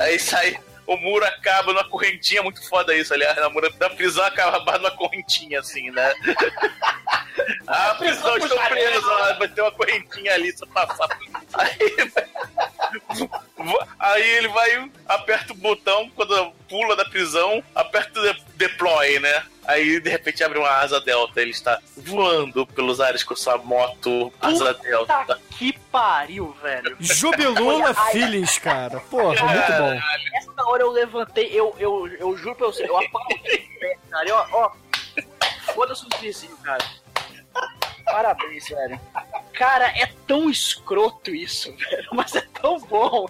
Aí 0.00 0.18
sai. 0.18 0.56
O 0.84 0.96
muro 0.96 1.24
acaba 1.24 1.72
numa 1.72 1.88
correntinha, 1.88 2.42
muito 2.42 2.68
foda 2.68 2.94
isso, 2.94 3.14
aliás. 3.14 3.38
A 3.38 3.48
muro 3.48 3.72
da 3.78 3.88
prisão 3.88 4.24
acaba 4.24 4.76
numa 4.78 4.90
correntinha, 4.90 5.60
assim, 5.60 5.90
né? 5.90 6.12
A 7.66 7.94
prisão, 7.94 8.36
estou 8.36 8.58
preso, 8.68 9.06
ó, 9.10 9.34
vai 9.34 9.48
ter 9.48 9.62
uma 9.62 9.72
correntinha 9.72 10.34
ali, 10.34 10.56
só 10.56 10.66
passar. 10.66 11.08
Aí 11.54 11.78
Aí 13.98 14.22
ele 14.36 14.48
vai, 14.48 14.90
aperta 15.08 15.52
o 15.52 15.56
botão, 15.56 16.10
quando 16.14 16.52
pula 16.68 16.96
da 16.96 17.04
prisão, 17.04 17.62
aperta 17.74 18.18
o 18.20 18.22
de- 18.22 18.44
deploy, 18.56 19.18
né? 19.20 19.44
Aí 19.64 20.00
de 20.00 20.10
repente 20.10 20.42
abre 20.42 20.58
uma 20.58 20.68
asa 20.68 21.00
delta, 21.00 21.40
ele 21.40 21.52
está 21.52 21.78
voando 21.96 22.66
pelos 22.66 23.00
ares 23.00 23.22
com 23.22 23.36
sua 23.36 23.56
moto 23.58 24.32
asa 24.40 24.74
delta. 24.74 25.16
Puta 25.18 25.40
que 25.56 25.72
pariu, 25.90 26.54
velho. 26.60 26.96
Jubilula 26.98 27.94
Feelings, 28.10 28.58
cara. 28.58 28.98
Porra, 29.00 29.40
muito 29.44 29.72
bom. 29.72 29.94
Nessa 30.32 30.64
hora 30.68 30.82
eu 30.82 30.90
levantei, 30.90 31.48
eu, 31.52 31.74
eu, 31.78 32.08
eu 32.18 32.36
juro 32.36 32.56
pra 32.56 32.66
você, 32.66 32.82
eu 32.82 32.98
aplaudi 32.98 33.34
o 33.34 33.78
pé, 33.78 33.96
cara. 34.10 34.28
E, 34.28 34.32
ó, 34.32 34.46
ó, 34.52 34.70
foda-se 35.72 36.04
os 36.12 36.20
vizinhos, 36.20 36.58
cara. 36.60 36.84
Parabéns, 38.04 38.68
velho. 38.68 39.00
Cara, 39.54 39.86
é 39.88 40.06
tão 40.26 40.50
escroto 40.50 41.34
isso, 41.34 41.74
velho, 41.76 42.08
mas 42.12 42.34
é 42.34 42.40
tão 42.60 42.78
bom. 42.80 43.26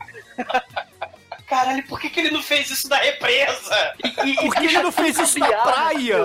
Caralho, 1.47 1.87
por 1.87 2.01
que, 2.01 2.09
que 2.09 2.21
ele 2.21 2.31
não 2.31 2.43
fez 2.43 2.71
isso 2.71 2.89
na 2.89 2.97
represa? 2.97 3.95
E, 4.03 4.31
e, 4.31 4.37
Por 4.37 4.55
que 4.55 4.65
ele 4.65 4.79
não 4.79 4.93
fez 4.93 5.19
isso 5.19 5.39
na 5.39 5.49
praia? 5.49 6.17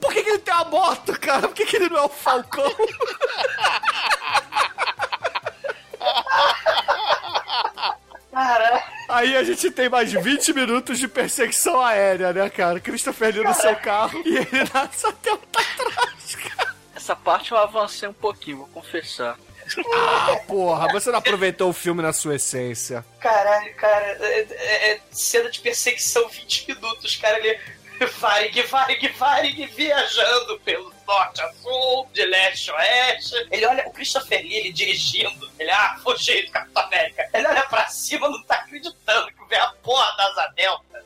Por 0.00 0.12
que, 0.12 0.22
que 0.22 0.30
ele 0.30 0.38
tem 0.40 0.52
uma 0.52 0.64
moto, 0.64 1.18
cara? 1.18 1.48
Por 1.48 1.54
que, 1.54 1.64
que 1.64 1.76
ele 1.76 1.88
não 1.88 1.98
é 1.98 2.02
o 2.02 2.08
Falcão? 2.10 2.70
Caralho. 8.30 8.82
Aí 9.12 9.36
a 9.36 9.44
gente 9.44 9.70
tem 9.70 9.88
mais 9.88 10.12
20 10.12 10.52
minutos 10.54 10.98
de 10.98 11.06
perseguição 11.06 11.80
aérea, 11.80 12.32
né, 12.32 12.48
cara? 12.48 12.80
Christopher 12.80 13.34
Lee 13.34 13.44
no 13.44 13.54
seu 13.54 13.76
carro 13.76 14.22
e 14.24 14.36
ele 14.38 14.48
na 14.72 14.88
delta 15.22 15.60
atrás, 15.60 16.34
cara. 16.36 16.74
Essa 16.96 17.14
parte 17.16 17.52
eu 17.52 17.58
avancei 17.58 18.08
um 18.08 18.12
pouquinho, 18.12 18.58
vou 18.58 18.66
confessar. 18.68 19.36
Ah, 19.94 20.36
porra, 20.46 20.88
você 20.92 21.10
não 21.10 21.18
aproveitou 21.18 21.70
o 21.70 21.72
filme 21.72 22.02
na 22.02 22.12
sua 22.12 22.34
essência. 22.36 23.04
Caralho, 23.20 23.74
cara, 23.76 24.04
é, 24.20 24.46
é- 24.50 24.90
é 24.92 25.00
cena 25.12 25.50
de 25.50 25.60
perseguição 25.60 26.28
20 26.28 26.68
minutos, 26.68 27.16
cara, 27.16 27.38
ele 27.38 27.58
Varig, 28.06 28.62
Varig, 28.62 29.08
Varig, 29.08 29.66
viajando 29.66 30.58
pelo 30.60 30.92
norte 31.06 31.42
a 31.42 31.52
sul, 31.54 32.08
de 32.12 32.24
leste 32.24 32.70
a 32.70 32.74
oeste. 32.76 33.34
Ele 33.50 33.66
olha 33.66 33.86
o 33.88 33.92
Christopher 33.92 34.40
Lee, 34.40 34.54
ele 34.56 34.72
dirigindo, 34.72 35.50
ele, 35.58 35.70
ah, 35.70 35.96
fugiu 36.02 36.44
do 36.46 36.52
Capitão 36.52 36.82
América. 36.84 37.28
Ele 37.32 37.46
olha 37.46 37.62
pra 37.62 37.86
cima, 37.88 38.28
não 38.28 38.42
tá 38.44 38.56
acreditando 38.56 39.26
que 39.28 39.44
vê 39.48 39.56
a 39.56 39.68
porra 39.82 40.16
da 40.16 40.24
asa 40.30 40.52
delta. 40.56 41.02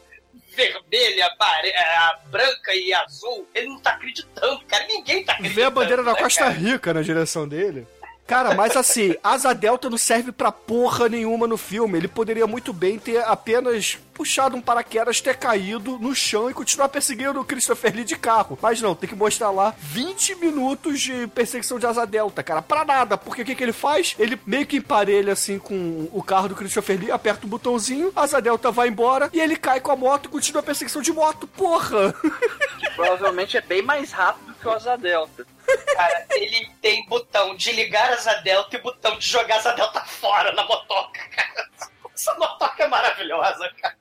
Vermelha, 0.55 1.29
bare- 1.39 1.75
a 1.77 2.19
branca 2.27 2.75
e 2.75 2.93
azul. 2.95 3.47
Ele 3.55 3.69
não 3.69 3.79
tá 3.81 3.91
acreditando, 3.91 4.65
cara. 4.67 4.87
Ninguém 4.87 5.23
tá 5.23 5.33
acreditando. 5.33 5.55
Vê 5.61 5.65
a 5.67 5.71
bandeira 5.71 6.03
da 6.03 6.13
né, 6.15 6.19
Costa 6.19 6.45
cara? 6.45 6.55
Rica 6.55 6.95
na 6.95 7.03
direção 7.03 7.47
dele. 7.47 7.87
Cara, 8.27 8.55
mas 8.55 8.77
assim, 8.77 9.15
Asa 9.23 9.55
Delta 9.55 9.89
não 9.89 9.97
serve 9.97 10.33
pra 10.33 10.51
porra 10.51 11.09
nenhuma 11.09 11.47
no 11.47 11.57
filme. 11.57 11.97
Ele 11.97 12.09
poderia 12.09 12.47
muito 12.47 12.73
bem 12.73 12.99
ter 12.99 13.25
apenas 13.25 13.99
puxado 14.13 14.57
um 14.57 14.61
paraquedas, 14.61 15.21
ter 15.21 15.37
caído 15.37 15.99
no 15.99 16.15
chão 16.15 16.51
e 16.51 16.55
continuar 16.55 16.89
perseguindo 16.89 17.39
o 17.39 17.45
Christopher 17.45 17.95
Lee 17.95 18.05
de 18.05 18.17
carro. 18.17 18.59
Mas 18.61 18.81
não, 18.81 18.95
tem 18.95 19.09
que 19.09 19.15
mostrar 19.15 19.51
lá 19.51 19.75
20 19.79 20.37
minutos 20.37 21.01
de 21.01 21.27
perseguição 21.29 21.79
de 21.79 21.87
Asa 21.87 22.07
Delta, 22.07 22.43
cara. 22.43 22.63
Pra 22.63 22.85
nada, 22.85 23.17
porque 23.17 23.43
o 23.43 23.45
que, 23.45 23.55
que 23.55 23.63
ele 23.63 23.73
faz? 23.73 24.17
Ele 24.19 24.41
meio 24.47 24.67
que 24.67 24.79
emparelha 24.79 25.33
assim 25.35 25.59
com 25.59 26.09
o 26.11 26.23
carro 26.23 26.49
do 26.49 26.57
Christopher 26.57 26.99
Lee, 26.99 27.11
aperta 27.11 27.47
o 27.47 27.49
botãozinho, 27.49 28.11
Asa 28.17 28.41
Delta 28.41 28.71
vai 28.71 28.89
embora 28.89 29.31
e 29.33 29.39
ele 29.39 29.55
cai 29.55 29.81
com 29.81 29.93
a 29.93 29.97
moto 29.97 30.27
e 30.27 30.31
continua 30.31 30.61
a 30.61 30.65
perseguição 30.65 31.03
de 31.03 31.13
moto. 31.13 31.47
Porra! 31.47 32.15
Provavelmente 32.97 33.57
é 33.57 33.61
bem 33.61 33.83
mais 33.83 34.11
rápido 34.11 34.55
que 34.55 34.67
o 34.67 34.71
Asa 34.73 34.97
Delta. 34.97 35.47
Cara, 35.95 36.27
ele 36.31 36.71
tem 36.81 37.07
botão 37.07 37.55
de 37.57 37.73
ligar 37.73 38.13
asa 38.13 38.35
delta 38.37 38.77
e 38.77 38.81
botão 38.81 39.19
de 39.19 39.27
jogar 39.27 39.57
asa 39.57 39.73
delta 39.73 40.01
fora 40.05 40.53
na 40.53 40.65
motoca, 40.65 41.21
cara. 41.31 41.69
Essa 42.15 42.35
motoca 42.35 42.85
é 42.85 42.89
maravilhosa, 42.89 43.71
cara. 43.81 43.97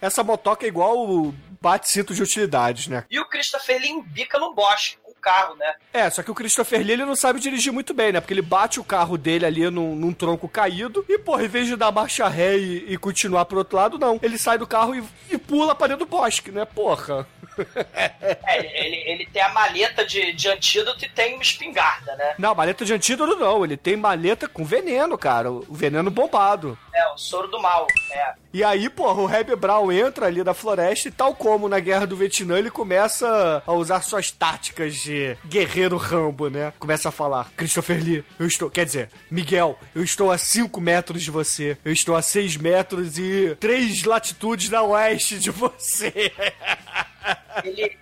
Essa 0.00 0.22
motoca 0.22 0.66
é 0.66 0.68
igual 0.68 0.98
o 0.98 1.34
bate-cinto 1.60 2.14
de 2.14 2.22
utilidades, 2.22 2.88
né? 2.88 3.04
E 3.10 3.18
o 3.18 3.26
Christopher 3.26 3.76
ele 3.76 3.88
embica 3.88 4.38
no 4.38 4.54
bosque 4.54 4.98
com 5.02 5.10
o 5.10 5.14
carro, 5.14 5.56
né? 5.56 5.74
É, 5.94 6.10
só 6.10 6.22
que 6.22 6.30
o 6.30 6.34
Christopher 6.34 6.80
Lee 6.80 6.92
ele 6.92 7.06
não 7.06 7.16
sabe 7.16 7.40
dirigir 7.40 7.72
muito 7.72 7.94
bem, 7.94 8.12
né? 8.12 8.20
Porque 8.20 8.34
ele 8.34 8.42
bate 8.42 8.78
o 8.78 8.84
carro 8.84 9.16
dele 9.16 9.46
ali 9.46 9.70
num, 9.70 9.96
num 9.96 10.12
tronco 10.12 10.46
caído 10.46 11.02
e, 11.08 11.18
porra, 11.18 11.44
em 11.44 11.48
vez 11.48 11.66
de 11.66 11.74
dar 11.74 11.90
marcha 11.90 12.28
ré 12.28 12.58
e, 12.58 12.92
e 12.92 12.98
continuar 12.98 13.46
pro 13.46 13.56
outro 13.56 13.78
lado, 13.78 13.98
não. 13.98 14.20
Ele 14.22 14.36
sai 14.36 14.58
do 14.58 14.66
carro 14.66 14.94
e, 14.94 15.02
e 15.30 15.38
pula 15.38 15.74
pra 15.74 15.86
dentro 15.86 16.04
do 16.04 16.10
bosque, 16.10 16.50
né? 16.50 16.66
Porra. 16.66 17.26
É, 18.46 18.86
ele, 18.86 18.96
ele, 19.06 19.26
tem 19.26 19.42
a 19.42 19.48
maleta 19.50 20.04
de, 20.04 20.32
de 20.32 20.48
antídoto 20.48 21.04
e 21.04 21.08
tem 21.08 21.34
uma 21.34 21.42
espingarda, 21.42 22.14
né? 22.16 22.34
Não, 22.38 22.54
maleta 22.54 22.84
de 22.84 22.92
antídoto 22.92 23.36
não. 23.36 23.64
Ele 23.64 23.76
tem 23.76 23.96
maleta 23.96 24.48
com 24.48 24.64
veneno, 24.64 25.16
cara. 25.16 25.50
O 25.50 25.66
veneno 25.70 26.10
bombado. 26.10 26.78
É, 26.94 27.08
o 27.08 27.18
soro 27.18 27.48
do 27.48 27.60
mal. 27.60 27.88
É. 28.12 28.34
E 28.52 28.62
aí, 28.62 28.88
porra, 28.88 29.20
o 29.20 29.26
Reb 29.26 29.56
Brown 29.56 29.90
entra 29.90 30.26
ali 30.26 30.44
da 30.44 30.54
floresta 30.54 31.08
e 31.08 31.10
tal 31.10 31.34
como 31.34 31.68
na 31.68 31.80
Guerra 31.80 32.06
do 32.06 32.16
Vietnã, 32.16 32.56
ele 32.56 32.70
começa 32.70 33.60
a 33.66 33.72
usar 33.72 34.00
suas 34.02 34.30
táticas 34.30 34.94
de 34.94 35.36
guerreiro 35.44 35.96
Rambo, 35.96 36.48
né? 36.48 36.72
Começa 36.78 37.08
a 37.08 37.12
falar, 37.12 37.50
Christopher 37.56 38.00
Lee, 38.00 38.24
eu 38.38 38.46
estou... 38.46 38.70
Quer 38.70 38.84
dizer, 38.84 39.10
Miguel, 39.28 39.76
eu 39.92 40.04
estou 40.04 40.30
a 40.30 40.38
5 40.38 40.80
metros 40.80 41.22
de 41.22 41.32
você. 41.32 41.76
Eu 41.84 41.92
estou 41.92 42.14
a 42.14 42.22
6 42.22 42.56
metros 42.58 43.18
e 43.18 43.56
3 43.58 44.04
latitudes 44.04 44.70
na 44.70 44.82
oeste 44.82 45.40
de 45.40 45.50
você. 45.50 46.32
Ele, 47.64 47.96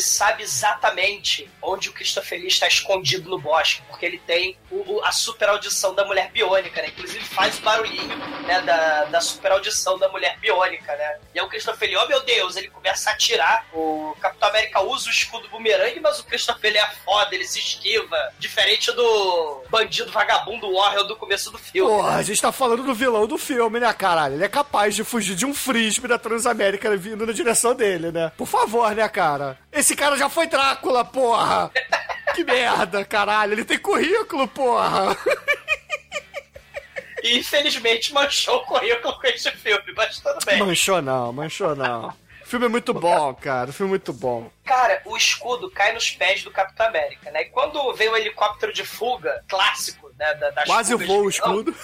sabe 0.00 0.42
exatamente 0.42 1.48
onde 1.62 1.88
o 1.88 1.92
Christopher 1.92 2.38
Lee 2.38 2.48
está 2.48 2.66
escondido 2.66 3.28
no 3.30 3.38
bosque, 3.38 3.82
porque 3.88 4.06
ele 4.06 4.18
tem 4.26 4.56
o- 4.70 5.00
a 5.04 5.12
super 5.12 5.48
audição 5.48 5.94
da 5.94 6.04
mulher 6.04 6.30
biônica, 6.30 6.80
né? 6.80 6.88
Inclusive 6.88 7.24
faz 7.24 7.58
o 7.58 7.62
barulhinho 7.62 8.16
né, 8.46 8.60
da, 8.62 9.04
da 9.04 9.20
super 9.20 9.52
audição 9.52 9.98
da 9.98 10.08
mulher 10.08 10.38
biônica, 10.38 10.94
né? 10.96 11.18
E 11.34 11.38
aí 11.38 11.44
o 11.44 11.48
Christopher 11.48 11.88
Lee, 11.88 11.96
oh 11.96 12.06
meu 12.08 12.20
Deus, 12.24 12.56
ele 12.56 12.68
começa 12.68 13.10
a 13.10 13.12
atirar. 13.12 13.66
O 13.72 14.16
Capitão 14.20 14.48
América 14.48 14.80
usa 14.80 15.08
o 15.08 15.10
escudo 15.12 15.48
bumerangue, 15.48 16.00
mas 16.00 16.18
o 16.20 16.24
Christopher 16.24 16.72
Lee 16.72 16.80
é 16.80 16.90
foda, 17.04 17.34
ele 17.34 17.46
se 17.46 17.58
esquiva. 17.58 18.16
Diferente 18.38 18.90
do 18.92 19.62
bandido 19.70 20.10
vagabundo 20.10 20.72
Warrior 20.72 21.04
do 21.06 21.16
começo 21.16 21.50
do 21.50 21.58
filme. 21.58 21.90
Porra, 21.90 22.16
a 22.16 22.22
gente 22.22 22.40
tá 22.40 22.52
falando 22.52 22.82
do 22.82 22.94
vilão 22.94 23.26
do 23.26 23.38
filme, 23.38 23.78
né, 23.80 23.92
caralho? 23.92 24.34
Ele 24.34 24.44
é 24.44 24.48
capaz 24.48 24.94
de 24.94 25.04
fugir 25.04 25.34
de 25.36 25.46
um 25.46 25.54
frisbee 25.54 26.08
da 26.08 26.18
Transamérica 26.18 26.96
vindo 26.96 27.26
na 27.26 27.32
direção 27.32 27.74
dele, 27.74 28.10
né? 28.10 28.32
Por 28.36 28.46
favor, 28.46 28.94
né, 28.94 29.08
cara? 29.08 29.58
Esse 29.72 29.94
cara 29.94 30.16
já 30.16 30.28
foi 30.28 30.46
Drácula, 30.46 31.04
porra! 31.04 31.70
Que 32.34 32.42
merda, 32.44 33.04
caralho. 33.04 33.52
Ele 33.52 33.64
tem 33.64 33.78
currículo, 33.78 34.46
porra! 34.48 35.16
E 37.22 37.38
infelizmente 37.38 38.14
manchou 38.14 38.56
o 38.56 38.64
currículo 38.64 39.14
com 39.20 39.26
esse 39.26 39.50
filme, 39.50 39.92
mas 39.94 40.18
tudo 40.20 40.38
bem. 40.46 40.58
Manchou 40.58 41.02
não, 41.02 41.30
manchou 41.32 41.76
não. 41.76 42.08
O 42.40 42.46
filme 42.46 42.64
é 42.64 42.68
muito 42.70 42.94
bom, 42.94 43.34
cara. 43.34 43.68
O 43.68 43.72
filme 43.74 43.90
é 43.90 43.92
muito 43.92 44.12
bom. 44.12 44.50
Cara, 44.64 45.02
o 45.04 45.14
escudo 45.18 45.70
cai 45.70 45.92
nos 45.92 46.10
pés 46.12 46.42
do 46.42 46.50
Capitão 46.50 46.86
América, 46.86 47.30
né? 47.30 47.42
E 47.42 47.50
quando 47.50 47.92
vem 47.94 48.08
o 48.08 48.16
helicóptero 48.16 48.72
de 48.72 48.84
fuga, 48.84 49.44
clássico, 49.48 50.10
né? 50.18 50.32
da- 50.36 50.50
Das 50.50 50.64
Quase 50.64 50.94
voa 50.94 51.24
o 51.24 51.28
escudo. 51.28 51.76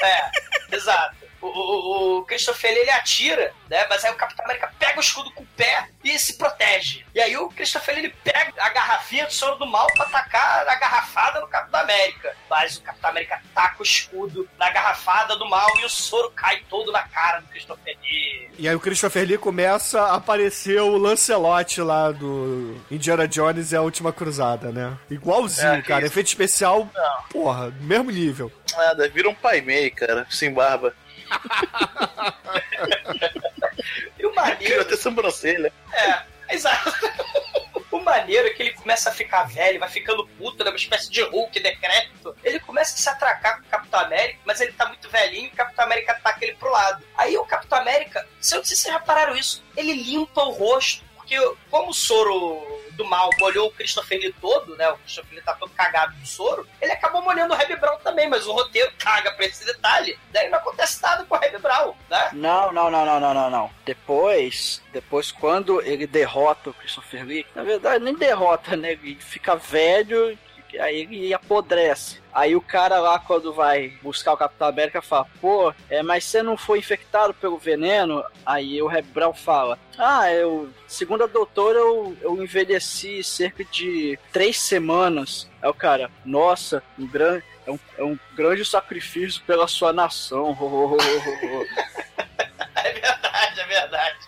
É, 0.00 0.76
exato. 0.76 1.16
O, 1.40 1.46
o, 1.46 2.18
o 2.18 2.24
Christopher 2.24 2.70
ele 2.76 2.90
atira, 2.90 3.52
né? 3.70 3.86
Mas 3.88 4.04
aí 4.04 4.10
o 4.12 4.16
Capitão 4.16 4.44
América 4.44 4.72
pega 4.78 4.96
o 4.98 5.00
escudo 5.00 5.30
com 5.32 5.42
o 5.42 5.46
pé 5.56 5.88
e 6.02 6.18
se 6.18 6.36
protege. 6.36 7.04
E 7.14 7.20
aí 7.20 7.36
o 7.36 7.48
Christopher 7.48 7.96
ele 7.98 8.10
pega 8.24 8.52
a 8.58 8.68
garrafinha 8.70 9.26
de 9.26 9.34
soro 9.34 9.56
do 9.56 9.66
mal 9.66 9.86
pra 9.94 10.04
atacar 10.06 10.66
a 10.68 10.74
garrafada 10.74 11.40
no 11.40 11.46
Capitão 11.48 11.80
América. 11.80 12.34
Mas 12.50 12.76
o 12.78 12.82
Capitão 12.82 13.10
América 13.10 13.40
taca 13.54 13.76
o 13.80 13.82
escudo 13.84 14.48
na 14.58 14.70
garrafada 14.70 15.36
do 15.36 15.48
mal 15.48 15.68
e 15.80 15.84
o 15.84 15.88
soro 15.88 16.30
cai 16.32 16.62
todo 16.68 16.90
na 16.90 17.02
cara 17.06 17.40
do 17.40 17.48
Christopher 17.48 17.96
Lee. 18.02 18.50
E 18.58 18.68
aí 18.68 18.74
o 18.74 18.80
Christopher 18.80 19.26
Lee 19.26 19.38
começa 19.38 20.00
a 20.02 20.16
aparecer 20.16 20.80
o 20.80 20.96
Lancelot 20.96 21.80
lá 21.80 22.10
do 22.10 22.76
Indiana 22.90 23.28
Jones 23.28 23.70
e 23.70 23.76
a 23.76 23.82
Última 23.82 24.12
Cruzada, 24.12 24.72
né? 24.72 24.98
Igualzinho, 25.08 25.74
É, 25.74 25.82
cara. 25.82 26.00
isso. 26.04 26.12
Efeito 26.12 26.26
especial, 26.28 26.88
Não. 26.92 27.22
porra, 27.30 27.72
mesmo 27.80 28.10
nível. 28.10 28.50
Nada, 28.76 29.08
vira 29.08 29.28
um 29.28 29.34
pai 29.34 29.60
meio, 29.60 29.94
cara, 29.94 30.26
sem 30.30 30.52
barba. 30.52 30.92
E 34.18 34.26
o 34.26 34.32
Criou 34.32 34.34
maneiro 34.34 34.82
até 34.82 34.96
sobrancelha. 34.96 35.72
É, 35.92 36.54
exato. 36.54 36.92
O 37.90 38.00
maneiro 38.00 38.46
é 38.46 38.50
que 38.50 38.62
ele 38.62 38.72
começa 38.74 39.08
a 39.08 39.12
ficar 39.12 39.44
velho, 39.44 39.80
vai 39.80 39.88
ficando 39.88 40.26
puto, 40.26 40.62
né? 40.62 40.70
Uma 40.70 40.76
espécie 40.76 41.10
de 41.10 41.22
Hulk 41.22 41.58
decrépito. 41.58 42.36
Ele 42.44 42.60
começa 42.60 42.94
a 42.94 42.98
se 42.98 43.08
atracar 43.08 43.56
com 43.56 43.66
o 43.66 43.70
Capitão 43.70 44.00
América, 44.00 44.38
mas 44.44 44.60
ele 44.60 44.72
tá 44.72 44.86
muito 44.86 45.08
velhinho 45.08 45.46
e 45.46 45.48
o 45.48 45.56
Capitão 45.56 45.84
América 45.84 46.12
ataca 46.12 46.44
ele 46.44 46.54
pro 46.54 46.70
lado. 46.70 47.02
Aí 47.16 47.36
o 47.36 47.44
Capitão 47.44 47.78
América, 47.78 48.26
se 48.40 48.54
eu 48.54 48.58
não 48.58 48.64
sei 48.64 48.76
se 48.76 48.82
vocês 48.82 48.94
repararam 48.94 49.34
isso, 49.36 49.64
ele 49.76 49.94
limpa 49.94 50.42
o 50.42 50.50
rosto, 50.50 51.02
porque 51.16 51.36
como 51.70 51.90
o 51.90 51.94
soro 51.94 52.62
do 52.92 53.04
mal 53.04 53.30
molhou 53.38 53.68
o 53.68 53.72
Christopher 53.72 54.18
Lee 54.18 54.34
todo, 54.40 54.76
né? 54.76 54.88
O 54.90 54.98
Christopher 54.98 55.34
Lee 55.34 55.42
tá 55.42 55.54
todo 55.54 55.70
cagado 55.70 56.14
do 56.16 56.26
soro, 56.26 56.68
ele 56.80 56.92
acabou 56.92 57.22
molhando 57.22 57.54
o 57.54 57.56
Reb 57.56 57.76
Brown 57.76 57.98
também, 57.98 58.28
mas 58.28 58.46
o 58.46 58.52
roteiro 58.52 58.92
caga 58.98 59.32
pra 59.32 59.46
esse 59.46 59.64
detalhe. 59.64 60.18
Daí 60.30 60.50
não 60.50 60.58
acontece 60.88 61.02
nada 61.02 61.24
com 61.24 61.34
o 61.34 61.38
Reb 61.38 61.58
Brown, 61.58 61.94
né? 62.10 62.30
Não, 62.32 62.72
não, 62.72 62.90
não, 62.90 63.04
não, 63.04 63.20
não, 63.20 63.34
não, 63.34 63.50
não. 63.50 63.70
Depois, 63.84 64.82
depois 64.92 65.30
quando 65.30 65.80
ele 65.82 66.06
derrota 66.06 66.70
o 66.70 66.74
Christopher 66.74 67.24
Lee, 67.24 67.46
na 67.54 67.62
verdade 67.62 68.04
nem 68.04 68.14
derrota, 68.14 68.76
né? 68.76 68.92
Ele 68.92 69.16
fica 69.20 69.54
velho, 69.56 70.36
aí 70.78 71.00
ele 71.02 71.34
apodrece. 71.34 72.20
Aí 72.32 72.54
o 72.54 72.60
cara 72.60 73.00
lá, 73.00 73.18
quando 73.18 73.52
vai 73.52 73.94
buscar 74.02 74.32
o 74.32 74.36
Capitão 74.36 74.68
América, 74.68 75.02
fala: 75.02 75.26
Pô, 75.40 75.72
é, 75.88 76.02
mas 76.02 76.24
você 76.24 76.42
não 76.42 76.56
foi 76.56 76.78
infectado 76.78 77.34
pelo 77.34 77.58
veneno? 77.58 78.22
Aí 78.44 78.80
o 78.80 78.86
Reb 78.86 79.06
Brown 79.06 79.34
fala: 79.34 79.78
Ah, 79.98 80.30
eu, 80.32 80.68
segundo 80.86 81.24
a 81.24 81.26
doutora, 81.26 81.78
eu, 81.78 82.16
eu 82.20 82.42
envelheci 82.42 83.24
cerca 83.24 83.64
de 83.64 84.18
três 84.32 84.60
semanas. 84.60 85.50
Aí 85.60 85.68
o 85.68 85.74
cara: 85.74 86.10
Nossa, 86.24 86.82
um 86.98 87.06
grande. 87.06 87.44
É 87.68 87.70
um, 87.70 87.78
é 87.98 88.02
um 88.02 88.18
grande 88.34 88.64
sacrifício 88.64 89.42
pela 89.42 89.68
sua 89.68 89.92
nação. 89.92 90.56
É 92.84 92.92
verdade, 92.92 93.60
é 93.60 93.66
verdade. 93.66 94.18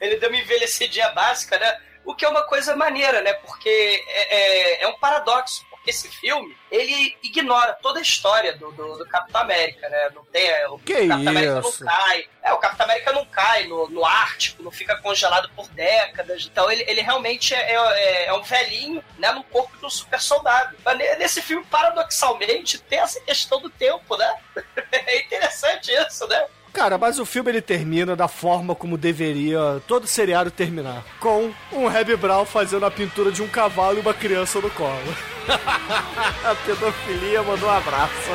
Ele 0.00 0.16
deu 0.16 0.28
uma 0.28 0.38
envelhecidinha 0.38 1.08
básica, 1.10 1.58
né? 1.58 1.80
O 2.04 2.14
que 2.14 2.24
é 2.24 2.28
uma 2.28 2.42
coisa 2.42 2.74
maneira, 2.74 3.22
né? 3.22 3.32
Porque 3.34 4.04
é, 4.08 4.36
é, 4.36 4.82
é 4.82 4.88
um 4.88 4.98
paradoxo. 4.98 5.64
Esse 5.86 6.08
filme, 6.08 6.56
ele 6.70 7.16
ignora 7.22 7.72
toda 7.82 7.98
a 7.98 8.02
história 8.02 8.56
do, 8.56 8.70
do, 8.72 8.98
do 8.98 9.06
Capitão 9.06 9.40
América, 9.40 9.88
né? 9.88 10.10
Não 10.14 10.24
tem, 10.26 10.48
o 10.66 10.78
Que 10.78 10.94
Capitão 11.08 11.28
América 11.28 11.60
não 11.60 11.68
isso? 11.68 11.84
cai. 11.84 12.28
É, 12.42 12.52
o 12.52 12.58
Capitão 12.58 12.84
América 12.86 13.12
não 13.12 13.26
cai 13.26 13.66
no, 13.66 13.88
no 13.90 14.04
Ártico, 14.04 14.62
não 14.62 14.70
fica 14.70 14.96
congelado 14.96 15.50
por 15.56 15.68
décadas. 15.70 16.46
Então 16.46 16.70
ele, 16.70 16.84
ele 16.88 17.00
realmente 17.00 17.52
é, 17.54 17.74
é, 17.74 18.26
é 18.26 18.32
um 18.32 18.42
velhinho, 18.42 19.02
né? 19.18 19.32
No 19.32 19.42
corpo 19.44 19.76
de 19.76 19.84
um 19.84 19.90
super 19.90 20.20
soldado. 20.20 20.76
Mas 20.84 20.96
ne- 20.98 21.16
nesse 21.16 21.42
filme, 21.42 21.64
paradoxalmente, 21.66 22.78
tem 22.78 23.00
essa 23.00 23.20
questão 23.20 23.60
do 23.60 23.70
tempo, 23.70 24.16
né? 24.16 24.34
É 24.92 25.18
interessante 25.20 25.90
isso, 25.90 26.26
né? 26.28 26.46
Cara, 26.72 26.96
mas 26.96 27.18
o 27.18 27.26
filme 27.26 27.50
ele 27.50 27.60
termina 27.60 28.16
da 28.16 28.26
forma 28.26 28.74
como 28.74 28.96
deveria 28.96 29.82
todo 29.86 30.06
seriado 30.06 30.50
terminar. 30.50 31.04
Com 31.20 31.52
um 31.70 31.86
Reb 31.86 32.16
Brown 32.16 32.46
fazendo 32.46 32.86
a 32.86 32.90
pintura 32.90 33.30
de 33.30 33.42
um 33.42 33.48
cavalo 33.48 33.98
e 33.98 34.00
uma 34.00 34.14
criança 34.14 34.58
no 34.58 34.70
colo. 34.70 35.14
a 35.46 36.54
pedofilia 36.64 37.42
mandou 37.42 37.68
um 37.68 37.72
abraço. 37.72 38.30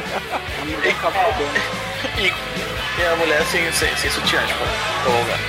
E, 2.19 3.01
e 3.01 3.05
a 3.05 3.15
mulher 3.15 3.43
sem, 3.47 3.71
sem, 3.73 3.95
sem 3.97 4.11
sutiã, 4.11 4.45
tipo, 4.45 4.63
lugar. 5.09 5.39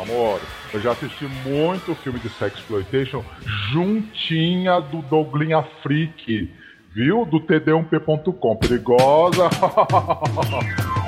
Amor, 0.00 0.40
eu 0.72 0.80
já 0.80 0.92
assisti 0.92 1.24
muito 1.44 1.94
filme 1.96 2.18
de 2.18 2.28
sexploitation 2.28 3.24
juntinha 3.72 4.80
do 4.80 5.02
Douglinha 5.02 5.62
Freak, 5.82 6.52
viu? 6.94 7.24
Do 7.24 7.40
td1p.com. 7.40 8.56
Perigosa. 8.56 9.48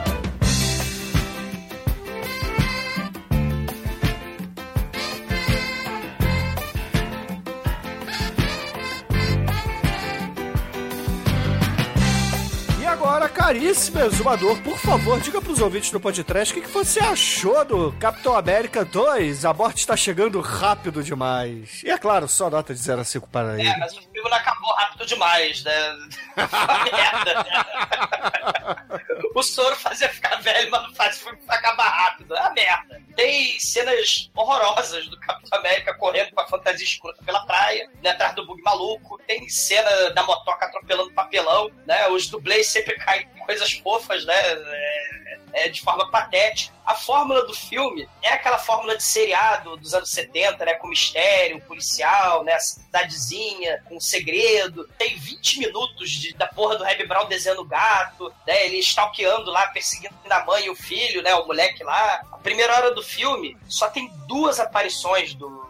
caríssimo 13.49 14.01
exumador, 14.01 14.61
por 14.61 14.77
favor, 14.77 15.19
diga 15.21 15.41
pros 15.41 15.63
ouvintes 15.63 15.91
do 15.91 15.99
podcast 15.99 16.53
o 16.53 16.57
que, 16.61 16.67
que 16.67 16.71
você 16.71 17.01
achou 17.01 17.65
do 17.65 17.93
Capitão 17.93 18.37
América 18.37 18.85
2. 18.85 19.47
A 19.47 19.55
morte 19.55 19.79
está 19.79 19.97
chegando 19.97 20.39
rápido 20.43 21.03
demais. 21.03 21.83
E 21.83 21.89
é 21.89 21.97
claro, 21.97 22.29
só 22.29 22.51
nota 22.51 22.75
de 22.75 22.81
0 22.81 23.01
a 23.01 23.05
5 23.05 23.27
para 23.29 23.55
ele. 23.59 23.67
É, 23.67 23.79
mas 23.79 23.97
o 23.97 24.03
filme 24.03 24.29
não 24.29 24.37
acabou 24.37 24.71
rápido 24.75 25.07
demais, 25.07 25.65
né? 25.65 25.97
Uma 26.37 26.85
merda. 26.85 27.35
né? 27.43 28.99
O 29.39 29.43
soro 29.45 29.77
fazia 29.77 30.09
ficar 30.09 30.43
velho, 30.43 30.69
mas 30.69 30.83
não 30.83 30.93
faz 30.97 31.17
o 31.17 31.21
filme 31.21 31.39
acabar 31.47 31.89
rápido. 31.89 32.35
É 32.35 32.41
uma 32.41 32.51
merda. 32.51 33.01
Tem 33.15 33.57
cenas 33.61 34.29
horrorosas 34.35 35.07
do 35.07 35.17
Capitão 35.21 35.61
América 35.61 35.95
correndo 35.95 36.33
com 36.33 36.41
a 36.41 36.49
fantasia 36.49 36.85
escrota 36.85 37.23
pela 37.25 37.47
praia, 37.47 37.89
né, 38.03 38.11
atrás 38.11 38.35
do 38.35 38.45
bug 38.45 38.61
maluco. 38.63 39.17
Tem 39.29 39.49
cena 39.49 40.11
da 40.11 40.25
motoca 40.25 40.67
atropelando 40.67 41.13
papelão, 41.13 41.71
né? 41.87 42.09
Os 42.09 42.27
dublês 42.27 42.67
sempre 42.67 42.97
caem 42.97 43.29
com 43.29 43.47
coisas 43.47 43.75
fofas, 43.75 44.25
né? 44.25 44.35
É, 44.35 45.39
é, 45.53 45.69
de 45.69 45.81
forma 45.81 46.11
patética. 46.11 46.77
A 46.85 46.95
fórmula 46.95 47.47
do 47.47 47.55
filme 47.55 48.09
é 48.23 48.33
aquela 48.33 48.59
fórmula 48.59 48.97
de 48.97 49.03
seriado 49.03 49.77
dos 49.77 49.93
anos 49.93 50.11
70, 50.11 50.65
né? 50.65 50.75
Com 50.75 50.89
mistério, 50.89 51.61
policial, 51.63 52.43
né? 52.45 52.59
Cidadezinha, 52.59 53.83
com 53.87 54.01
segredo. 54.01 54.89
Tem 54.97 55.17
20 55.17 55.59
minutos 55.59 56.11
de, 56.11 56.35
da 56.35 56.47
porra 56.47 56.77
do 56.77 56.85
Reb 56.85 57.07
Brown 57.07 57.27
desenhando 57.27 57.65
gato, 57.65 58.33
né? 58.47 58.67
Ele 58.67 58.79
stalkeando 58.79 59.51
lá, 59.51 59.67
perseguindo 59.69 60.15
a 60.31 60.45
mãe 60.45 60.65
e 60.65 60.71
o 60.71 60.75
filho, 60.75 61.23
né? 61.23 61.35
O 61.35 61.47
moleque 61.47 61.85
lá. 61.85 62.23
A 62.33 62.39
primeira 62.39 62.75
hora 62.75 62.95
do 62.95 63.03
filme 63.03 63.57
só 63.69 63.89
tem 63.89 64.11
duas 64.27 64.59
aparições 64.59 65.35
do, 65.35 65.68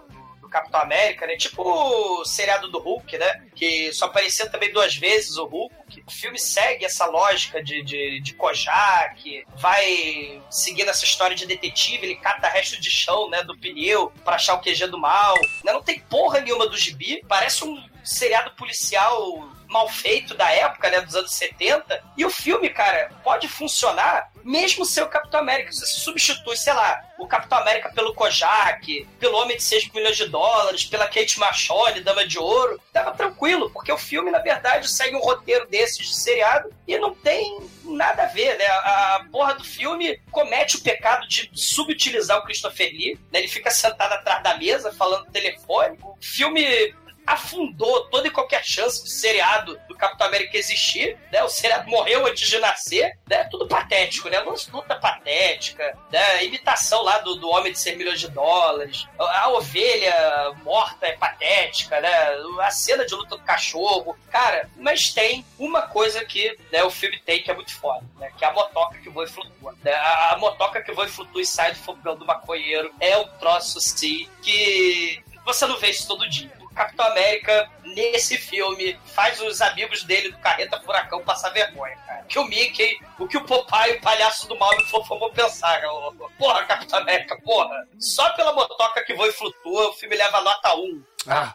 Capitão 0.48 0.80
América, 0.80 1.26
né? 1.26 1.36
Tipo 1.36 1.62
o 1.62 2.24
seriado 2.24 2.68
do 2.70 2.78
Hulk, 2.78 3.18
né? 3.18 3.46
Que 3.54 3.92
só 3.92 4.06
aparecia 4.06 4.48
também 4.48 4.72
duas 4.72 4.96
vezes 4.96 5.36
o 5.36 5.46
Hulk. 5.46 6.02
O 6.06 6.10
filme 6.10 6.38
segue 6.38 6.84
essa 6.84 7.06
lógica 7.06 7.62
de, 7.62 7.82
de, 7.82 8.20
de 8.20 8.34
Kojak, 8.34 9.44
vai 9.56 10.42
seguindo 10.50 10.88
essa 10.90 11.04
história 11.04 11.34
de 11.34 11.46
detetive, 11.46 12.06
ele 12.06 12.16
cata 12.16 12.48
resto 12.48 12.80
de 12.80 12.90
chão, 12.90 13.28
né, 13.30 13.42
do 13.42 13.56
pneu 13.58 14.12
pra 14.24 14.36
achar 14.36 14.54
o 14.54 14.60
QG 14.60 14.86
do 14.86 14.98
mal. 14.98 15.34
Né, 15.64 15.72
Não 15.72 15.82
tem 15.82 15.98
porra 16.00 16.40
nenhuma 16.40 16.66
do 16.66 16.76
gibi, 16.76 17.22
parece 17.26 17.64
um 17.64 17.82
seriado 18.04 18.50
policial 18.52 19.48
mal 19.68 19.88
feito 19.88 20.34
da 20.34 20.50
época, 20.50 20.90
né, 20.90 21.00
dos 21.00 21.14
anos 21.14 21.32
70. 21.32 22.02
E 22.16 22.24
o 22.24 22.30
filme, 22.30 22.68
cara, 22.70 23.10
pode 23.22 23.46
funcionar 23.48 24.30
mesmo 24.48 24.86
sem 24.86 25.02
o 25.02 25.08
Capitão 25.08 25.40
América. 25.40 25.70
Você 25.70 25.86
substitui, 25.86 26.56
sei 26.56 26.72
lá, 26.72 27.04
o 27.18 27.26
Capitão 27.26 27.58
América 27.58 27.92
pelo 27.92 28.14
Kojak, 28.14 29.06
pelo 29.20 29.36
Homem 29.36 29.58
de 29.58 29.62
6 29.62 29.92
milhões 29.92 30.16
de 30.16 30.26
dólares, 30.26 30.86
pela 30.86 31.06
Kate 31.06 31.38
Machone, 31.38 32.00
Dama 32.00 32.26
de 32.26 32.38
Ouro. 32.38 32.80
Tava 32.90 33.12
tranquilo, 33.12 33.70
porque 33.70 33.92
o 33.92 33.98
filme, 33.98 34.30
na 34.30 34.38
verdade, 34.38 34.90
segue 34.90 35.14
um 35.14 35.20
roteiro 35.20 35.66
desses 35.68 36.08
de 36.08 36.14
seriado 36.14 36.72
e 36.86 36.96
não 36.98 37.14
tem 37.14 37.60
nada 37.84 38.22
a 38.22 38.26
ver, 38.26 38.56
né? 38.56 38.66
A 38.66 39.26
porra 39.30 39.54
do 39.54 39.64
filme 39.64 40.18
comete 40.30 40.76
o 40.76 40.82
pecado 40.82 41.28
de 41.28 41.50
subutilizar 41.52 42.38
o 42.38 42.44
Christopher 42.44 42.90
Lee, 42.90 43.18
né? 43.30 43.40
Ele 43.40 43.48
fica 43.48 43.70
sentado 43.70 44.14
atrás 44.14 44.42
da 44.42 44.56
mesa 44.56 44.90
falando 44.92 45.30
telefone. 45.30 45.98
O 46.02 46.16
filme 46.22 46.94
afundou 47.28 48.06
toda 48.06 48.26
e 48.26 48.30
qualquer 48.30 48.64
chance 48.64 49.04
de 49.04 49.10
seriado 49.10 49.78
do 49.86 49.94
Capitão 49.94 50.26
América 50.26 50.56
existir, 50.56 51.18
né? 51.30 51.42
O 51.42 51.48
seriado 51.48 51.88
morreu 51.88 52.26
antes 52.26 52.48
de 52.48 52.58
nascer, 52.58 53.18
né? 53.28 53.44
Tudo 53.44 53.68
patético, 53.68 54.28
né? 54.28 54.38
Luta 54.40 54.96
patética, 54.96 55.96
né? 56.10 56.44
Imitação 56.44 57.02
lá 57.02 57.18
do, 57.18 57.36
do 57.36 57.48
Homem 57.50 57.72
de 57.72 57.78
100 57.78 57.96
milhões 57.96 58.20
de 58.20 58.28
dólares. 58.28 59.06
A, 59.18 59.40
a 59.42 59.48
ovelha 59.48 60.54
morta 60.62 61.06
é 61.06 61.12
patética, 61.12 62.00
né? 62.00 62.08
A 62.60 62.70
cena 62.70 63.04
de 63.04 63.14
luta 63.14 63.36
do 63.36 63.42
cachorro. 63.42 64.16
Cara, 64.30 64.68
mas 64.76 65.12
tem 65.12 65.44
uma 65.58 65.82
coisa 65.82 66.24
que 66.24 66.56
né, 66.72 66.82
o 66.82 66.90
filme 66.90 67.18
tem 67.20 67.42
que 67.42 67.50
é 67.50 67.54
muito 67.54 67.74
foda, 67.74 68.04
né? 68.18 68.32
Que 68.38 68.44
é 68.44 68.48
a 68.48 68.52
motoca 68.52 68.98
que 68.98 69.10
voa 69.10 69.24
e 69.24 69.28
flutua. 69.28 69.74
né? 69.82 69.92
A, 69.92 70.34
a 70.34 70.38
motoca 70.38 70.82
que 70.82 70.92
voa 70.92 71.06
e 71.06 71.10
flutua 71.10 71.42
e 71.42 71.46
sai 71.46 71.72
do 71.72 71.78
fogão 71.78 72.16
do 72.16 72.24
maconheiro 72.24 72.90
é 73.00 73.16
um 73.18 73.28
troço, 73.38 73.80
sim, 73.80 74.28
que 74.42 75.22
você 75.44 75.66
não 75.66 75.78
vê 75.78 75.90
isso 75.90 76.06
todo 76.06 76.28
dia. 76.28 76.57
Capitão 76.78 77.06
América, 77.06 77.68
nesse 77.82 78.38
filme, 78.38 78.96
faz 79.06 79.40
os 79.40 79.60
amigos 79.60 80.04
dele 80.04 80.30
do 80.30 80.38
Carreta 80.38 80.80
Furacão 80.80 81.24
passar 81.24 81.50
vergonha, 81.50 81.96
cara. 82.06 82.22
Que 82.28 82.38
o 82.38 82.44
Mickey, 82.44 83.00
o 83.18 83.26
que 83.26 83.36
o 83.36 83.44
Popeye, 83.44 83.96
o 83.96 84.00
palhaço 84.00 84.46
do 84.46 84.56
mal 84.56 84.72
e 84.74 84.84
vão 84.84 85.30
pensar. 85.32 85.84
ô, 85.86 86.12
Porra, 86.38 86.64
Capitão 86.66 87.00
América, 87.00 87.36
porra. 87.42 87.84
Só 87.98 88.30
pela 88.34 88.52
motoca 88.52 89.04
que 89.04 89.12
voa 89.14 89.26
e 89.26 89.32
flutua, 89.32 89.88
o 89.88 89.92
filme 89.94 90.14
leva 90.14 90.40
nota 90.40 90.76
1. 90.76 91.02
Ah, 91.26 91.54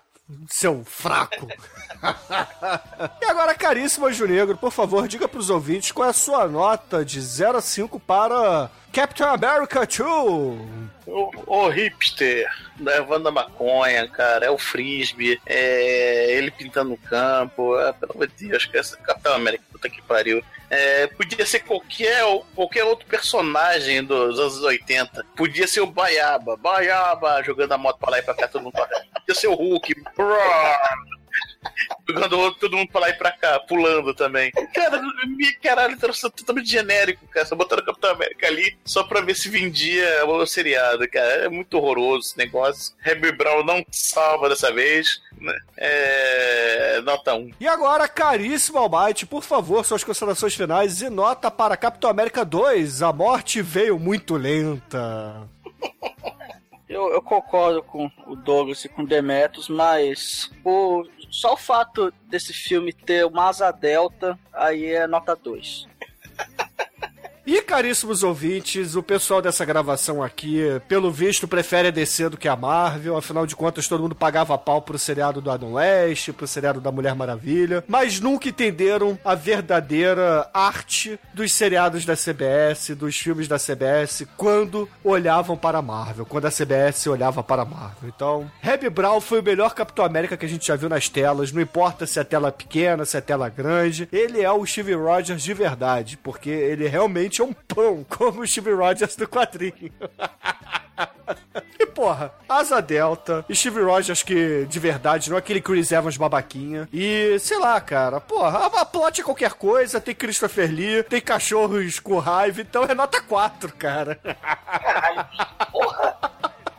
seu 0.50 0.84
fraco. 0.84 1.48
e 3.22 3.26
agora, 3.26 3.56
caríssimo 3.56 4.08
Anjo 4.08 4.28
Negro, 4.28 4.58
por 4.58 4.72
favor, 4.72 5.08
diga 5.08 5.30
pros 5.30 5.50
ouvintes 5.50 5.94
qual 5.94 6.08
é 6.08 6.10
a 6.10 6.14
sua 6.14 6.50
nota 6.50 7.06
de 7.06 7.22
0 7.22 7.60
a 7.60 7.62
5 7.62 7.98
para 7.98 8.70
Captain 8.92 9.26
America 9.28 9.88
2. 9.88 10.93
O, 11.06 11.32
o 11.48 11.70
hipster, 11.70 12.48
levando 12.80 13.28
a 13.28 13.32
maconha, 13.32 14.08
cara, 14.08 14.46
é 14.46 14.50
o 14.50 14.58
frisbee, 14.58 15.40
é 15.46 16.32
ele 16.32 16.50
pintando 16.50 16.92
no 16.92 16.98
campo, 16.98 17.78
é, 17.80 17.92
pelo 17.94 18.14
amor 18.14 18.28
de 18.28 18.48
Deus, 18.48 18.66
que 18.66 18.78
essa 18.78 18.98
Capitão 18.98 19.34
América, 19.34 19.64
puta 19.72 19.90
que 19.90 20.02
pariu. 20.02 20.44
É, 20.70 21.08
podia 21.08 21.46
ser 21.46 21.60
qualquer, 21.60 22.24
qualquer 22.56 22.84
outro 22.84 23.06
personagem 23.06 24.04
dos 24.04 24.40
anos 24.40 24.62
80. 24.62 25.24
Podia 25.36 25.68
ser 25.68 25.82
o 25.82 25.88
Baiaba, 25.88 26.58
Baiaba, 26.58 27.44
jogando 27.44 27.74
a 27.74 27.78
moto 27.78 28.00
pra 28.00 28.12
lá 28.12 28.20
e 28.20 28.24
pra 28.24 28.34
cá, 28.34 28.48
todo 28.48 28.64
mundo. 28.64 28.74
Podia 28.74 29.36
ser 29.36 29.48
o 29.48 29.54
Hulk, 29.54 29.94
jogando 32.08 32.40
outro, 32.40 32.60
todo 32.62 32.78
mundo 32.78 32.90
pra 32.92 33.02
lá 33.02 33.10
e 33.10 33.14
pra 33.14 33.32
cá, 33.32 33.60
pulando 33.62 34.14
também. 34.14 34.52
Cara, 34.74 35.02
me- 35.28 35.54
caralho, 35.56 35.98
era 36.02 36.14
totalmente 36.14 36.70
genérico, 36.70 37.26
cara. 37.28 37.46
Só 37.46 37.56
botaram 37.56 37.82
o 37.82 37.86
Capitão 37.86 38.12
América 38.12 38.48
ali 38.48 38.78
só 38.86 39.04
pra 39.04 39.22
ver 39.22 39.36
se 39.36 39.50
vendia 39.50 40.26
o 40.26 40.46
seriado, 40.46 41.08
cara. 41.10 41.46
É 41.46 41.50
muito 41.50 41.78
horroroso 41.78 42.28
esse 42.30 42.38
negócio. 42.38 42.94
Harry 43.00 43.32
Brown 43.32 43.64
não 43.64 43.84
salva 43.92 44.50
dessa 44.50 44.72
vez. 44.72 45.22
né? 45.40 45.54
É. 45.78 47.02
Nota 47.04 47.34
1. 47.36 47.52
E 47.60 47.68
agora, 47.68 48.08
caríssimo 48.08 48.78
Almighty, 48.78 49.26
por 49.26 49.44
favor, 49.44 49.84
suas 49.86 50.04
considerações 50.04 50.54
finais 50.56 51.02
e 51.02 51.10
nota 51.10 51.50
para 51.52 51.76
Capitão 51.78 52.10
América 52.10 52.46
2. 52.46 53.02
A 53.02 53.12
morte 53.12 53.62
veio 53.62 53.98
muito 54.00 54.36
lenta. 54.36 55.48
Eu, 56.88 57.12
eu 57.12 57.22
concordo 57.22 57.82
com 57.84 58.10
o 58.28 58.36
Douglas 58.36 58.86
e 58.86 58.90
com 58.90 59.02
o 59.02 59.08
Demetrius, 59.08 59.68
mas 59.68 60.52
o, 60.64 61.04
só 61.34 61.54
o 61.54 61.58
fato 61.58 62.14
desse 62.28 62.54
filme 62.54 62.94
ter 62.94 63.26
uma 63.26 63.50
asa 63.50 63.72
delta, 63.72 64.38
aí 64.54 64.86
é 64.86 65.08
nota 65.08 65.36
2. 65.36 65.88
E 67.46 67.62
caríssimos 67.62 68.24
ouvintes, 68.24 68.96
o 68.96 69.04
pessoal 69.04 69.42
dessa 69.42 69.66
gravação 69.66 70.24
aqui, 70.24 70.62
pelo 70.88 71.12
visto, 71.12 71.46
prefere 71.46 71.90
a 71.90 71.92
DC 71.92 72.30
do 72.30 72.38
que 72.38 72.48
a 72.48 72.56
Marvel. 72.56 73.18
Afinal 73.18 73.46
de 73.46 73.54
contas, 73.54 73.86
todo 73.86 74.02
mundo 74.02 74.16
pagava 74.16 74.58
pau 74.58 74.82
pro 74.82 74.98
seriado 74.98 75.42
do 75.42 75.52
Adam 75.52 75.74
West, 75.74 76.32
pro 76.32 76.48
seriado 76.48 76.80
da 76.80 76.90
Mulher 76.90 77.14
Maravilha, 77.16 77.84
mas 77.86 78.22
nunca 78.22 78.48
entenderam 78.48 79.20
a 79.26 79.36
verdadeira 79.36 80.50
arte 80.54 81.20
dos 81.34 81.52
seriados 81.52 82.06
da 82.06 82.16
CBS, 82.16 82.96
dos 82.96 83.18
filmes 83.18 83.50
da 83.50 83.58
CBS, 83.58 84.26
quando 84.38 84.88
olhavam 85.04 85.58
para 85.58 85.80
a 85.80 85.82
Marvel, 85.82 86.26
quando 86.26 86.46
a 86.46 86.52
CBS 86.52 87.08
olhava 87.08 87.44
para 87.44 87.64
a 87.64 87.66
Marvel. 87.66 88.08
Então, 88.08 88.50
Reb 88.62 88.90
Brown 88.90 89.20
foi 89.20 89.42
o 89.42 89.44
melhor 89.44 89.74
Capitão 89.74 90.06
América 90.06 90.38
que 90.38 90.46
a 90.46 90.50
gente 90.50 90.68
já 90.68 90.78
viu 90.78 90.88
nas 90.88 91.10
telas, 91.10 91.52
não 91.52 91.62
importa 91.62 92.08
se 92.08 92.22
a 92.22 92.24
tela 92.24 92.48
é 92.48 92.52
pequena, 92.52 93.04
se 93.04 93.18
a 93.18 93.22
tela 93.22 93.48
é 93.48 93.50
grande, 93.50 94.08
ele 94.14 94.42
é 94.42 94.50
o 94.50 94.66
Steve 94.66 94.94
Rogers 94.94 95.44
de 95.44 95.54
verdade, 95.54 96.16
porque 96.16 96.50
ele 96.50 96.88
realmente 96.88 97.33
é 97.42 97.46
um 97.46 97.54
pão, 97.54 98.06
como 98.10 98.42
o 98.42 98.48
Steve 98.48 98.74
Rogers 98.74 99.16
do 99.16 99.28
quadrinho. 99.28 99.92
E 101.80 101.86
porra, 101.88 102.32
Asa 102.48 102.80
Delta, 102.82 103.44
Steve 103.52 103.82
Rogers 103.82 104.22
que 104.22 104.66
de 104.66 104.80
verdade 104.80 105.30
não 105.30 105.38
é 105.38 105.40
aquele 105.40 105.60
Chris 105.60 105.92
Evans 105.92 106.18
babaquinha. 106.18 106.88
E 106.94 107.38
sei 107.40 107.58
lá, 107.58 107.82
cara, 107.82 108.22
porra, 108.22 108.60
a, 108.60 108.82
a 108.82 108.86
plot 108.86 109.22
é 109.22 109.24
qualquer 109.24 109.54
coisa, 109.54 110.00
tem 110.00 110.14
Christopher 110.14 110.70
Lee, 110.70 111.02
tem 111.04 111.20
cachorros 111.20 112.00
com 112.00 112.20
raiva, 112.20 112.62
então 112.62 112.84
é 112.84 112.94
nota 112.94 113.22
4, 113.22 113.74
cara. 113.76 114.16
Caralho, 114.16 115.26
porra. 115.72 116.13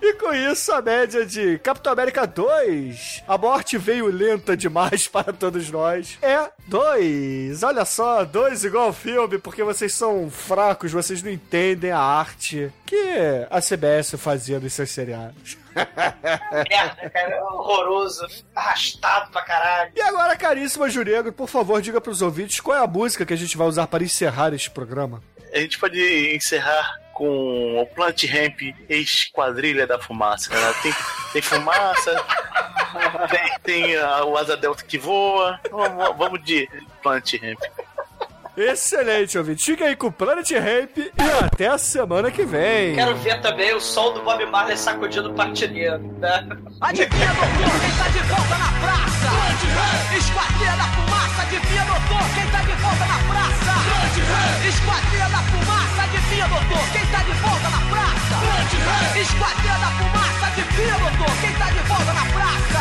E 0.07 0.13
com 0.13 0.35
isso, 0.35 0.71
a 0.71 0.83
média 0.83 1.25
de 1.25 1.59
Capitão 1.61 1.91
América 1.91 2.27
2, 2.27 3.25
a 3.27 3.39
morte 3.39 3.79
veio 3.79 4.09
lenta 4.09 4.55
demais 4.55 5.09
para 5.09 5.33
todos 5.33 5.71
nós, 5.71 6.19
é 6.21 6.51
2. 6.69 7.63
Olha 7.63 7.87
só, 7.87 8.23
2 8.23 8.65
igual 8.65 8.89
ao 8.89 8.93
filme, 8.93 9.39
porque 9.39 9.63
vocês 9.63 9.95
são 9.95 10.31
fracos, 10.31 10.93
vocês 10.93 11.23
não 11.23 11.31
entendem 11.31 11.91
a 11.91 11.99
arte 11.99 12.71
que 12.85 13.17
a 13.49 13.63
CBS 13.63 14.17
fazia 14.19 14.61
nos 14.61 14.75
seus 14.75 14.91
seriados. 14.91 15.57
Merda, 15.75 17.09
cara. 17.09 17.37
É 17.37 17.43
horroroso. 17.43 18.27
Arrastado 18.55 19.31
pra 19.31 19.41
caralho. 19.41 19.93
E 19.97 20.03
agora, 20.03 20.37
caríssima 20.37 20.91
Jurego, 20.91 21.33
por 21.33 21.49
favor, 21.49 21.81
diga 21.81 21.99
pros 21.99 22.21
ouvintes 22.21 22.61
qual 22.61 22.77
é 22.77 22.85
a 22.85 22.87
música 22.87 23.25
que 23.25 23.33
a 23.33 23.39
gente 23.39 23.57
vai 23.57 23.67
usar 23.67 23.87
para 23.87 24.05
encerrar 24.05 24.53
este 24.53 24.71
programa. 24.71 25.23
A 25.51 25.61
gente 25.61 25.79
pode 25.79 25.99
encerrar 26.37 27.04
com 27.15 27.81
o 27.81 27.87
Plant 27.87 28.25
Ramp 28.25 28.61
Esquadrilha 28.89 29.87
da 29.87 29.99
Fumaça. 29.99 30.53
né? 30.53 30.75
Tem, 30.83 30.93
tem 31.33 31.43
fumaça, 31.43 32.25
tem, 33.31 33.59
tem 33.62 33.97
ah, 33.97 34.25
o 34.25 34.37
Asa 34.37 34.57
Delta 34.57 34.85
que 34.85 34.99
voa. 34.99 35.59
Vamos, 35.71 36.17
vamos 36.17 36.45
de 36.45 36.69
Plant 37.03 37.35
Ramp. 37.35 37.61
Excelente, 38.57 39.37
ouvinte. 39.37 39.65
Fica 39.65 39.85
aí 39.85 39.97
com 39.97 40.07
o 40.07 40.13
Planet 40.13 40.49
Ramp 40.53 40.97
e 40.97 41.45
até 41.45 41.67
a 41.67 41.77
semana 41.77 42.31
que 42.31 42.45
vem. 42.45 42.95
Quero 42.95 43.17
ver 43.17 43.41
também 43.41 43.75
o 43.75 43.81
som 43.81 44.13
do 44.13 44.23
Bob 44.23 44.47
Marley 44.47 44.77
sacudindo 44.77 45.31
o 45.31 45.35
partineiro, 45.35 45.99
né? 46.19 46.49
Adivinha, 46.81 47.35
doutor, 47.35 47.81
quem 47.81 47.91
tá 47.99 48.09
de 48.09 48.19
volta 48.29 48.59
na 48.59 48.71
praça? 48.81 49.15
Esquadrilha 50.17 50.77
da 50.77 50.85
fumaça, 50.85 51.43
adivinha, 51.43 51.85
doutor, 51.85 52.25
quem 52.35 52.47
tá 52.51 52.59
de 52.63 52.73
volta 52.79 53.05
na 53.05 53.19
praça? 53.27 53.75
Esquadrilha 54.69 55.29
da 55.29 55.39
fumaça, 55.39 56.03
adivinha, 56.05 56.49
doutor, 56.49 56.85
quem 56.93 57.07
tá 57.07 57.19
de 57.19 57.33
volta 57.33 57.69
na 57.71 57.81
praça? 57.91 58.37
Esquadrilha 59.19 59.79
da 59.79 59.91
fumaça, 59.99 60.47
adivinha, 60.47 60.99
doutor, 60.99 61.35
quem 61.41 61.53
tá 61.55 61.71
de 61.71 61.83
volta 61.89 62.13
na 62.13 62.25
praça? 62.31 62.81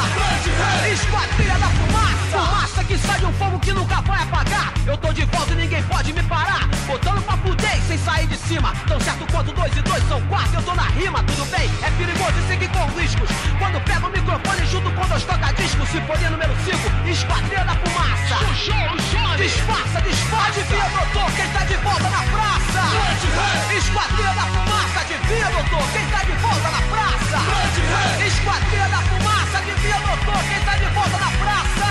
Esquadrilha 0.93 1.57
da 1.57 1.67
fumaça, 1.67 2.38
fumaça 2.38 2.84
que 2.84 2.97
sai 2.97 3.19
de 3.19 3.26
um 3.26 3.34
fogo 3.34 3.59
que 3.59 3.71
nunca 3.74 4.01
vai 4.01 4.21
apagar. 4.21 4.74
Eu 4.86 4.97
tô 4.97 5.13
de 5.13 5.26
volta 5.26 5.53
e 5.53 5.62
ninguém 5.64 5.84
pode 5.84 6.11
me 6.11 6.22
parar. 6.24 6.68
Botando 6.86 7.24
pra 7.24 7.38
fuder 7.38 7.82
sem 7.88 7.97
sair 7.97 8.28
de 8.28 8.38
cima. 8.38 8.74
Tão 8.88 8.99
certo 8.99 9.26
quanto 9.32 9.51
dois 9.53 9.76
e 9.76 9.82
dois 9.82 10.03
são 10.07 10.22
quatro. 10.28 10.55
Eu 10.55 10.64
tô 10.64 10.76
na 10.76 10.84
rima, 10.84 11.24
tudo 11.24 11.45
bem? 11.45 11.70
É 11.82 11.89
perigoso 11.91 12.34
e 12.38 12.47
seguir 12.47 12.70
com 12.70 12.86
riscos. 12.99 13.30
Quando 13.57 13.80
pego 13.86 14.07
o 14.07 14.11
microfone 14.11 14.66
junto 14.68 14.91
com 14.91 15.07
dois 15.07 15.24
toca-discos. 15.24 15.88
Sinfonia 15.89 16.30
número 16.30 16.53
5, 16.66 16.78
Esquadrilha 17.09 17.64
da 17.64 17.76
Fumaça. 17.76 18.36
Disfarça, 19.38 20.01
disfarça. 20.01 20.47
Adivinha, 20.49 20.89
doutor, 20.89 21.32
quem 21.32 21.47
tá 21.47 21.64
de 21.64 21.76
volta 21.78 22.09
na 22.09 22.24
praça? 22.34 22.84
Esquadrilha 23.78 24.34
da 24.34 24.41
Fumaça. 24.41 24.99
Adivinha, 24.99 25.49
doutor, 25.49 25.86
quem 25.93 26.05
tá 26.11 26.24
de 26.24 26.32
volta 26.43 26.70
na 26.76 26.82
praça? 26.91 27.38
Esquadrilha 28.28 28.88
da 28.89 29.01
Fumaça. 29.07 29.57
Adivinha, 29.57 29.99
doutor, 29.99 30.43
quem 30.43 30.59
tá 30.66 30.76
de 30.76 30.86
volta 30.93 31.18
na 31.18 31.32
praça? 31.39 31.88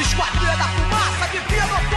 Esquadrilha 0.00 0.56
da 0.56 0.68
Fumaça. 0.68 1.24
Adivinha, 1.24 1.66
doutor, 1.66 1.87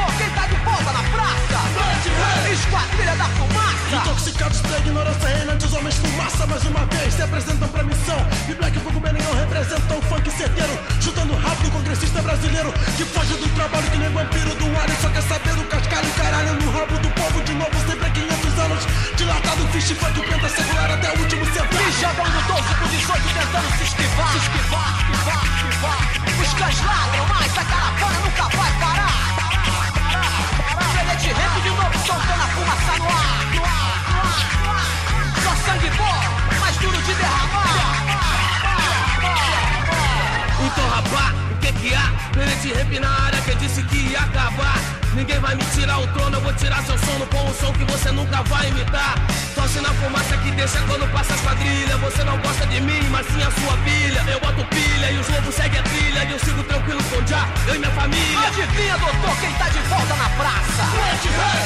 Esquadrilha 2.52 3.16
da 3.16 3.26
Fumaça. 3.26 3.96
Intoxicados 3.96 4.62
pela 4.62 4.78
ignorância 4.80 5.28
reinante, 5.28 5.66
os 5.66 5.74
homens 5.74 5.96
fumaça 5.96 6.48
mais 6.48 6.64
uma 6.64 6.86
vez 6.86 7.14
se 7.14 7.22
apresentam 7.22 7.68
pra 7.70 7.84
missão. 7.84 8.18
E 8.50 8.54
Black 8.54 8.80
Fogo 8.80 9.00
Benegão 9.00 9.34
representam 9.36 9.98
o 9.98 10.02
funk 10.04 10.30
certeiro, 10.32 10.80
chutando 11.02 11.34
rápido 11.36 11.68
o 11.68 11.72
congressista 11.72 12.22
brasileiro 12.22 12.72
que 12.96 13.06
foge 13.06 13.34
do 13.36 13.50
trabalho 13.56 13.90
que 13.92 13.98
nem 13.98 14.10
vampiro 14.10 14.56
do 14.56 14.66
ar 14.80 14.90
e 14.90 14.96
só 15.02 15.10
quer 15.10 15.24
saber 15.24 15.54
do 15.56 15.64
cascalho 15.66 16.10
caralho 16.12 16.54
no 16.54 16.72
rabo 16.72 16.98
do 17.00 17.10
povo 17.10 17.42
de 17.44 17.54
novo, 17.54 17.72
sempre 17.88 18.08
há 18.08 18.10
500 18.10 18.60
anos. 18.60 18.84
Dilatado, 19.18 19.68
fish 19.70 19.92
funk, 19.92 20.22
penta 20.22 20.50
secular 20.50 20.92
até 20.92 21.10
o 21.12 21.20
último 21.20 21.46
centavo. 21.46 21.92
Jogam 22.00 22.26
no 22.26 22.42
12 22.48 22.76
por 22.76 22.88
18 22.90 23.22
tentando 23.34 23.78
se 23.78 23.84
esquivar, 23.84 24.32
se 24.32 24.38
esquivar, 24.38 24.92
esquivar, 25.02 25.44
esquivar. 25.56 26.22
Os 26.42 26.54
cães 26.54 26.82
ladram, 26.86 27.26
mas 27.28 27.58
a 27.58 27.66
caravana 27.66 28.21
Planete 42.42 42.74
Rap 42.74 43.00
na 43.00 43.26
área 43.26 43.40
que 43.42 43.54
disse 43.54 43.84
que 43.84 43.98
ia 43.98 44.20
acabar. 44.20 44.80
Ninguém 45.14 45.40
vai 45.40 45.54
me 45.54 45.64
tirar 45.76 46.00
o 46.00 46.08
trono, 46.08 46.38
eu 46.38 46.42
vou 46.42 46.52
tirar 46.54 46.82
seu 46.82 46.98
sono 46.98 47.24
com 47.28 47.38
um 47.38 47.54
som 47.54 47.72
que 47.72 47.84
você 47.86 48.12
nunca 48.12 48.42
vai 48.44 48.68
imitar. 48.68 49.14
Tosse 49.54 49.80
na 49.80 49.90
fumaça 49.90 50.36
que 50.38 50.50
deixa 50.50 50.82
quando 50.88 51.06
passa 51.12 51.36
as 51.36 51.42
quadrilhas. 51.42 52.00
Você 52.00 52.24
não 52.24 52.36
gosta 52.40 52.66
de 52.66 52.82
mim, 52.82 53.04
mas 53.12 53.28
sim 53.28 53.44
a 53.44 53.52
sua 53.52 53.78
filha. 53.86 54.26
Eu 54.28 54.40
boto 54.40 54.66
pilha 54.74 55.12
e 55.12 55.20
os 55.20 55.30
lobos 55.30 55.54
seguem 55.54 55.80
a 55.80 55.84
trilha. 55.84 56.24
E 56.24 56.32
eu 56.32 56.40
sigo 56.40 56.64
tranquilo 56.64 57.04
com 57.04 57.28
já, 57.28 57.48
eu 57.68 57.76
e 57.76 57.78
minha 57.78 57.92
família. 57.92 58.48
Adivinha, 58.48 58.98
doutor, 58.98 59.38
quem 59.40 59.54
tá 59.54 59.70
de 59.70 59.80
volta 59.86 60.16
na 60.16 60.30
praça? 60.30 60.84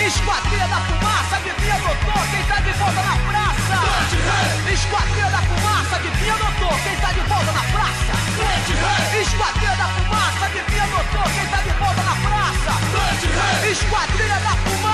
Esquadrilha 0.06 0.68
da 0.68 0.82
fumaça, 0.82 1.36
adivinha, 1.38 1.80
doutor, 1.80 2.28
quem 2.32 2.44
tá 2.44 2.60
de 2.60 2.72
volta 2.74 3.02
na 3.02 3.16
praça? 3.32 3.78
Esquadrilha 4.74 5.30
da 5.32 5.40
fumaça, 5.40 5.96
adivinha, 5.96 6.36
doutor, 6.36 6.78
quem 6.84 6.96
tá 6.98 7.14
de 7.14 7.22
volta 7.22 7.52
na 7.54 7.64
praça? 7.64 8.12
Esquadrilha 9.22 9.76
da 9.76 9.88
fumaça, 9.88 10.25
adivinha, 10.60 10.88
doutor, 10.88 11.32
quem 11.34 11.46
tá 11.48 11.58
de 11.58 11.70
volta 11.72 12.04
na 12.04 12.16
praça? 12.16 13.70
Esquadrilha 13.70 14.40
da 14.40 14.50
fumaça! 14.58 14.85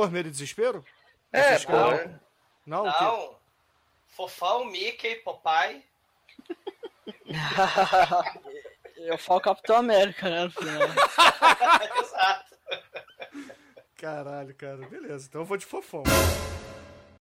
Horror, 0.00 0.10
medo 0.10 0.28
e 0.28 0.30
desespero? 0.32 0.84
É, 1.32 1.58
não. 1.68 2.20
Não? 2.66 2.84
Não. 2.84 3.36
Fofão, 4.08 4.64
Mickey, 4.64 5.16
Popeye. 5.16 5.84
Eu 8.96 9.18
falo 9.18 9.40
Capitão 9.40 9.76
América, 9.76 10.28
né? 10.28 10.44
No 10.44 10.50
final. 10.50 10.88
Exato. 12.00 12.56
Caralho, 13.96 14.54
cara. 14.54 14.76
Beleza, 14.88 15.26
então 15.28 15.40
eu 15.42 15.44
vou 15.44 15.56
de 15.56 15.64
fofão. 15.66 16.02